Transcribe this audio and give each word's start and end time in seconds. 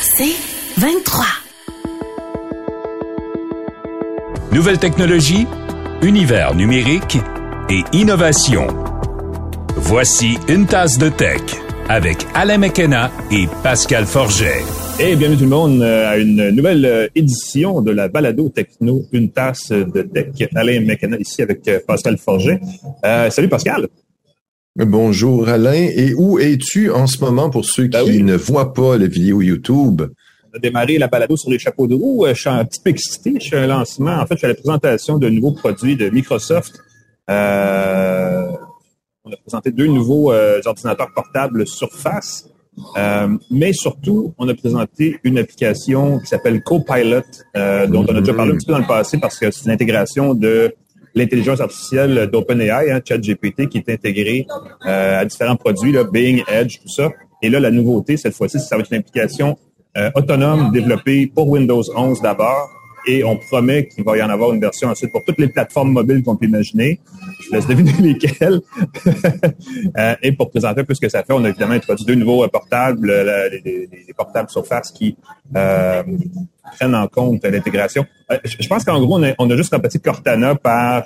C'est 0.00 0.36
23. 0.78 1.24
Nouvelle 4.52 4.78
technologie, 4.78 5.46
univers 6.02 6.54
numérique 6.54 7.18
et 7.68 7.82
innovation. 7.92 8.66
Voici 9.76 10.38
une 10.48 10.66
tasse 10.66 10.98
de 10.98 11.08
tech 11.08 11.40
avec 11.88 12.26
Alain 12.34 12.58
McKenna 12.58 13.10
et 13.30 13.46
Pascal 13.62 14.06
Forget. 14.06 14.62
Et 14.98 15.14
bienvenue 15.14 15.36
tout 15.38 15.44
le 15.44 15.50
monde 15.50 15.82
euh, 15.82 16.08
à 16.08 16.16
une 16.16 16.50
nouvelle 16.50 16.84
euh, 16.86 17.08
édition 17.14 17.82
de 17.82 17.90
la 17.90 18.08
Balado 18.08 18.48
Techno, 18.48 19.02
une 19.12 19.30
tasse 19.30 19.70
de 19.70 20.02
tech. 20.02 20.48
Alain 20.54 20.80
McKenna 20.80 21.18
ici 21.18 21.42
avec 21.42 21.66
euh, 21.68 21.80
Pascal 21.86 22.16
Forget. 22.18 22.60
salut 23.30 23.48
Pascal. 23.48 23.88
Bonjour 24.78 25.48
Alain. 25.48 25.72
Et 25.72 26.12
où 26.12 26.38
es-tu 26.38 26.90
en 26.90 27.06
ce 27.06 27.24
moment 27.24 27.48
pour 27.48 27.64
ceux 27.64 27.88
Ben 27.88 28.04
qui 28.04 28.22
ne 28.22 28.36
voient 28.36 28.74
pas 28.74 28.98
la 28.98 29.06
vidéo 29.06 29.40
YouTube? 29.40 30.02
On 30.52 30.56
a 30.56 30.58
démarré 30.58 30.98
la 30.98 31.08
balado 31.08 31.34
sur 31.34 31.50
les 31.50 31.58
chapeaux 31.58 31.86
de 31.86 31.94
roue. 31.94 32.26
Je 32.28 32.34
suis 32.34 32.50
un 32.50 32.62
petit 32.66 32.80
peu 32.84 32.90
excité. 32.90 33.36
Je 33.40 33.46
suis 33.46 33.56
un 33.56 33.66
lancement. 33.66 34.18
En 34.18 34.26
fait, 34.26 34.34
je 34.34 34.38
suis 34.40 34.44
à 34.44 34.50
la 34.50 34.54
présentation 34.54 35.16
de 35.16 35.30
nouveaux 35.30 35.52
produits 35.52 35.96
de 35.96 36.10
Microsoft. 36.10 36.78
Euh, 37.30 38.48
on 39.24 39.32
a 39.32 39.36
présenté 39.36 39.70
deux 39.70 39.86
nouveaux 39.86 40.30
euh, 40.30 40.60
ordinateurs 40.66 41.08
portables 41.14 41.66
Surface. 41.66 42.46
Euh, 42.98 43.28
mais 43.50 43.72
surtout, 43.72 44.34
on 44.36 44.46
a 44.46 44.54
présenté 44.54 45.18
une 45.24 45.38
application 45.38 46.18
qui 46.18 46.26
s'appelle 46.26 46.62
Copilot, 46.62 47.22
euh, 47.56 47.86
dont 47.86 48.04
on 48.06 48.14
a 48.14 48.20
déjà 48.20 48.34
parlé 48.34 48.52
un 48.52 48.56
petit 48.56 48.66
peu 48.66 48.72
dans 48.72 48.80
le 48.80 48.86
passé 48.86 49.16
parce 49.16 49.38
que 49.38 49.50
c'est 49.50 49.64
une 49.64 49.70
intégration 49.70 50.34
de 50.34 50.74
l'intelligence 51.16 51.60
artificielle 51.60 52.28
d'OpenAI, 52.30 52.92
hein, 52.92 53.00
ChatGPT, 53.04 53.68
qui 53.68 53.78
est 53.78 53.88
intégrée 53.88 54.46
euh, 54.86 55.20
à 55.20 55.24
différents 55.24 55.56
produits, 55.56 55.90
là, 55.90 56.04
Bing, 56.04 56.44
Edge, 56.46 56.78
tout 56.80 56.88
ça. 56.88 57.10
Et 57.42 57.48
là, 57.48 57.58
la 57.58 57.70
nouveauté, 57.70 58.16
cette 58.16 58.34
fois-ci, 58.34 58.60
ça 58.60 58.76
va 58.76 58.82
être 58.82 58.92
une 58.92 58.98
application 58.98 59.58
euh, 59.96 60.10
autonome 60.14 60.70
développée 60.72 61.26
pour 61.34 61.48
Windows 61.48 61.82
11 61.96 62.20
d'abord, 62.20 62.70
et 63.06 63.22
on 63.24 63.36
promet 63.36 63.86
qu'il 63.88 64.04
va 64.04 64.16
y 64.16 64.22
en 64.22 64.28
avoir 64.30 64.52
une 64.52 64.60
version 64.60 64.88
ensuite 64.88 65.12
pour 65.12 65.24
toutes 65.24 65.38
les 65.38 65.48
plateformes 65.48 65.92
mobiles 65.92 66.22
qu'on 66.22 66.36
peut 66.36 66.46
imaginer. 66.46 67.00
Je 67.40 67.48
vous 67.48 67.54
laisse 67.54 67.66
deviner 67.66 67.92
lesquelles. 68.00 68.60
Euh, 69.98 70.14
et 70.22 70.32
pour 70.32 70.50
présenter 70.50 70.80
un 70.80 70.84
peu 70.84 70.94
ce 70.94 71.00
que 71.00 71.08
ça 71.08 71.22
fait, 71.22 71.32
on 71.32 71.44
a 71.44 71.48
évidemment 71.48 71.74
introduit 71.74 72.04
deux 72.04 72.14
nouveaux 72.14 72.44
euh, 72.44 72.48
portables, 72.48 73.08
euh, 73.10 73.48
les, 73.50 73.60
les- 73.64 73.88
les 74.06 74.14
portables 74.14 74.48
Surface 74.50 74.90
qui 74.90 75.16
euh, 75.56 76.02
prennent 76.76 76.94
en 76.94 77.06
compte 77.08 77.44
l'intégration. 77.44 78.04
Je 78.44 78.66
pense 78.68 78.84
qu'en 78.84 79.00
gros, 79.00 79.18
on 79.18 79.22
a, 79.22 79.32
on 79.38 79.48
a 79.50 79.56
juste 79.56 79.72
remplacé 79.72 79.98
Cortana 79.98 80.54
par 80.54 81.04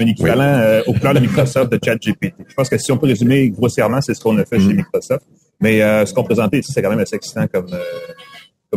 un 0.00 0.06
équivalent 0.06 0.42
euh, 0.42 0.82
au 0.86 0.92
plan 0.92 1.12
de 1.12 1.20
Microsoft 1.20 1.70
de 1.72 1.78
ChatGPT. 1.82 2.34
Je 2.48 2.54
pense 2.54 2.68
que 2.68 2.78
si 2.78 2.92
on 2.92 2.98
peut 2.98 3.06
résumer 3.06 3.50
grossièrement, 3.50 4.00
c'est 4.00 4.14
ce 4.14 4.20
qu'on 4.20 4.36
a 4.38 4.44
fait 4.44 4.58
chez 4.60 4.72
Microsoft. 4.72 5.24
Mais 5.60 5.82
euh, 5.82 6.06
ce 6.06 6.14
qu'on 6.14 6.24
présentait 6.24 6.58
ici, 6.60 6.72
c'est 6.72 6.82
quand 6.82 6.90
même 6.90 7.00
assez 7.00 7.16
excitant 7.16 7.46
comme, 7.52 7.66
euh, 7.72 7.78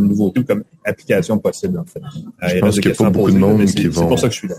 comme 0.02 0.10
nouveauté 0.10 0.40
ou 0.42 0.44
comme 0.44 0.64
application 0.86 1.38
possible, 1.38 1.78
en 1.80 1.86
fait. 1.86 2.02
Euh, 2.44 2.50
il 2.56 2.60
pense 2.62 2.76
qu'il 2.80 2.90
y 2.90 2.92
a 2.92 2.96
pas 2.96 3.10
beaucoup 3.10 3.32
de 3.32 3.38
monde 3.38 3.62
qui 3.66 3.68
c'est- 3.68 3.82
C'est 3.84 3.88
vont- 3.88 4.08
pour 4.08 4.20
ça 4.20 4.28
que 4.28 4.34
je 4.34 4.40
suis 4.40 4.48
là. 4.48 4.56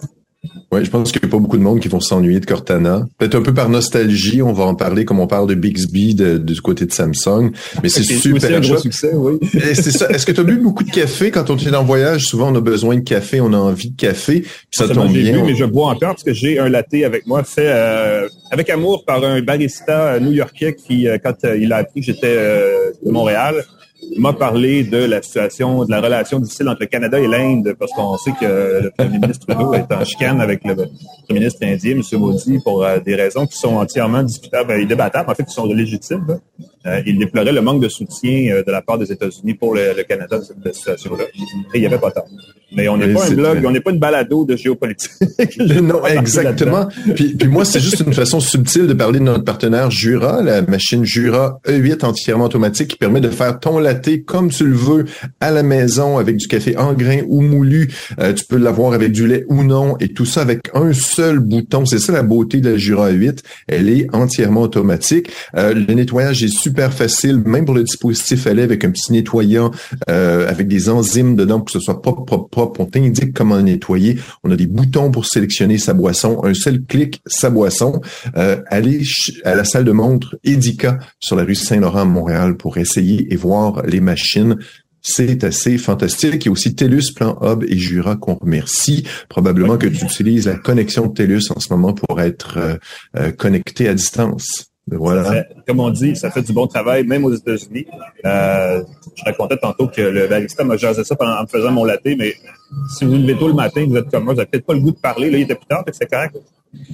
Oui, 0.72 0.84
je 0.84 0.90
pense 0.90 1.12
qu'il 1.12 1.22
n'y 1.22 1.28
a 1.28 1.30
pas 1.30 1.38
beaucoup 1.38 1.56
de 1.56 1.62
monde 1.62 1.78
qui 1.78 1.86
vont 1.86 2.00
s'ennuyer 2.00 2.40
de 2.40 2.46
Cortana. 2.46 3.06
Peut-être 3.18 3.36
un 3.36 3.42
peu 3.42 3.54
par 3.54 3.68
nostalgie, 3.68 4.42
on 4.42 4.52
va 4.52 4.64
en 4.64 4.74
parler 4.74 5.04
comme 5.04 5.20
on 5.20 5.28
parle 5.28 5.46
de 5.48 5.54
Bixby 5.54 6.16
de- 6.16 6.36
du 6.36 6.60
côté 6.60 6.84
de 6.84 6.92
Samsung. 6.92 7.52
Mais 7.80 7.88
c'est 7.88 8.02
super 8.02 8.42
aussi 8.42 8.54
un 8.54 8.60
gros 8.60 8.76
succès, 8.78 9.12
oui. 9.14 9.38
Et 9.54 9.74
c'est 9.76 9.92
ça. 9.92 10.08
Est-ce 10.10 10.26
que 10.26 10.32
tu 10.32 10.40
as 10.40 10.44
bu 10.44 10.56
beaucoup 10.56 10.82
de 10.82 10.90
café? 10.90 11.30
Quand 11.30 11.48
on 11.50 11.56
est 11.56 11.72
en 11.76 11.84
voyage? 11.84 12.22
Souvent, 12.24 12.50
on 12.52 12.56
a 12.56 12.60
besoin 12.60 12.96
de 12.96 13.02
café, 13.02 13.40
on 13.40 13.52
a 13.52 13.56
envie 13.56 13.90
de 13.90 13.96
café. 13.96 14.40
Puis 14.40 14.50
ça 14.72 14.88
tombe 14.88 15.12
bien. 15.12 15.32
bu, 15.32 15.38
on- 15.38 15.46
mais 15.46 15.54
je 15.54 15.64
bois 15.64 15.90
encore 15.90 16.08
parce 16.14 16.24
que 16.24 16.32
j'ai 16.34 16.58
un 16.58 16.68
latte 16.68 16.92
avec 17.04 17.24
moi 17.26 17.44
fait 17.44 17.68
euh, 17.68 18.28
avec 18.50 18.68
amour 18.68 19.04
par 19.04 19.22
un 19.22 19.40
barista 19.42 20.14
euh, 20.14 20.20
new-yorkais 20.20 20.74
qui, 20.74 21.06
euh, 21.06 21.18
quand 21.22 21.36
euh, 21.44 21.56
il 21.56 21.72
a 21.72 21.76
appris 21.76 22.00
que 22.00 22.06
j'étais 22.06 22.34
euh, 22.36 22.90
de 23.04 23.10
Montréal, 23.12 23.64
m'a 24.18 24.32
parlé 24.32 24.84
de 24.84 24.98
la 24.98 25.22
situation, 25.22 25.84
de 25.84 25.90
la 25.90 26.00
relation 26.00 26.38
difficile 26.38 26.68
entre 26.68 26.80
le 26.80 26.86
Canada 26.86 27.18
et 27.20 27.26
l'Inde, 27.26 27.74
parce 27.78 27.92
qu'on 27.92 28.16
sait 28.18 28.32
que 28.32 28.80
le 28.84 28.90
premier 28.90 29.18
ministre 29.18 29.46
Trudeau 29.46 29.74
est 29.74 29.92
en 29.92 30.04
chicane 30.04 30.40
avec 30.40 30.64
le 30.64 30.74
premier 30.74 31.40
ministre 31.40 31.60
indien, 31.62 31.92
M. 31.92 32.18
Modi, 32.18 32.58
pour 32.62 32.84
euh, 32.84 32.98
des 33.00 33.14
raisons 33.14 33.46
qui 33.46 33.56
sont 33.56 33.76
entièrement 33.76 34.22
discutables 34.22 34.72
et 34.72 34.86
débattables, 34.86 35.30
en 35.30 35.34
fait, 35.34 35.44
qui 35.44 35.54
sont 35.54 35.66
légitimes. 35.66 36.38
Euh, 36.86 37.02
il 37.06 37.18
déplorait 37.18 37.52
le 37.52 37.60
manque 37.60 37.82
de 37.82 37.88
soutien 37.88 38.52
euh, 38.52 38.62
de 38.62 38.70
la 38.70 38.82
part 38.82 38.98
des 38.98 39.10
États-Unis 39.10 39.54
pour 39.54 39.74
le, 39.74 39.94
le 39.96 40.02
Canada 40.02 40.38
dans 40.38 40.44
cette 40.44 40.74
situation-là. 40.74 41.24
Et 41.24 41.78
il 41.78 41.80
n'y 41.80 41.86
avait 41.86 41.98
pas 41.98 42.10
tort. 42.10 42.26
Mais 42.74 42.88
on 42.88 42.96
n'est 42.96 43.12
pas 43.12 43.26
un 43.26 43.34
blog, 43.34 43.64
on 43.66 43.70
n'est 43.70 43.80
pas 43.80 43.90
une 43.90 43.98
balado 43.98 44.44
de 44.44 44.56
géopolitique. 44.56 45.12
Non, 45.82 46.06
exactement. 46.06 46.88
Puis, 47.14 47.34
puis 47.34 47.48
moi, 47.48 47.64
c'est 47.64 47.80
juste 47.80 48.02
une 48.06 48.12
façon 48.12 48.40
subtile 48.40 48.86
de 48.86 48.94
parler 48.94 49.18
de 49.18 49.24
notre 49.24 49.44
partenaire 49.44 49.90
Jura, 49.90 50.42
la 50.42 50.62
machine 50.62 51.04
Jura 51.04 51.60
E8 51.66 52.04
entièrement 52.04 52.44
automatique 52.44 52.88
qui 52.88 52.96
permet 52.96 53.20
de 53.20 53.30
faire 53.30 53.58
ton 53.58 53.78
latte 53.78 54.24
comme 54.24 54.50
tu 54.50 54.64
le 54.64 54.74
veux 54.74 55.04
à 55.40 55.50
la 55.50 55.62
maison 55.62 56.18
avec 56.18 56.36
du 56.36 56.46
café 56.46 56.76
en 56.76 56.92
grains 56.92 57.22
ou 57.26 57.40
moulu. 57.40 57.90
Euh, 58.20 58.32
tu 58.32 58.44
peux 58.44 58.56
l'avoir 58.56 58.92
avec 58.92 59.12
du 59.12 59.26
lait 59.26 59.44
ou 59.48 59.64
non 59.64 59.96
et 59.98 60.08
tout 60.08 60.24
ça 60.24 60.42
avec 60.42 60.70
un 60.74 60.92
seul 60.92 61.38
bouton. 61.40 61.84
C'est 61.84 61.98
ça 61.98 62.12
la 62.12 62.22
beauté 62.22 62.60
de 62.60 62.70
la 62.70 62.76
Jura 62.76 63.10
E8. 63.10 63.38
Elle 63.68 63.88
est 63.88 64.06
entièrement 64.14 64.62
automatique. 64.62 65.30
Euh, 65.56 65.74
le 65.74 65.94
nettoyage 65.94 66.42
est 66.42 66.54
super 66.54 66.92
facile, 66.92 67.42
même 67.44 67.64
pour 67.64 67.74
le 67.74 67.82
dispositif 67.82 68.46
à 68.46 68.54
lait 68.54 68.62
avec 68.62 68.84
un 68.84 68.90
petit 68.90 69.12
nettoyant 69.12 69.70
euh, 70.10 70.48
avec 70.48 70.68
des 70.68 70.88
enzymes 70.88 71.36
dedans 71.36 71.58
pour 71.58 71.66
que 71.66 71.72
ce 71.72 71.80
soit 71.80 72.00
propre, 72.00 72.24
propre, 72.24 72.48
propre. 72.48 72.61
On 72.78 72.86
t'indique 72.86 73.32
comment 73.32 73.60
nettoyer. 73.60 74.18
On 74.44 74.50
a 74.50 74.56
des 74.56 74.66
boutons 74.66 75.10
pour 75.10 75.26
sélectionner 75.26 75.78
sa 75.78 75.94
boisson. 75.94 76.44
Un 76.44 76.54
seul 76.54 76.84
clic, 76.84 77.22
sa 77.26 77.50
boisson. 77.50 78.00
Euh, 78.36 78.60
allez 78.68 79.02
à 79.44 79.54
la 79.54 79.64
salle 79.64 79.84
de 79.84 79.92
montre 79.92 80.36
Edica 80.44 80.98
sur 81.20 81.36
la 81.36 81.44
rue 81.44 81.54
Saint-Laurent 81.54 82.00
à 82.00 82.04
Montréal 82.04 82.56
pour 82.56 82.78
essayer 82.78 83.32
et 83.32 83.36
voir 83.36 83.82
les 83.86 84.00
machines. 84.00 84.56
C'est 85.02 85.42
assez 85.42 85.78
fantastique. 85.78 86.44
Il 86.44 86.46
y 86.46 86.48
a 86.48 86.52
aussi 86.52 86.74
TELUS, 86.76 87.12
Plan 87.14 87.36
Hub 87.42 87.64
et 87.64 87.76
Jura 87.76 88.16
qu'on 88.16 88.36
remercie. 88.36 89.04
Probablement 89.28 89.76
que 89.76 89.88
tu 89.88 90.04
utilises 90.04 90.46
la 90.46 90.54
connexion 90.54 91.08
de 91.08 91.12
TELUS 91.12 91.50
en 91.54 91.58
ce 91.58 91.72
moment 91.72 91.92
pour 91.92 92.20
être 92.20 92.58
euh, 92.58 92.76
euh, 93.16 93.32
connecté 93.32 93.88
à 93.88 93.94
distance. 93.94 94.71
Voilà. 94.96 95.24
Ça 95.24 95.44
comme 95.66 95.80
on 95.80 95.90
dit, 95.90 96.16
ça 96.16 96.30
fait 96.30 96.42
du 96.42 96.52
bon 96.52 96.66
travail, 96.66 97.04
même 97.06 97.24
aux 97.24 97.34
États-Unis. 97.34 97.86
Euh, 98.24 98.82
je 99.14 99.24
racontais 99.24 99.56
tantôt 99.56 99.86
que 99.88 100.00
le 100.02 100.26
barista 100.26 100.64
m'a 100.64 100.76
jasé 100.76 101.04
ça 101.04 101.14
pendant, 101.16 101.36
en 101.38 101.42
me 101.42 101.46
faisant 101.46 101.70
mon 101.72 101.84
latte, 101.84 102.00
mais 102.04 102.34
si 102.96 103.04
vous 103.04 103.12
levez 103.14 103.36
tôt 103.36 103.48
le 103.48 103.54
matin, 103.54 103.84
vous 103.88 103.96
êtes 103.96 104.10
comme 104.10 104.24
moi, 104.24 104.32
vous 104.34 104.38
n'avez 104.38 104.50
peut-être 104.50 104.66
pas 104.66 104.74
le 104.74 104.80
goût 104.80 104.90
de 104.92 104.96
parler. 104.96 105.30
Là, 105.30 105.38
il 105.38 105.42
était 105.42 105.54
plus 105.54 105.66
tard, 105.66 105.84
c'est 105.92 106.10
correct. 106.10 106.36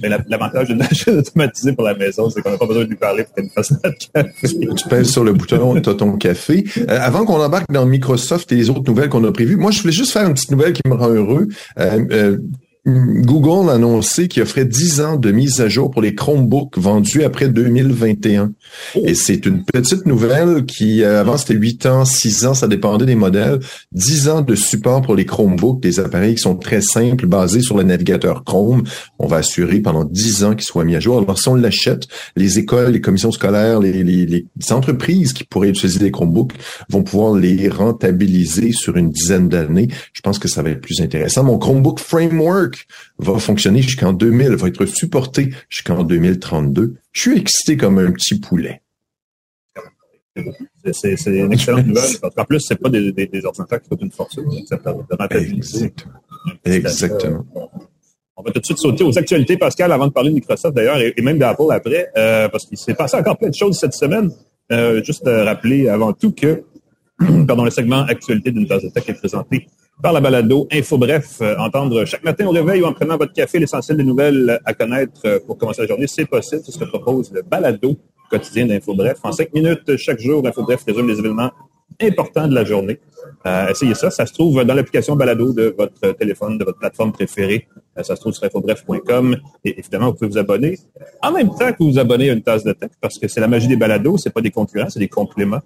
Mais 0.01 0.09
la- 0.09 0.19
l'avantage 0.27 0.67
d'une 0.67 0.77
machine 0.79 1.13
automatisée 1.19 1.71
pour 1.71 1.85
la 1.85 1.93
maison, 1.95 2.29
c'est 2.29 2.41
qu'on 2.41 2.51
n'a 2.51 2.57
pas 2.57 2.65
besoin 2.65 2.83
de 2.83 2.89
lui 2.89 2.97
parler 2.97 3.23
pour 3.23 3.33
qu'elle 3.33 3.45
nous 3.45 3.49
fasse 3.51 3.71
notre 3.71 3.97
café. 4.13 4.47
tu 4.75 4.87
pèses 4.89 5.09
sur 5.09 5.23
le 5.23 5.31
bouton, 5.31 5.79
tu 5.79 5.89
as 5.89 5.93
ton 5.93 6.17
café. 6.17 6.65
Euh, 6.77 6.83
avant 7.01 7.23
qu'on 7.25 7.41
embarque 7.41 7.71
dans 7.71 7.85
Microsoft 7.85 8.51
et 8.51 8.55
les 8.55 8.69
autres 8.69 8.83
nouvelles 8.85 9.07
qu'on 9.09 9.23
a 9.23 9.31
prévues, 9.31 9.55
moi, 9.55 9.71
je 9.71 9.79
voulais 9.81 9.93
juste 9.93 10.11
faire 10.11 10.27
une 10.27 10.33
petite 10.33 10.51
nouvelle 10.51 10.73
qui 10.73 10.81
me 10.85 10.95
rend 10.95 11.09
heureux. 11.09 11.47
Euh, 11.79 12.05
euh, 12.11 12.37
Google 12.85 13.69
a 13.69 13.73
annoncé 13.73 14.29
qu'il 14.29 14.41
offrait 14.41 14.63
10 14.63 15.01
ans 15.01 15.15
de 15.17 15.31
mise 15.31 15.59
à 15.59 15.67
jour 15.67 15.91
pour 15.91 16.01
les 16.01 16.15
Chromebooks 16.15 16.77
vendus 16.77 17.23
après 17.23 17.49
2021. 17.49 18.53
Et 19.03 19.15
c'est 19.15 19.45
une 19.45 19.65
petite 19.65 20.05
nouvelle 20.05 20.65
qui, 20.65 21.03
euh, 21.03 21.19
avant, 21.19 21.37
c'était 21.37 21.55
8 21.55 21.85
ans, 21.87 22.05
6 22.05 22.45
ans, 22.45 22.53
ça 22.53 22.69
dépendait 22.69 23.05
des 23.05 23.15
modèles. 23.15 23.59
10 23.91 24.29
ans 24.29 24.41
de 24.41 24.55
support 24.55 25.01
pour 25.01 25.15
les 25.15 25.25
Chromebooks, 25.25 25.81
des 25.81 25.99
appareils 25.99 26.35
qui 26.35 26.41
sont 26.41 26.55
très 26.55 26.81
simples, 26.81 27.27
basés 27.27 27.61
sur 27.61 27.77
le 27.77 27.83
navigateur 27.83 28.45
Chrome. 28.45 28.83
On 29.19 29.27
va 29.27 29.37
assurer 29.37 29.81
pendant 29.81 30.05
10 30.05 30.45
ans 30.45 30.55
qu'ils 30.55 30.63
soient 30.63 30.85
mis 30.85 30.95
à 30.95 31.01
jour. 31.01 31.17
Alors, 31.17 31.37
si 31.37 31.49
on 31.49 31.55
l'achète, 31.55 32.07
les 32.37 32.59
écoles, 32.59 32.91
les 32.91 33.01
commissions 33.01 33.31
scolaires, 33.31 33.81
les, 33.81 34.03
les, 34.03 34.25
les 34.25 34.45
entreprises 34.71 35.33
qui 35.33 35.43
pourraient 35.43 35.69
utiliser 35.69 35.99
des 35.99 36.11
Chromebooks 36.11 36.53
vont 36.89 37.03
pouvoir 37.03 37.35
les 37.35 37.67
rentabiliser 37.67 38.71
sur 38.71 38.95
une 38.95 39.11
dizaine 39.11 39.49
d'années. 39.49 39.89
Je 40.13 40.21
pense 40.21 40.39
que 40.39 40.47
ça 40.47 40.63
va 40.63 40.69
être 40.69 40.81
plus 40.81 41.01
intéressant. 41.01 41.43
Mon 41.43 41.57
Chromebook 41.57 41.99
Framework 41.99 42.78
va 43.17 43.37
fonctionner 43.39 43.81
jusqu'en 43.81 44.13
2000, 44.13 44.55
va 44.55 44.67
être 44.67 44.85
supporté 44.85 45.49
jusqu'en 45.69 46.03
2032. 46.03 46.95
Je 47.11 47.21
suis 47.21 47.37
excité 47.37 47.77
comme 47.77 47.97
un 47.99 48.11
petit 48.11 48.39
poulet. 48.39 48.81
C'est- 50.93 51.15
une 51.27 51.51
excellente 51.53 51.85
nouvelle. 51.85 52.17
Qu'en 52.35 52.45
plus, 52.45 52.59
c'est 52.61 52.77
pas 52.79 52.89
des, 52.89 53.11
des, 53.11 53.27
des 53.27 53.45
ordinateurs 53.45 53.81
qui 53.81 53.89
coûtent 53.89 54.01
une 54.01 54.11
fortune. 54.11 54.45
Exactement. 54.57 55.05
Exactement. 56.63 57.45
On 58.37 58.41
va 58.43 58.51
tout 58.51 58.59
de 58.61 58.65
suite 58.65 58.77
sauter 58.77 59.03
aux 59.03 59.17
actualités, 59.19 59.57
Pascal, 59.57 59.91
avant 59.91 60.07
de 60.07 60.13
parler 60.13 60.29
de 60.29 60.35
Microsoft 60.35 60.73
d'ailleurs, 60.73 60.97
et, 60.99 61.13
et 61.17 61.21
même 61.21 61.37
d'Apple 61.37 61.63
après, 61.71 62.09
euh, 62.15 62.47
parce 62.47 62.65
qu'il 62.65 62.77
s'est 62.77 62.93
passé 62.93 63.17
encore 63.17 63.37
plein 63.37 63.49
de 63.49 63.55
choses 63.55 63.77
cette 63.77 63.93
semaine. 63.93 64.31
Euh, 64.71 65.03
juste 65.03 65.27
euh, 65.27 65.43
rappeler 65.43 65.89
avant 65.89 66.13
tout 66.13 66.31
que 66.31 66.63
pardon, 67.47 67.65
le 67.65 67.71
segment 67.71 68.03
Actualité 68.03 68.51
d'une 68.51 68.65
tasse 68.67 68.83
de 68.83 68.89
tech 68.89 69.03
est 69.09 69.13
présenté 69.15 69.67
par 70.01 70.13
la 70.13 70.21
balado 70.21 70.67
Info 70.71 70.97
Bref. 70.97 71.41
Euh, 71.41 71.55
entendre 71.57 72.05
chaque 72.05 72.23
matin 72.23 72.47
au 72.47 72.51
réveil 72.51 72.81
ou 72.81 72.85
en 72.85 72.93
prenant 72.93 73.17
votre 73.17 73.33
café 73.33 73.59
l'essentiel 73.59 73.97
des 73.97 74.03
nouvelles 74.03 74.59
à 74.65 74.73
connaître 74.73 75.21
euh, 75.25 75.39
pour 75.45 75.57
commencer 75.57 75.81
la 75.81 75.87
journée, 75.87 76.07
c'est 76.07 76.25
possible. 76.25 76.61
C'est 76.65 76.71
ce 76.71 76.79
que 76.79 76.85
propose 76.85 77.31
le 77.31 77.41
balado 77.41 77.97
quotidien 78.29 78.65
d'Info 78.65 78.93
Bref. 78.93 79.17
En 79.23 79.31
cinq 79.31 79.53
minutes 79.53 79.97
chaque 79.97 80.19
jour, 80.19 80.45
Info 80.45 80.63
Bref 80.63 80.83
résume 80.87 81.07
les 81.07 81.19
événements 81.19 81.51
importants 82.01 82.47
de 82.47 82.55
la 82.55 82.63
journée. 82.63 82.99
Euh, 83.45 83.67
essayez 83.69 83.95
ça. 83.95 84.09
Ça 84.09 84.25
se 84.25 84.33
trouve 84.33 84.63
dans 84.63 84.73
l'application 84.73 85.15
balado 85.15 85.53
de 85.53 85.73
votre 85.77 86.13
téléphone, 86.17 86.57
de 86.57 86.65
votre 86.65 86.79
plateforme 86.79 87.11
préférée. 87.11 87.67
Euh, 87.97 88.03
ça 88.03 88.15
se 88.15 88.21
trouve 88.21 88.33
sur 88.33 88.45
infobref.com. 88.45 89.37
Et 89.65 89.79
évidemment, 89.79 90.07
vous 90.07 90.13
pouvez 90.13 90.29
vous 90.29 90.37
abonner 90.37 90.77
en 91.21 91.31
même 91.31 91.49
temps 91.49 91.71
que 91.71 91.77
vous 91.79 91.91
vous 91.91 91.99
abonnez 91.99 92.29
à 92.29 92.33
une 92.33 92.41
tasse 92.41 92.63
de 92.63 92.73
tech 92.73 92.91
parce 93.01 93.17
que 93.17 93.27
c'est 93.27 93.41
la 93.41 93.47
magie 93.47 93.67
des 93.67 93.75
balados. 93.75 94.17
C'est 94.17 94.33
pas 94.33 94.41
des 94.41 94.51
concurrents, 94.51 94.89
c'est 94.89 94.99
des 94.99 95.07
compléments. 95.07 95.61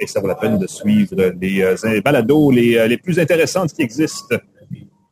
et 0.00 0.06
ça 0.06 0.20
vaut 0.20 0.28
la 0.28 0.34
peine 0.34 0.58
de 0.58 0.66
suivre 0.66 1.14
les, 1.40 2.00
balados 2.00 2.50
les, 2.50 2.88
les 2.88 2.98
plus 2.98 3.18
intéressantes 3.18 3.72
qui 3.72 3.82
existent. 3.82 4.36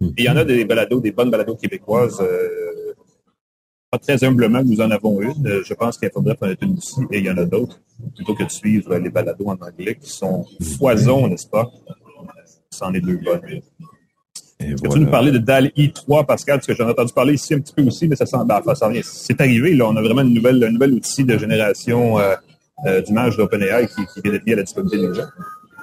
Il 0.00 0.24
y 0.24 0.28
en 0.28 0.36
a 0.36 0.44
des 0.44 0.64
balados, 0.64 1.00
des 1.00 1.12
bonnes 1.12 1.30
balados 1.30 1.56
québécoises 1.56 2.22
très 3.98 4.22
humblement, 4.24 4.62
nous 4.64 4.80
en 4.80 4.90
avons 4.90 5.20
une. 5.20 5.46
Euh, 5.46 5.62
je 5.64 5.74
pense 5.74 5.98
qu'il 5.98 6.10
faudrait 6.10 6.36
en 6.40 6.48
ait 6.48 6.56
une 6.62 6.76
ici 6.76 7.00
et 7.10 7.18
il 7.18 7.24
y 7.24 7.30
en 7.30 7.38
a 7.38 7.44
d'autres, 7.44 7.80
plutôt 8.14 8.34
que 8.34 8.44
de 8.44 8.50
suivre 8.50 8.96
les 8.96 9.10
balados 9.10 9.48
en 9.48 9.54
anglais 9.54 9.96
qui 10.00 10.10
sont 10.10 10.44
foison, 10.78 11.28
n'est-ce 11.28 11.46
pas? 11.46 11.70
C'en 12.70 12.92
est 12.92 13.00
deux 13.00 13.18
bonnes. 13.18 13.60
Tu 14.58 14.98
nous 14.98 15.10
parler 15.10 15.32
de 15.32 15.38
DAL-I 15.38 15.92
3, 15.92 16.24
Pascal, 16.24 16.56
parce 16.58 16.66
que 16.66 16.74
j'en 16.74 16.88
ai 16.88 16.92
entendu 16.92 17.12
parler 17.12 17.34
ici 17.34 17.52
un 17.54 17.60
petit 17.60 17.74
peu 17.74 17.82
aussi, 17.82 18.08
mais 18.08 18.16
ça 18.16 18.24
sent, 18.24 18.38
ben, 18.46 18.62
ça 18.74 18.90
C'est 19.02 19.40
arrivé, 19.40 19.74
là. 19.74 19.86
On 19.86 19.96
a 19.96 20.02
vraiment 20.02 20.22
une 20.22 20.32
nouvelle, 20.32 20.62
un 20.64 20.70
nouvel 20.70 20.94
outil 20.94 21.24
de 21.24 21.36
génération 21.36 22.18
euh, 22.18 22.34
euh, 22.86 23.02
d'image 23.02 23.36
d'OpenAI 23.36 23.86
qui, 23.86 24.06
qui 24.06 24.20
vient 24.22 24.32
d'être 24.32 24.46
mis 24.46 24.52
à 24.54 24.56
la 24.56 24.62
disponibilité 24.62 25.08
des 25.08 25.14
gens. 25.14 25.26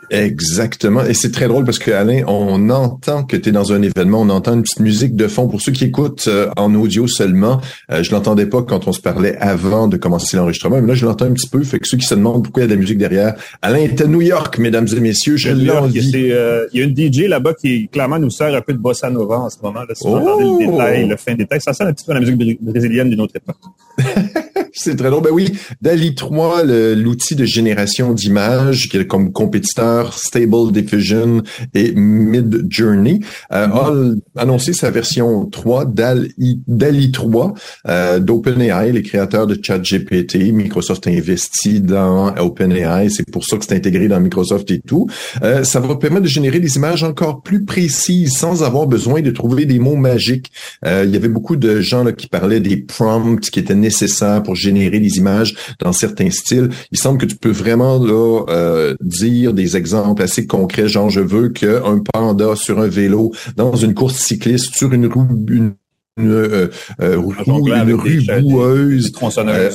Exactement. 0.10 1.04
Et 1.06 1.14
c'est 1.14 1.32
très 1.32 1.48
drôle 1.48 1.66
parce 1.66 1.80
que 1.80 1.92
Alain, 1.92 2.24
on 2.28 2.70
entend 2.70 3.24
que 3.24 3.38
tu 3.38 3.50
es 3.50 3.52
dans 3.52 3.74
un 3.74 3.82
événement, 3.82 4.22
on 4.22 4.30
entend 4.30 4.54
une 4.54 4.64
petite 4.64 4.80
musique 4.80 5.16
de 5.16 5.28
fond. 5.28 5.48
Pour 5.48 5.62
ceux 5.62 5.72
qui 5.72 5.86
écoutent 5.86 6.28
euh, 6.28 6.50
en 6.58 6.74
audio 6.76 7.08
seulement, 7.08 7.62
euh, 7.92 8.04
je 8.04 8.12
l'entendais 8.12 8.46
pas 8.46 8.62
quand 8.64 8.88
on 8.88 8.92
se 8.92 9.02
parlait 9.02 9.38
avant 9.38 9.88
de 9.88 9.98
commencer 9.98 10.38
l'enregistrement, 10.38 10.82
mais 10.82 10.88
là 10.88 10.94
je 10.94 11.06
l'entends 11.06 11.26
un 11.26 11.34
petit 11.34 11.50
peu. 11.50 11.64
Fait 11.64 11.80
que 11.80 11.88
ceux 11.88 11.98
qui 11.98 12.06
se 12.06 12.16
demandent 12.16 12.44
pourquoi 12.44 12.64
il 12.64 12.66
y 12.66 12.68
a 12.68 12.70
de 12.70 12.74
la 12.74 12.80
musique 12.80 12.98
derrière, 12.98 13.36
Alain 13.62 13.80
est 13.80 14.02
à 14.02 14.08
New 14.08 14.22
York, 14.22 14.58
mesdames 14.60 14.88
et 14.96 15.00
messieurs. 15.00 15.38
Je 15.38 15.50
l'envie. 15.50 16.12
Euh, 16.16 16.68
il 16.74 16.80
y 16.80 16.84
a 16.84 16.86
une 16.86 16.96
DJ 16.96 17.28
là-bas 17.28 17.54
qui 17.54 17.88
clairement 17.90 18.20
nous 18.20 18.30
sert 18.30 18.54
un 18.54 18.62
peu 18.62 18.74
de 18.74 18.80
bossa 18.80 19.10
nova 19.10 19.40
en 19.40 19.50
ce 19.50 19.58
moment. 19.62 19.82
Là, 19.82 19.96
si 19.96 20.04
oh! 20.06 20.60
le 20.60 20.72
détail, 20.72 21.08
le 21.08 21.18
fin 21.18 21.36
détail, 21.36 21.62
ça 21.62 21.74
sert 21.74 21.88
un 21.88 21.94
petit 21.94 22.06
peu 22.06 22.12
à 22.12 22.16
la 22.16 22.22
musique 22.22 22.62
brésilienne 22.62 23.10
d'une 23.10 23.22
autre 23.22 23.36
époque. 23.36 23.58
c'est 24.74 24.96
très 24.96 25.10
drôle. 25.10 25.24
Ben 25.24 25.32
oui, 25.32 25.52
DALI 25.82 26.16
3, 26.16 26.64
l'outil 26.96 27.36
de 27.36 27.46
génération 27.46 28.14
d'images 28.14 28.90
qui 28.90 28.98
est 28.98 29.08
comme 29.08 29.32
compétiteur 29.32 30.18
Stable 30.18 30.72
Diffusion 30.72 31.44
et 31.74 31.94
Mid 31.94 32.66
Journey, 32.70 33.20
euh, 33.52 33.68
a 33.68 33.94
annoncé 34.36 34.74
sa 34.74 34.92
version 34.92 35.46
3 35.46 35.86
DALI, 35.86 36.62
DALI 36.68 37.12
3 37.12 37.54
euh, 37.88 38.20
d'OpenAI, 38.20 38.92
les 38.92 39.04
créateurs 39.04 39.48
de 39.48 39.58
ChatGPT. 39.62 40.52
Microsoft 40.52 41.08
a 41.08 41.12
investi 41.12 41.80
dans 41.80 42.36
OpenAI, 42.36 43.10
c'est 43.10 43.30
pour 43.30 43.46
ça 43.46 43.58
que 43.58 43.66
c'est 43.66 43.76
intégré 43.76 44.08
dans 44.08 44.20
Microsoft 44.20 44.70
et 44.72 44.80
tout. 44.80 45.08
Euh, 45.44 45.64
ça 45.64 45.80
va 45.80 45.96
permettre 45.96 46.24
de 46.24 46.30
générer 46.30 46.60
des 46.60 46.76
images 46.76 47.04
encore 47.04 47.42
plus 47.42 47.64
précises 47.64 48.34
sans 48.34 48.64
avoir 48.64 48.88
besoin 48.88 49.22
de 49.22 49.32
trouver 49.32 49.66
des 49.66 49.80
mots 49.80 49.96
magiques. 49.96 50.52
Euh, 50.86 51.04
il 51.06 51.12
y 51.14 51.16
avait 51.16 51.30
beaucoup 51.30 51.56
de 51.56 51.82
gens 51.82 52.04
là, 52.04 52.12
qui 52.12 52.28
parlaient 52.28 52.60
des 52.60 52.78
prompts 52.78 53.40
qui 53.40 53.60
étaient 53.60 53.76
nécessaires 53.76 54.42
pour 54.44 54.56
générer 54.64 55.00
des 55.00 55.18
images 55.18 55.56
dans 55.80 55.94
certains 55.94 56.32
styles. 56.32 56.70
Il 56.92 56.98
semble 56.98 57.20
que 57.20 57.26
tu 57.26 57.36
peux 57.36 57.52
vraiment 57.52 58.00
là 58.00 58.46
euh, 58.50 58.96
dire 59.02 59.54
des 59.54 59.78
exemples 59.78 60.22
assez 60.22 60.48
concrets, 60.48 60.88
genre 60.88 61.10
je 61.10 61.22
veux 61.22 61.50
qu'un 61.50 62.00
panda 62.14 62.56
sur 62.56 62.80
un 62.80 62.88
vélo 62.88 63.32
dans 63.56 63.76
une 63.76 63.94
course 63.94 64.16
cycliste 64.16 64.76
sur 64.76 64.92
une 64.94 65.08
roue 65.08 65.28
une 65.50 65.74
euh, 66.20 66.70
euh, 67.02 67.20
une 67.48 67.94
rue 67.96 68.22
boueuse 68.42 69.12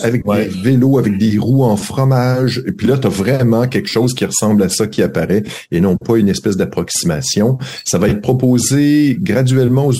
avec 0.05 0.25
des 0.25 0.49
vélos, 0.63 0.99
avec 0.99 1.19
des 1.19 1.37
roues 1.37 1.65
en 1.65 1.77
fromage. 1.77 2.63
Et 2.65 2.73
puis 2.73 2.87
là, 2.87 2.97
tu 2.97 3.09
as 3.09 3.11
vraiment 3.11 3.67
quelque 3.67 3.89
chose 3.89 4.15
qui 4.15 4.25
ressemble 4.25 4.63
à 4.63 4.69
ça 4.69 4.87
qui 4.87 5.03
apparaît 5.03 5.43
et 5.73 5.81
non 5.81 5.97
pas 5.97 6.17
une 6.17 6.29
espèce 6.29 6.57
d'approximation. 6.57 7.59
Ça 7.85 7.99
va 7.99 8.09
être 8.09 8.21
proposé 8.21 9.17
graduellement 9.21 9.87
aux 9.87 9.93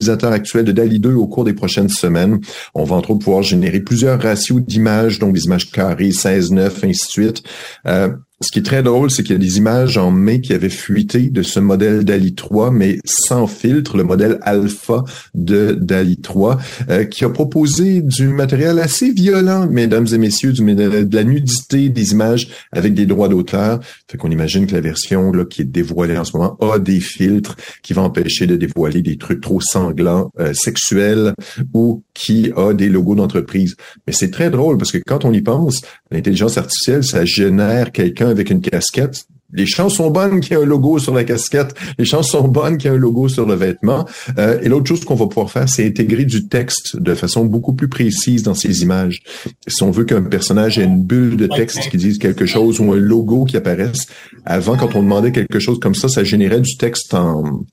utilisateurs 0.00 0.32
actuels 0.32 0.64
de 0.64 0.72
DALI 0.72 1.00
2 1.00 1.14
au 1.14 1.26
cours 1.26 1.44
des 1.44 1.54
prochaines 1.54 1.88
semaines. 1.88 2.40
On 2.74 2.84
va 2.84 2.94
entre 2.94 3.10
autres 3.10 3.24
pouvoir 3.24 3.42
générer 3.42 3.80
plusieurs 3.80 4.20
ratios 4.20 4.62
d'images, 4.62 5.18
donc 5.18 5.34
des 5.34 5.44
images 5.44 5.70
carrées, 5.72 6.12
16, 6.12 6.52
9, 6.52 6.84
ainsi 6.84 7.06
de 7.06 7.10
suite. 7.10 7.42
Euh, 7.86 8.10
ce 8.40 8.52
qui 8.52 8.60
est 8.60 8.62
très 8.62 8.84
drôle, 8.84 9.10
c'est 9.10 9.24
qu'il 9.24 9.32
y 9.32 9.34
a 9.34 9.38
des 9.38 9.58
images 9.58 9.98
en 9.98 10.12
mai 10.12 10.40
qui 10.40 10.52
avaient 10.52 10.68
fuité 10.68 11.28
de 11.28 11.42
ce 11.42 11.58
modèle 11.58 12.04
DALI 12.04 12.34
3, 12.34 12.70
mais 12.70 13.00
sans 13.04 13.48
filtre, 13.48 13.96
le 13.96 14.04
modèle 14.04 14.38
alpha 14.42 15.02
de 15.34 15.72
DALI 15.72 16.18
3, 16.18 16.58
euh, 16.88 17.04
qui 17.04 17.24
a 17.24 17.30
proposé 17.30 18.00
du 18.00 18.28
matériel 18.28 18.78
assez 18.78 19.10
violent, 19.10 19.66
mesdames 19.68 20.06
et 20.12 20.18
messieurs, 20.18 20.52
du, 20.52 20.62
de 20.62 21.16
la 21.16 21.24
nudité 21.24 21.88
des 21.88 22.12
images 22.12 22.48
avec 22.70 22.94
des 22.94 23.06
droits 23.06 23.28
d'auteur. 23.28 23.80
Fait 24.08 24.18
qu'on 24.18 24.30
imagine 24.30 24.68
que 24.68 24.74
la 24.74 24.82
version 24.82 25.32
là, 25.32 25.44
qui 25.44 25.62
est 25.62 25.64
dévoilée 25.64 26.16
en 26.16 26.24
ce 26.24 26.36
moment 26.36 26.56
a 26.60 26.78
des 26.78 27.00
filtres 27.00 27.56
qui 27.82 27.92
vont 27.92 28.04
empêcher 28.04 28.46
de 28.46 28.54
dévoiler 28.54 29.02
des 29.02 29.18
trucs 29.18 29.40
trop 29.40 29.60
sanglants, 29.60 30.30
euh, 30.38 30.52
sexuels 30.54 31.34
ou 31.74 32.04
qui 32.14 32.52
a 32.56 32.72
des 32.72 32.88
logos 32.88 33.16
d'entreprise. 33.16 33.74
Mais 34.06 34.12
c'est 34.12 34.30
très 34.30 34.50
drôle 34.50 34.78
parce 34.78 34.92
que 34.92 34.98
quand 35.04 35.24
on 35.24 35.32
y 35.32 35.40
pense, 35.40 35.82
l'intelligence 36.12 36.56
artificielle, 36.56 37.02
ça 37.02 37.24
génère 37.24 37.90
quelqu'un 37.90 38.27
avec 38.28 38.50
une 38.50 38.60
casquette, 38.60 39.26
les 39.52 39.64
chances 39.64 39.94
sont 39.94 40.10
bonnes 40.10 40.40
qu'il 40.40 40.52
y 40.52 40.60
ait 40.60 40.62
un 40.62 40.66
logo 40.66 40.98
sur 40.98 41.14
la 41.14 41.24
casquette. 41.24 41.74
Les 41.98 42.04
chances 42.04 42.30
sont 42.30 42.46
bonnes 42.46 42.76
qu'il 42.76 42.90
y 42.90 42.92
ait 42.92 42.96
un 42.96 43.00
logo 43.00 43.28
sur 43.28 43.46
le 43.46 43.54
vêtement. 43.54 44.06
Euh, 44.38 44.60
et 44.62 44.68
l'autre 44.68 44.86
chose 44.86 45.04
qu'on 45.06 45.14
va 45.14 45.26
pouvoir 45.26 45.50
faire, 45.50 45.68
c'est 45.68 45.86
intégrer 45.86 46.26
du 46.26 46.48
texte 46.48 46.98
de 46.98 47.14
façon 47.14 47.46
beaucoup 47.46 47.72
plus 47.72 47.88
précise 47.88 48.42
dans 48.42 48.54
ces 48.54 48.82
images. 48.82 49.22
Si 49.66 49.82
on 49.82 49.90
veut 49.90 50.04
qu'un 50.04 50.22
personnage 50.22 50.78
ait 50.78 50.84
une 50.84 51.02
bulle 51.02 51.38
de 51.38 51.46
texte 51.46 51.88
qui 51.88 51.96
dise 51.96 52.18
quelque 52.18 52.44
chose 52.44 52.78
ou 52.78 52.92
un 52.92 52.96
logo 52.96 53.46
qui 53.46 53.56
apparaisse, 53.56 54.06
avant, 54.44 54.76
quand 54.76 54.94
on 54.94 55.02
demandait 55.02 55.32
quelque 55.32 55.60
chose 55.60 55.78
comme 55.80 55.94
ça, 55.94 56.08
ça 56.08 56.24
générait 56.24 56.60
du 56.60 56.76
texte 56.76 57.14
en, 57.14 57.64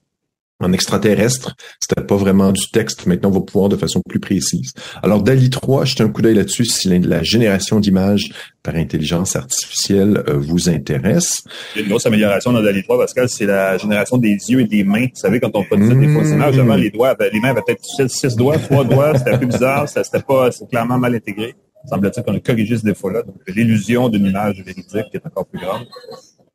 en 0.66 0.74
extraterrestre. 0.74 1.56
C'était 1.80 2.02
pas 2.02 2.16
vraiment 2.16 2.52
du 2.52 2.68
texte. 2.72 3.06
Maintenant, 3.06 3.30
on 3.30 3.34
va 3.34 3.42
pouvoir 3.42 3.70
de 3.70 3.78
façon 3.78 4.02
plus 4.08 4.20
précise. 4.20 4.74
Alors, 5.04 5.22
DALI 5.22 5.50
3, 5.50 5.86
jetez 5.86 6.04
un 6.04 6.10
coup 6.10 6.22
d'œil 6.22 6.36
là-dessus 6.36 6.66
si 6.66 6.90
la 6.90 7.24
génération 7.24 7.80
d'images 7.80 8.32
par 8.64 8.76
intelligence 8.76 9.36
artificielle 9.36 10.24
euh, 10.28 10.38
vous 10.38 10.70
intéresse. 10.70 11.44
Il 11.76 11.78
y 11.78 11.82
a 11.82 11.84
une 11.84 11.90
grosse 11.90 12.06
amélioration 12.06 12.52
dans 12.52 12.62
DALI 12.62 12.84
3, 12.84 12.98
Pascal, 12.98 13.30
c'est 13.30 13.46
la 13.46 13.78
génération 13.78 14.18
des 14.18 14.38
yeux 14.50 14.62
et 14.62 14.66
des 14.66 14.84
mains. 14.84 15.06
Vous 15.06 15.22
savez, 15.22 15.40
quand 15.40 15.52
on 15.54 15.64
produisait 15.64 15.96
des 15.96 16.14
fausses 16.14 16.30
images, 16.30 16.58
avant, 16.58 16.76
les 16.76 16.90
doigts, 16.90 17.16
les 17.32 17.40
mains 17.40 17.52
avaient 17.52 17.62
peut-être 17.66 18.10
six 18.10 18.36
doigts, 18.36 18.58
trois 18.58 18.84
doigts, 18.84 19.18
c'était 19.18 19.32
un 19.32 19.38
peu 19.38 19.46
bizarre, 19.46 19.88
c'était 19.88 20.22
pas, 20.22 20.52
c'est 20.52 20.68
clairement 20.68 20.98
mal 20.98 21.16
intégré. 21.16 21.56
Semble-t-il 21.88 22.24
qu'on 22.24 22.36
a 22.36 22.40
corrigé 22.40 22.78
ce 22.78 22.84
défaut-là. 22.84 23.22
Donc, 23.22 23.36
l'illusion 23.48 24.10
d'une 24.10 24.26
image 24.26 24.64
véridique 24.66 25.14
est 25.14 25.26
encore 25.26 25.46
plus 25.46 25.60
grande. 25.60 25.86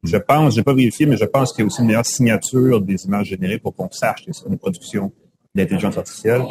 Je 0.02 0.16
pense, 0.16 0.54
j'ai 0.54 0.62
pas 0.62 0.74
vérifié, 0.74 1.06
mais 1.06 1.16
je 1.16 1.24
pense 1.24 1.52
qu'il 1.52 1.62
y 1.62 1.64
a 1.64 1.66
aussi 1.66 1.80
une 1.80 1.88
meilleure 1.88 2.06
signature 2.06 2.80
des 2.80 3.04
images 3.04 3.26
générées 3.28 3.58
pour 3.58 3.74
qu'on 3.74 3.90
sache 3.90 4.24
que 4.24 4.32
c'est 4.32 4.48
une 4.48 4.58
production 4.58 5.12
d'intelligence 5.54 5.98
artificielle. 5.98 6.42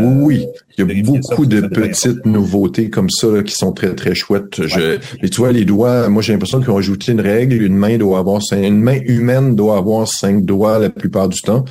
Euh, 0.00 0.04
oui, 0.04 0.46
il 0.76 0.86
y 0.86 0.98
a 0.98 1.02
beaucoup 1.02 1.46
de 1.46 1.60
petites 1.60 2.24
nouveautés 2.24 2.88
comme 2.88 3.10
ça 3.10 3.42
qui 3.42 3.54
sont 3.54 3.72
très 3.72 3.94
très 3.94 4.14
chouettes. 4.14 4.66
Je, 4.66 4.98
tu 5.26 5.40
vois 5.40 5.50
les 5.50 5.64
doigts, 5.64 6.08
moi 6.08 6.22
j'ai 6.22 6.32
l'impression 6.32 6.60
qu'ils 6.60 6.70
ont 6.70 6.76
ajouté 6.76 7.12
une 7.12 7.20
règle, 7.20 7.60
une 7.62 7.76
main 7.76 7.98
doit 7.98 8.18
avoir 8.18 8.40
une 8.52 8.80
main 8.80 9.00
humaine 9.06 9.56
doit 9.56 9.76
avoir 9.76 10.06
cinq 10.06 10.44
doigts 10.44 10.78
la 10.78 10.90
plupart 10.90 11.28
du 11.28 11.40
temps 11.40 11.64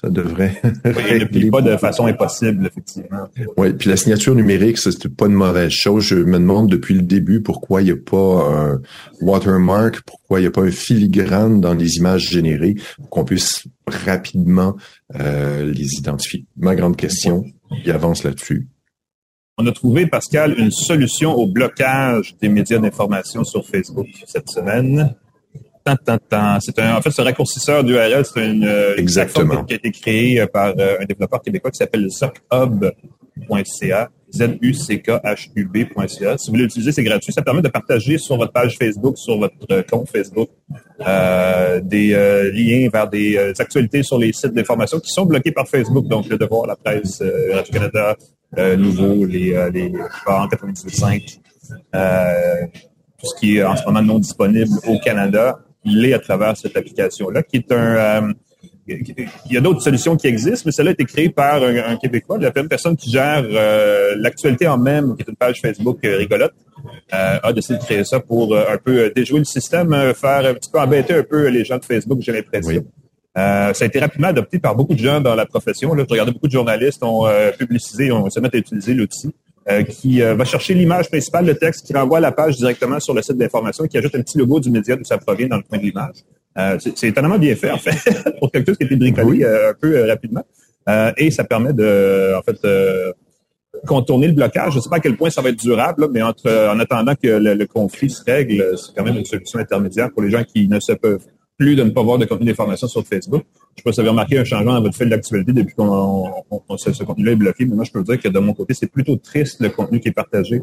ça 0.00 0.08
devrait. 0.08 0.60
Oui, 0.84 1.44
ne 1.44 1.50
pas 1.50 1.60
de 1.60 1.76
façon 1.76 2.06
impossible, 2.06 2.66
effectivement. 2.66 3.28
Oui, 3.56 3.72
puis 3.74 3.90
la 3.90 3.96
signature 3.96 4.34
numérique, 4.34 4.78
c'est 4.78 5.08
pas 5.14 5.26
une 5.26 5.34
mauvaise 5.34 5.70
chose. 5.70 6.04
Je 6.04 6.14
me 6.14 6.38
demande 6.38 6.70
depuis 6.70 6.94
le 6.94 7.02
début 7.02 7.42
pourquoi 7.42 7.82
il 7.82 7.86
n'y 7.86 7.90
a 7.90 7.96
pas 7.96 8.48
un 8.50 8.80
watermark, 9.20 10.00
pourquoi 10.02 10.40
il 10.40 10.44
n'y 10.44 10.48
a 10.48 10.50
pas 10.50 10.62
un 10.62 10.70
filigrane 10.70 11.60
dans 11.60 11.74
les 11.74 11.96
images 11.96 12.30
générées 12.30 12.76
pour 12.96 13.10
qu'on 13.10 13.24
puisse 13.24 13.64
rapidement 13.86 14.76
euh, 15.18 15.70
les 15.70 15.94
identifier. 15.94 16.46
Ma 16.56 16.74
grande 16.74 16.96
question, 16.96 17.44
il 17.84 17.90
avance 17.90 18.24
là-dessus. 18.24 18.68
On 19.58 19.66
a 19.66 19.72
trouvé, 19.72 20.06
Pascal, 20.06 20.58
une 20.58 20.70
solution 20.70 21.34
au 21.34 21.46
blocage 21.46 22.34
des 22.40 22.48
médias 22.48 22.78
d'information 22.78 23.44
sur 23.44 23.66
Facebook 23.66 24.06
cette 24.26 24.48
semaine. 24.48 25.14
C'est 26.60 26.78
un, 26.78 26.96
en 26.96 27.02
fait, 27.02 27.10
ce 27.10 27.22
raccourcisseur 27.22 27.84
d'URL, 27.84 28.24
c'est 28.24 28.46
une, 28.46 28.64
euh, 28.64 28.94
plateforme 28.96 29.66
qui 29.66 29.74
a 29.74 29.76
été 29.76 29.90
créée 29.90 30.40
euh, 30.40 30.46
par 30.46 30.74
euh, 30.78 30.96
un 31.00 31.04
développeur 31.04 31.42
québécois 31.42 31.70
qui 31.70 31.78
s'appelle 31.78 32.08
zuckhub.ca, 32.10 34.10
Z-U-C-K-H-U-B.ca. 34.32 36.38
Si 36.38 36.46
vous 36.46 36.52
voulez 36.52 36.64
l'utiliser, 36.64 36.92
c'est 36.92 37.02
gratuit. 37.02 37.32
Ça 37.32 37.42
permet 37.42 37.62
de 37.62 37.68
partager 37.68 38.18
sur 38.18 38.36
votre 38.36 38.52
page 38.52 38.76
Facebook, 38.78 39.18
sur 39.18 39.38
votre 39.38 39.82
compte 39.90 40.08
Facebook, 40.08 40.50
euh, 41.06 41.80
des 41.80 42.10
liens 42.52 42.88
vers 42.92 43.08
des 43.08 43.52
actualités 43.58 44.02
sur 44.02 44.18
les 44.18 44.32
sites 44.32 44.54
d'information 44.54 45.00
qui 45.00 45.10
sont 45.10 45.26
bloqués 45.26 45.52
par 45.52 45.66
Facebook. 45.66 46.06
Donc, 46.06 46.28
le 46.28 46.38
Devoir, 46.38 46.66
la 46.66 46.76
presse, 46.76 47.22
Radio-Canada, 47.52 48.16
Nouveau, 48.76 49.26
les, 49.26 49.52
les, 49.72 49.88
les 49.88 49.98
98.5, 50.26 51.38
tout 53.18 53.26
ce 53.26 53.34
qui 53.38 53.58
est 53.58 53.64
en 53.64 53.76
ce 53.76 53.84
moment 53.84 54.02
non 54.02 54.18
disponible 54.18 54.72
au 54.86 54.98
Canada 54.98 55.60
il 55.84 56.04
est 56.04 56.12
à 56.12 56.18
travers 56.18 56.56
cette 56.56 56.76
application-là, 56.76 57.42
qui 57.42 57.56
est 57.56 57.72
un... 57.72 57.96
Euh, 57.96 58.32
il 58.88 59.52
y 59.52 59.56
a 59.56 59.60
d'autres 59.60 59.82
solutions 59.82 60.16
qui 60.16 60.26
existent, 60.26 60.64
mais 60.66 60.72
celle-là 60.72 60.90
a 60.90 60.92
été 60.94 61.04
créée 61.04 61.28
par 61.28 61.62
un, 61.62 61.96
Québécois, 61.96 62.38
la 62.38 62.50
même 62.50 62.68
personne 62.68 62.96
qui 62.96 63.08
gère 63.08 63.44
euh, 63.48 64.16
l'actualité 64.16 64.66
en 64.66 64.78
même, 64.78 65.14
qui 65.14 65.22
est 65.22 65.28
une 65.28 65.36
page 65.36 65.60
Facebook 65.60 66.04
euh, 66.04 66.16
rigolote, 66.16 66.54
a 67.12 67.52
décidé 67.52 67.78
de 67.78 67.84
créer 67.84 68.04
ça 68.04 68.18
pour 68.18 68.56
un 68.56 68.78
peu 68.78 69.12
déjouer 69.14 69.38
le 69.38 69.44
système, 69.44 69.90
faire 70.14 70.44
un 70.46 70.54
petit 70.54 70.70
peu 70.72 70.80
embêter 70.80 71.14
un 71.14 71.22
peu 71.22 71.46
les 71.48 71.64
gens 71.64 71.78
de 71.78 71.84
Facebook, 71.84 72.18
j'ai 72.20 72.32
l'impression. 72.32 72.84
ça 73.36 73.72
a 73.78 73.84
été 73.84 74.00
rapidement 74.00 74.28
adopté 74.28 74.58
par 74.58 74.74
beaucoup 74.74 74.94
de 74.94 74.98
gens 74.98 75.20
dans 75.20 75.36
la 75.36 75.46
profession. 75.46 75.94
Là. 75.94 76.04
Je 76.08 76.12
regardais 76.12 76.32
beaucoup 76.32 76.48
de 76.48 76.52
journalistes 76.52 77.04
ont 77.04 77.28
publicisé, 77.58 78.10
ont 78.10 78.28
se 78.28 78.40
mis 78.40 78.48
à 78.52 78.56
utiliser 78.56 78.94
l'outil. 78.94 79.30
Qui 79.88 80.20
va 80.20 80.44
chercher 80.44 80.74
l'image 80.74 81.08
principale, 81.08 81.46
le 81.46 81.54
texte, 81.54 81.86
qui 81.86 81.92
renvoie 81.92 82.18
à 82.18 82.20
la 82.20 82.32
page 82.32 82.56
directement 82.56 82.98
sur 82.98 83.14
le 83.14 83.22
site 83.22 83.36
d'information, 83.36 83.86
qui 83.86 83.98
ajoute 83.98 84.14
un 84.14 84.22
petit 84.22 84.38
logo 84.38 84.58
du 84.58 84.70
média 84.70 84.96
d'où 84.96 85.04
ça 85.04 85.18
provient 85.18 85.46
dans 85.48 85.58
le 85.58 85.62
coin 85.62 85.78
de 85.78 85.84
l'image. 85.84 86.80
c'est 86.80 87.08
étonnamment 87.08 87.38
bien 87.38 87.54
fait, 87.54 87.70
en 87.70 87.78
fait, 87.78 87.96
pour 88.38 88.50
quelque 88.50 88.68
chose 88.68 88.76
qui 88.76 88.84
a 88.84 88.86
été 88.86 88.96
bricolé 88.96 89.44
un 89.44 89.74
peu 89.80 90.08
rapidement. 90.08 90.44
et 91.16 91.30
ça 91.30 91.44
permet 91.44 91.72
de, 91.72 92.34
en 92.36 92.42
fait, 92.42 92.66
contourner 93.86 94.28
le 94.28 94.34
blocage. 94.34 94.72
Je 94.72 94.78
ne 94.78 94.82
sais 94.82 94.88
pas 94.88 94.96
à 94.96 95.00
quel 95.00 95.16
point 95.16 95.30
ça 95.30 95.42
va 95.42 95.50
être 95.50 95.58
durable, 95.60 96.08
mais 96.12 96.22
entre, 96.22 96.50
en 96.50 96.78
attendant 96.78 97.14
que 97.14 97.28
le, 97.28 97.66
conflit 97.66 98.10
se 98.10 98.22
règle, 98.24 98.76
c'est 98.76 98.94
quand 98.94 99.04
même 99.04 99.16
une 99.16 99.24
solution 99.24 99.58
intermédiaire 99.58 100.10
pour 100.10 100.22
les 100.22 100.30
gens 100.30 100.44
qui 100.44 100.68
ne 100.68 100.80
se 100.80 100.92
peuvent 100.92 101.24
plus 101.60 101.76
de 101.76 101.82
ne 101.82 101.90
pas 101.90 102.02
voir 102.02 102.16
de 102.16 102.24
contenu 102.24 102.46
d'information 102.46 102.88
sur 102.88 103.06
Facebook. 103.06 103.44
Je 103.44 103.58
ne 103.58 103.76
sais 103.76 103.82
pas 103.84 103.92
si 103.92 103.96
vous 103.96 104.00
avez 104.00 104.08
remarqué 104.08 104.38
un 104.38 104.44
changement 104.44 104.72
dans 104.72 104.80
votre 104.80 104.96
fil 104.96 105.10
d'actualité 105.10 105.52
depuis 105.52 105.74
qu'on 105.74 106.32
ce, 106.78 107.04
contenu-là 107.04 107.32
est 107.32 107.36
bloqué, 107.36 107.66
mais 107.66 107.74
moi, 107.74 107.84
je 107.84 107.92
peux 107.92 107.98
vous 107.98 108.06
dire 108.06 108.18
que 108.18 108.28
de 108.28 108.38
mon 108.38 108.54
côté, 108.54 108.72
c'est 108.72 108.90
plutôt 108.90 109.16
triste 109.16 109.60
le 109.60 109.68
contenu 109.68 110.00
qui 110.00 110.08
est 110.08 110.12
partagé. 110.12 110.62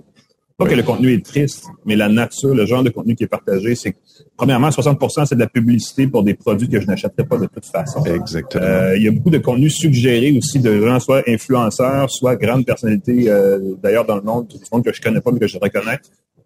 Pas 0.58 0.66
que 0.66 0.74
le 0.74 0.82
contenu 0.82 1.14
est 1.14 1.24
triste, 1.24 1.68
mais 1.86 1.96
la 1.96 2.10
nature, 2.10 2.56
le 2.56 2.66
genre 2.66 2.82
de 2.82 2.90
contenu 2.90 3.14
qui 3.14 3.26
est 3.26 3.28
partagé, 3.28 3.76
c'est 3.76 3.96
premièrement, 4.36 4.70
60% 4.70 5.28
c'est 5.28 5.36
de 5.36 5.40
la 5.40 5.48
publicité 5.48 6.08
pour 6.08 6.24
des 6.24 6.34
produits 6.34 6.68
que 6.68 6.82
je 6.82 6.88
n'achèterais 6.88 7.28
pas 7.28 7.38
de 7.38 7.46
toute 7.46 7.68
façon. 7.68 8.04
Exactement. 8.04 8.66
Euh, 8.66 8.98
il 8.98 9.04
y 9.04 9.08
a 9.08 9.12
beaucoup 9.12 9.30
de 9.30 9.38
contenu 9.38 9.70
suggéré 9.70 10.36
aussi 10.36 10.60
de 10.60 10.82
gens, 10.82 11.00
soit 11.00 11.22
influenceurs, 11.28 12.10
soit 12.10 12.36
grandes 12.38 12.66
personnalités, 12.66 13.30
euh, 13.30 13.76
d'ailleurs 13.84 14.06
dans 14.06 14.16
le 14.16 14.24
monde, 14.24 14.48
tout 14.48 14.58
le 14.58 14.76
monde 14.76 14.84
que 14.84 14.92
je 14.92 15.00
connais 15.00 15.22
pas, 15.22 15.32
mais 15.32 15.40
que 15.40 15.46
je 15.46 15.60
reconnais. 15.60 16.00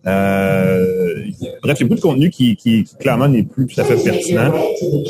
Euh, 0.07 1.25
bref, 1.61 1.77
il 1.79 1.83
y 1.83 1.85
a 1.85 1.87
beaucoup 1.87 1.95
de 1.95 2.01
contenu 2.01 2.29
qui, 2.29 2.55
qui, 2.55 2.85
clairement 2.99 3.27
n'est 3.27 3.43
plus 3.43 3.67
tout 3.67 3.79
à 3.79 3.83
fait 3.83 4.03
pertinent. 4.03 4.51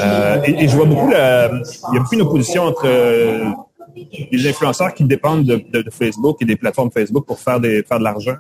Euh, 0.02 0.42
et, 0.46 0.64
et, 0.64 0.68
je 0.68 0.76
vois 0.76 0.86
beaucoup 0.86 1.10
la, 1.10 1.50
il 1.50 1.96
y 1.96 1.98
a 1.98 2.02
beaucoup 2.02 2.16
une 2.16 2.22
opposition 2.22 2.64
entre 2.64 2.88
les 4.32 4.48
influenceurs 4.48 4.94
qui 4.94 5.04
dépendent 5.04 5.46
de, 5.46 5.64
de, 5.72 5.82
de, 5.82 5.90
Facebook 5.90 6.42
et 6.42 6.46
des 6.46 6.56
plateformes 6.56 6.92
Facebook 6.92 7.26
pour 7.26 7.40
faire 7.40 7.60
des 7.60 7.84
faire 7.84 8.00
de 8.00 8.04
l'argent 8.04 8.36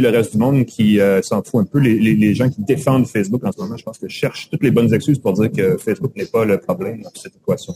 le 0.00 0.10
reste 0.10 0.32
du 0.32 0.38
monde 0.38 0.64
qui 0.64 1.00
euh, 1.00 1.22
s'en 1.22 1.42
fout 1.42 1.62
un 1.62 1.64
peu. 1.64 1.78
Les, 1.78 1.98
les, 1.98 2.34
gens 2.34 2.48
qui 2.48 2.62
défendent 2.62 3.06
Facebook 3.06 3.44
en 3.44 3.52
ce 3.52 3.60
moment, 3.60 3.76
je 3.76 3.84
pense 3.84 3.98
que 3.98 4.08
cherchent 4.08 4.48
toutes 4.50 4.62
les 4.62 4.70
bonnes 4.70 4.92
excuses 4.92 5.18
pour 5.18 5.32
dire 5.32 5.50
que 5.50 5.76
Facebook 5.78 6.14
n'est 6.16 6.26
pas 6.26 6.44
le 6.44 6.58
problème 6.58 7.02
dans 7.02 7.10
cette 7.14 7.36
équation. 7.36 7.74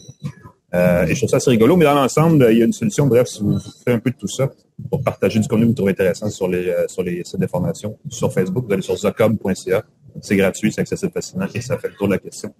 Euh, 0.74 1.06
et 1.06 1.14
je 1.14 1.20
trouve 1.20 1.28
ça 1.28 1.36
assez 1.36 1.50
rigolo, 1.50 1.76
mais 1.76 1.84
dans 1.84 1.94
l'ensemble, 1.94 2.48
il 2.50 2.58
y 2.58 2.62
a 2.62 2.64
une 2.64 2.72
solution. 2.72 3.06
Bref, 3.06 3.26
si 3.28 3.42
vous 3.42 3.58
faites 3.58 3.94
un 3.94 3.98
peu 3.98 4.10
de 4.10 4.16
tout 4.16 4.28
ça 4.28 4.50
pour 4.90 5.02
partager 5.02 5.38
du 5.38 5.46
contenu 5.46 5.64
que 5.64 5.68
vous 5.68 5.74
trouvez 5.74 5.92
intéressant 5.92 6.30
sur 6.30 6.48
les 6.48 6.68
euh, 6.68 6.88
sur 6.88 7.02
les 7.02 7.22
sites 7.24 7.38
d'information 7.38 7.98
sur 8.08 8.32
Facebook, 8.32 8.66
vous 8.66 8.72
allez 8.72 8.82
sur 8.82 8.96
zocob.ca. 8.96 9.82
C'est 10.20 10.36
gratuit, 10.36 10.70
c'est 10.72 10.82
accessible 10.82 11.12
facilement 11.12 11.46
et 11.54 11.60
ça 11.62 11.78
fait 11.78 11.88
le 11.88 11.94
tour 11.94 12.06
de 12.06 12.12
la 12.12 12.18
question. 12.18 12.52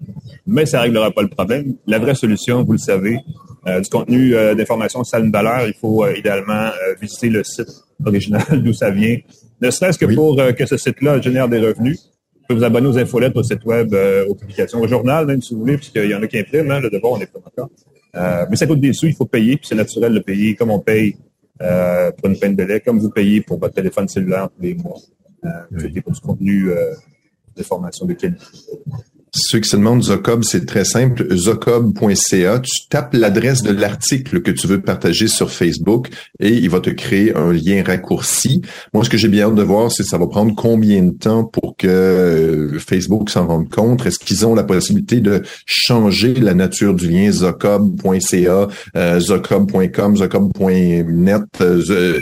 Mais 0.47 0.65
ça 0.65 0.81
réglera 0.81 1.11
pas 1.11 1.23
le 1.23 1.29
problème. 1.29 1.77
La 1.87 1.99
vraie 1.99 2.15
solution, 2.15 2.65
vous 2.65 2.73
le 2.73 2.79
savez, 2.79 3.19
du 3.67 3.91
contenu 3.91 4.31
d'information, 4.57 5.05
ça 5.05 5.19
a 5.19 5.21
une 5.21 5.31
valeur. 5.31 5.67
Il 5.67 5.75
faut 5.75 6.09
idéalement 6.09 6.71
visiter 6.99 7.29
le 7.29 7.45
site 7.45 7.69
original 8.07 8.43
d'où 8.63 8.73
ça 8.73 8.91
vient, 8.91 9.19
ne 9.63 9.71
serait-ce 9.71 9.99
que 9.99 10.13
pour 10.13 10.39
euh, 10.41 10.53
que 10.53 10.67
ce 10.67 10.77
site-là 10.77 11.21
génère 11.21 11.49
des 11.49 11.61
revenus. 11.61 12.11
Vous 12.35 12.47
pouvez 12.49 12.59
vous 12.59 12.65
abonner 12.65 12.89
aux 12.89 12.99
infolettes, 12.99 13.37
au 13.37 13.45
site 13.45 13.65
web, 13.65 13.95
euh, 13.95 14.27
aux 14.27 14.35
publications, 14.35 14.81
au 14.81 14.89
journal, 14.89 15.25
même 15.27 15.41
si 15.41 15.55
vous 15.55 15.61
voulez, 15.61 15.77
puisqu'il 15.77 16.11
y 16.11 16.15
en 16.15 16.23
a 16.23 16.27
qui 16.27 16.39
impriment, 16.39 16.73
hein, 16.73 16.81
le 16.81 16.91
devoir, 16.91 17.13
on 17.13 17.21
est 17.21 17.33
pas 17.33 17.39
encore. 17.39 17.71
Euh, 18.17 18.45
mais 18.51 18.57
ça 18.57 18.67
coûte 18.67 18.81
des 18.81 18.93
sous, 18.93 19.07
il 19.07 19.15
faut 19.15 19.25
payer, 19.25 19.57
puis 19.57 19.67
c'est 19.69 19.77
naturel 19.77 20.13
de 20.13 20.19
payer, 20.19 20.57
comme 20.57 20.71
on 20.71 20.81
paye 20.81 21.17
pour 22.19 22.29
une 22.29 22.37
peine 22.37 22.57
de 22.57 22.65
lait, 22.65 22.81
comme 22.81 22.99
vous 22.99 23.11
payez 23.11 23.41
pour 23.41 23.61
votre 23.61 23.75
téléphone 23.75 24.09
cellulaire 24.09 24.49
tous 24.57 24.63
les 24.63 24.75
mois. 24.75 24.99
Euh, 25.45 25.91
pour 26.03 26.13
du 26.13 26.21
contenu 26.21 26.71
de 27.57 27.63
formation 27.63 28.05
de 28.05 28.15
qualité. 28.15 28.45
Ceux 29.35 29.61
qui 29.61 29.69
se 29.71 29.77
demandent 29.77 30.03
Zocob, 30.03 30.45
c'est 30.45 30.67
très 30.67 30.85
simple. 30.85 31.35
Zocob.ca, 31.35 32.59
tu 32.59 32.87
tapes 32.91 33.15
l'adresse 33.15 33.63
de 33.63 33.73
l'article 33.73 34.43
que 34.43 34.51
tu 34.51 34.67
veux 34.67 34.83
partager 34.83 35.27
sur 35.27 35.51
Facebook 35.51 36.11
et 36.39 36.51
il 36.51 36.69
va 36.69 36.81
te 36.81 36.91
créer 36.91 37.35
un 37.35 37.51
lien 37.51 37.83
raccourci. 37.83 38.61
Moi, 38.93 39.05
ce 39.05 39.09
que 39.09 39.17
j'ai 39.17 39.29
bien 39.29 39.47
hâte 39.47 39.55
de 39.55 39.63
voir, 39.63 39.91
c'est 39.91 40.03
ça 40.03 40.19
va 40.19 40.27
prendre 40.27 40.55
combien 40.55 41.03
de 41.03 41.13
temps 41.13 41.45
pour 41.45 41.77
que 41.79 41.87
euh, 41.89 42.79
Facebook 42.79 43.31
s'en 43.31 43.47
rende 43.47 43.71
compte? 43.71 44.05
Est-ce 44.05 44.19
qu'ils 44.19 44.45
ont 44.45 44.55
la 44.55 44.65
possibilité 44.65 45.21
de 45.21 45.43
changer 45.65 46.35
la 46.35 46.53
nature 46.53 46.95
du 46.95 47.09
lien 47.09 47.33
Zocob.ca, 47.33 48.69
euh, 48.97 49.19
Zocob.com, 49.19 50.17
Zocob.net, 50.19 51.43
euh, 51.63 52.21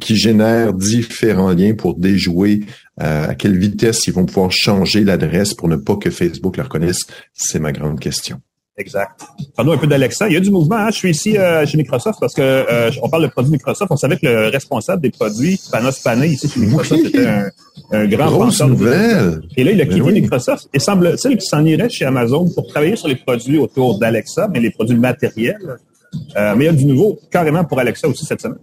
qui 0.00 0.16
génère 0.16 0.74
différents 0.74 1.52
liens 1.52 1.74
pour 1.74 1.96
déjouer 1.96 2.60
euh, 3.00 3.28
à 3.28 3.34
quelle 3.34 3.56
vitesse 3.56 4.06
ils 4.06 4.12
vont 4.12 4.26
pouvoir 4.26 4.50
changer 4.50 5.04
l'adresse 5.04 5.54
pour 5.54 5.68
ne 5.68 5.76
pas 5.76 5.96
que 5.96 6.10
Facebook 6.10 6.56
le 6.56 6.64
reconnaisse? 6.64 7.06
C'est 7.32 7.58
ma 7.58 7.72
grande 7.72 7.98
question. 8.00 8.40
Exact. 8.80 9.20
Parlons 9.56 9.72
un 9.72 9.76
peu 9.76 9.86
d'Alexa. 9.86 10.28
Il 10.28 10.34
y 10.34 10.36
a 10.36 10.40
du 10.40 10.50
mouvement. 10.50 10.76
Hein? 10.76 10.90
Je 10.90 10.96
suis 10.96 11.10
ici 11.10 11.36
euh, 11.36 11.66
chez 11.66 11.76
Microsoft 11.76 12.18
parce 12.18 12.32
que 12.32 12.40
euh, 12.40 12.90
on 13.02 13.10
parle 13.10 13.24
de 13.24 13.28
produits 13.28 13.52
Microsoft. 13.52 13.90
On 13.90 13.96
savait 13.96 14.16
que 14.16 14.26
le 14.26 14.48
responsable 14.48 15.02
des 15.02 15.10
produits, 15.10 15.60
Panos 15.70 15.98
Panay, 15.98 16.30
ici 16.30 16.48
chez 16.48 16.60
Microsoft, 16.60 17.04
était 17.04 17.26
un, 17.92 18.06
grand 18.06 18.30
Grosse 18.30 18.62
nouvelle. 18.62 19.42
Et 19.56 19.64
là, 19.64 19.72
il 19.72 19.80
a 19.82 19.84
quitté 19.84 20.00
ben 20.00 20.14
Microsoft. 20.14 20.68
Et 20.72 20.78
semble-t-il 20.78 21.36
qu'il 21.36 21.48
s'en 21.48 21.64
irait 21.64 21.90
chez 21.90 22.06
Amazon 22.06 22.48
pour 22.54 22.66
travailler 22.68 22.96
sur 22.96 23.08
les 23.08 23.16
produits 23.16 23.58
autour 23.58 23.98
d'Alexa, 23.98 24.48
mais 24.50 24.60
les 24.60 24.70
produits 24.70 24.96
matériels. 24.96 25.78
Euh, 26.36 26.54
mais 26.56 26.64
il 26.64 26.66
y 26.66 26.70
a 26.70 26.72
du 26.72 26.86
nouveau 26.86 27.20
carrément 27.30 27.64
pour 27.64 27.78
Alexa 27.78 28.08
aussi 28.08 28.24
cette 28.24 28.40
semaine. 28.40 28.58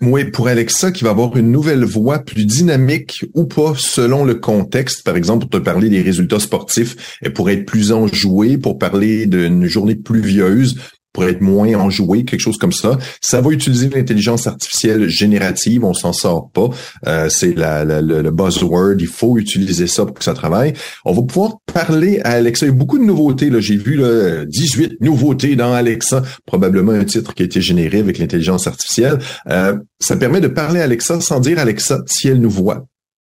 Oui, 0.00 0.24
pour 0.24 0.48
Alexa 0.48 0.92
qui 0.92 1.04
va 1.04 1.10
avoir 1.10 1.36
une 1.36 1.50
nouvelle 1.50 1.84
voix 1.84 2.18
plus 2.18 2.44
dynamique 2.46 3.24
ou 3.34 3.44
pas 3.44 3.74
selon 3.76 4.24
le 4.24 4.34
contexte. 4.34 5.04
Par 5.04 5.16
exemple, 5.16 5.46
pour 5.46 5.60
te 5.60 5.64
parler 5.64 5.88
des 5.88 6.02
résultats 6.02 6.40
sportifs, 6.40 7.18
elle 7.22 7.32
pourrait 7.32 7.54
être 7.54 7.66
plus 7.66 7.92
enjouée 7.92 8.58
pour 8.58 8.78
parler 8.78 9.26
d'une 9.26 9.66
journée 9.66 9.94
pluvieuse 9.94 10.76
pour 11.16 11.24
être 11.24 11.40
moins 11.40 11.72
enjoué, 11.76 12.26
quelque 12.26 12.40
chose 12.40 12.58
comme 12.58 12.72
ça. 12.72 12.98
Ça 13.22 13.40
va 13.40 13.50
utiliser 13.50 13.88
l'intelligence 13.88 14.46
artificielle 14.46 15.08
générative, 15.08 15.82
on 15.82 15.94
s'en 15.94 16.12
sort 16.12 16.50
pas. 16.50 16.68
Euh, 17.06 17.30
c'est 17.30 17.54
la, 17.54 17.86
le 17.86 18.30
buzzword, 18.30 18.96
il 18.98 19.06
faut 19.06 19.38
utiliser 19.38 19.86
ça 19.86 20.04
pour 20.04 20.14
que 20.14 20.22
ça 20.22 20.34
travaille. 20.34 20.74
On 21.06 21.14
va 21.14 21.22
pouvoir 21.22 21.54
parler 21.72 22.20
à 22.22 22.32
Alexa. 22.32 22.66
Il 22.66 22.68
y 22.68 22.72
a 22.72 22.74
beaucoup 22.74 22.98
de 22.98 23.04
nouveautés. 23.04 23.48
Là. 23.48 23.60
J'ai 23.60 23.78
vu 23.78 23.96
là, 23.96 24.44
18 24.44 25.00
nouveautés 25.00 25.56
dans 25.56 25.72
Alexa, 25.72 26.22
probablement 26.44 26.92
un 26.92 27.04
titre 27.04 27.32
qui 27.32 27.44
a 27.44 27.46
été 27.46 27.62
généré 27.62 28.00
avec 28.00 28.18
l'intelligence 28.18 28.66
artificielle. 28.66 29.18
Euh, 29.48 29.78
ça 29.98 30.16
permet 30.16 30.42
de 30.42 30.48
parler 30.48 30.80
à 30.80 30.84
Alexa 30.84 31.22
sans 31.22 31.40
dire 31.40 31.58
Alexa 31.58 32.02
si 32.04 32.28
elle 32.28 32.42
nous 32.42 32.50
voit. 32.50 32.84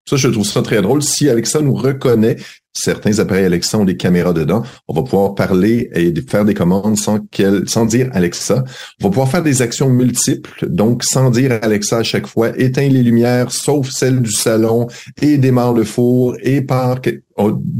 Ça, 0.09 0.15
je 0.15 0.27
trouve 0.27 0.45
ça 0.45 0.61
très 0.61 0.81
drôle. 0.81 1.03
Si 1.03 1.29
Alexa 1.29 1.61
nous 1.61 1.75
reconnaît, 1.75 2.37
certains 2.73 3.19
appareils 3.19 3.45
Alexa 3.45 3.77
ont 3.77 3.85
des 3.85 3.97
caméras 3.97 4.33
dedans, 4.33 4.63
on 4.87 4.93
va 4.93 5.03
pouvoir 5.03 5.35
parler 5.35 5.89
et 5.93 6.13
faire 6.21 6.45
des 6.45 6.53
commandes 6.53 6.97
sans 6.97 7.85
dire 7.85 8.09
Alexa. 8.13 8.63
On 9.01 9.05
va 9.05 9.09
pouvoir 9.09 9.29
faire 9.29 9.43
des 9.43 9.61
actions 9.61 9.89
multiples, 9.89 10.67
donc 10.69 11.03
sans 11.03 11.29
dire 11.29 11.57
Alexa 11.61 11.97
à 11.97 12.03
chaque 12.03 12.27
fois, 12.27 12.57
éteins 12.57 12.89
les 12.89 13.03
lumières, 13.03 13.51
sauf 13.51 13.89
celles 13.89 14.21
du 14.21 14.31
salon, 14.31 14.87
et 15.21 15.37
démarre 15.37 15.73
le 15.73 15.83
four, 15.83 16.35
et 16.41 16.61
par 16.61 16.99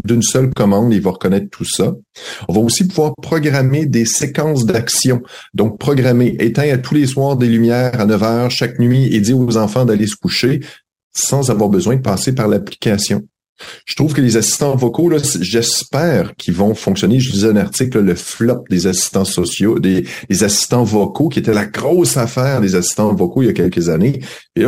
d'une 0.06 0.22
seule 0.22 0.50
commande, 0.54 0.94
il 0.94 1.02
va 1.02 1.12
reconnaître 1.12 1.50
tout 1.50 1.66
ça. 1.66 1.94
On 2.48 2.54
va 2.54 2.62
aussi 2.62 2.88
pouvoir 2.88 3.14
programmer 3.22 3.86
des 3.86 4.06
séquences 4.06 4.66
d'actions. 4.66 5.22
Donc, 5.54 5.78
programmer, 5.80 6.36
éteins 6.40 6.74
à 6.74 6.78
tous 6.78 6.96
les 6.96 7.08
soirs 7.08 7.36
des 7.36 7.48
lumières 7.48 8.00
à 8.00 8.06
9 8.06 8.24
heures 8.24 8.52
chaque 8.52 8.80
nuit 8.80 9.14
et 9.14 9.20
dire 9.20 9.38
aux 9.38 9.58
enfants 9.58 9.86
d'aller 9.86 10.08
se 10.08 10.16
coucher 10.16 10.62
sans 11.14 11.50
avoir 11.50 11.70
besoin 11.70 11.98
de 11.98 12.02
passer 12.02 12.34
par 12.34 12.48
l'application. 12.48 13.24
Je 13.86 13.96
trouve 13.96 14.14
que 14.14 14.22
les 14.22 14.38
assistants 14.38 14.76
vocaux, 14.76 15.12
j'espère 15.42 16.36
qu'ils 16.36 16.54
vont 16.54 16.74
fonctionner. 16.76 17.20
Je 17.20 17.32
lisais 17.32 17.50
un 17.50 17.56
article, 17.56 18.00
le 18.00 18.16
flop 18.16 18.64
des 18.70 18.88
assistants 18.88 19.26
sociaux, 19.26 19.80
des, 19.80 20.06
assistants 20.30 20.84
vocaux, 20.84 21.30
qui 21.30 21.40
était 21.40 21.54
la 21.54 21.66
grosse 21.66 22.18
affaire 22.18 22.62
des 22.62 22.76
assistants 22.76 23.14
vocaux 23.14 23.44
il 23.44 23.48
y 23.48 23.50
a 23.50 23.54
quelques 23.54 23.90
années. 23.90 24.22
Et, 24.56 24.66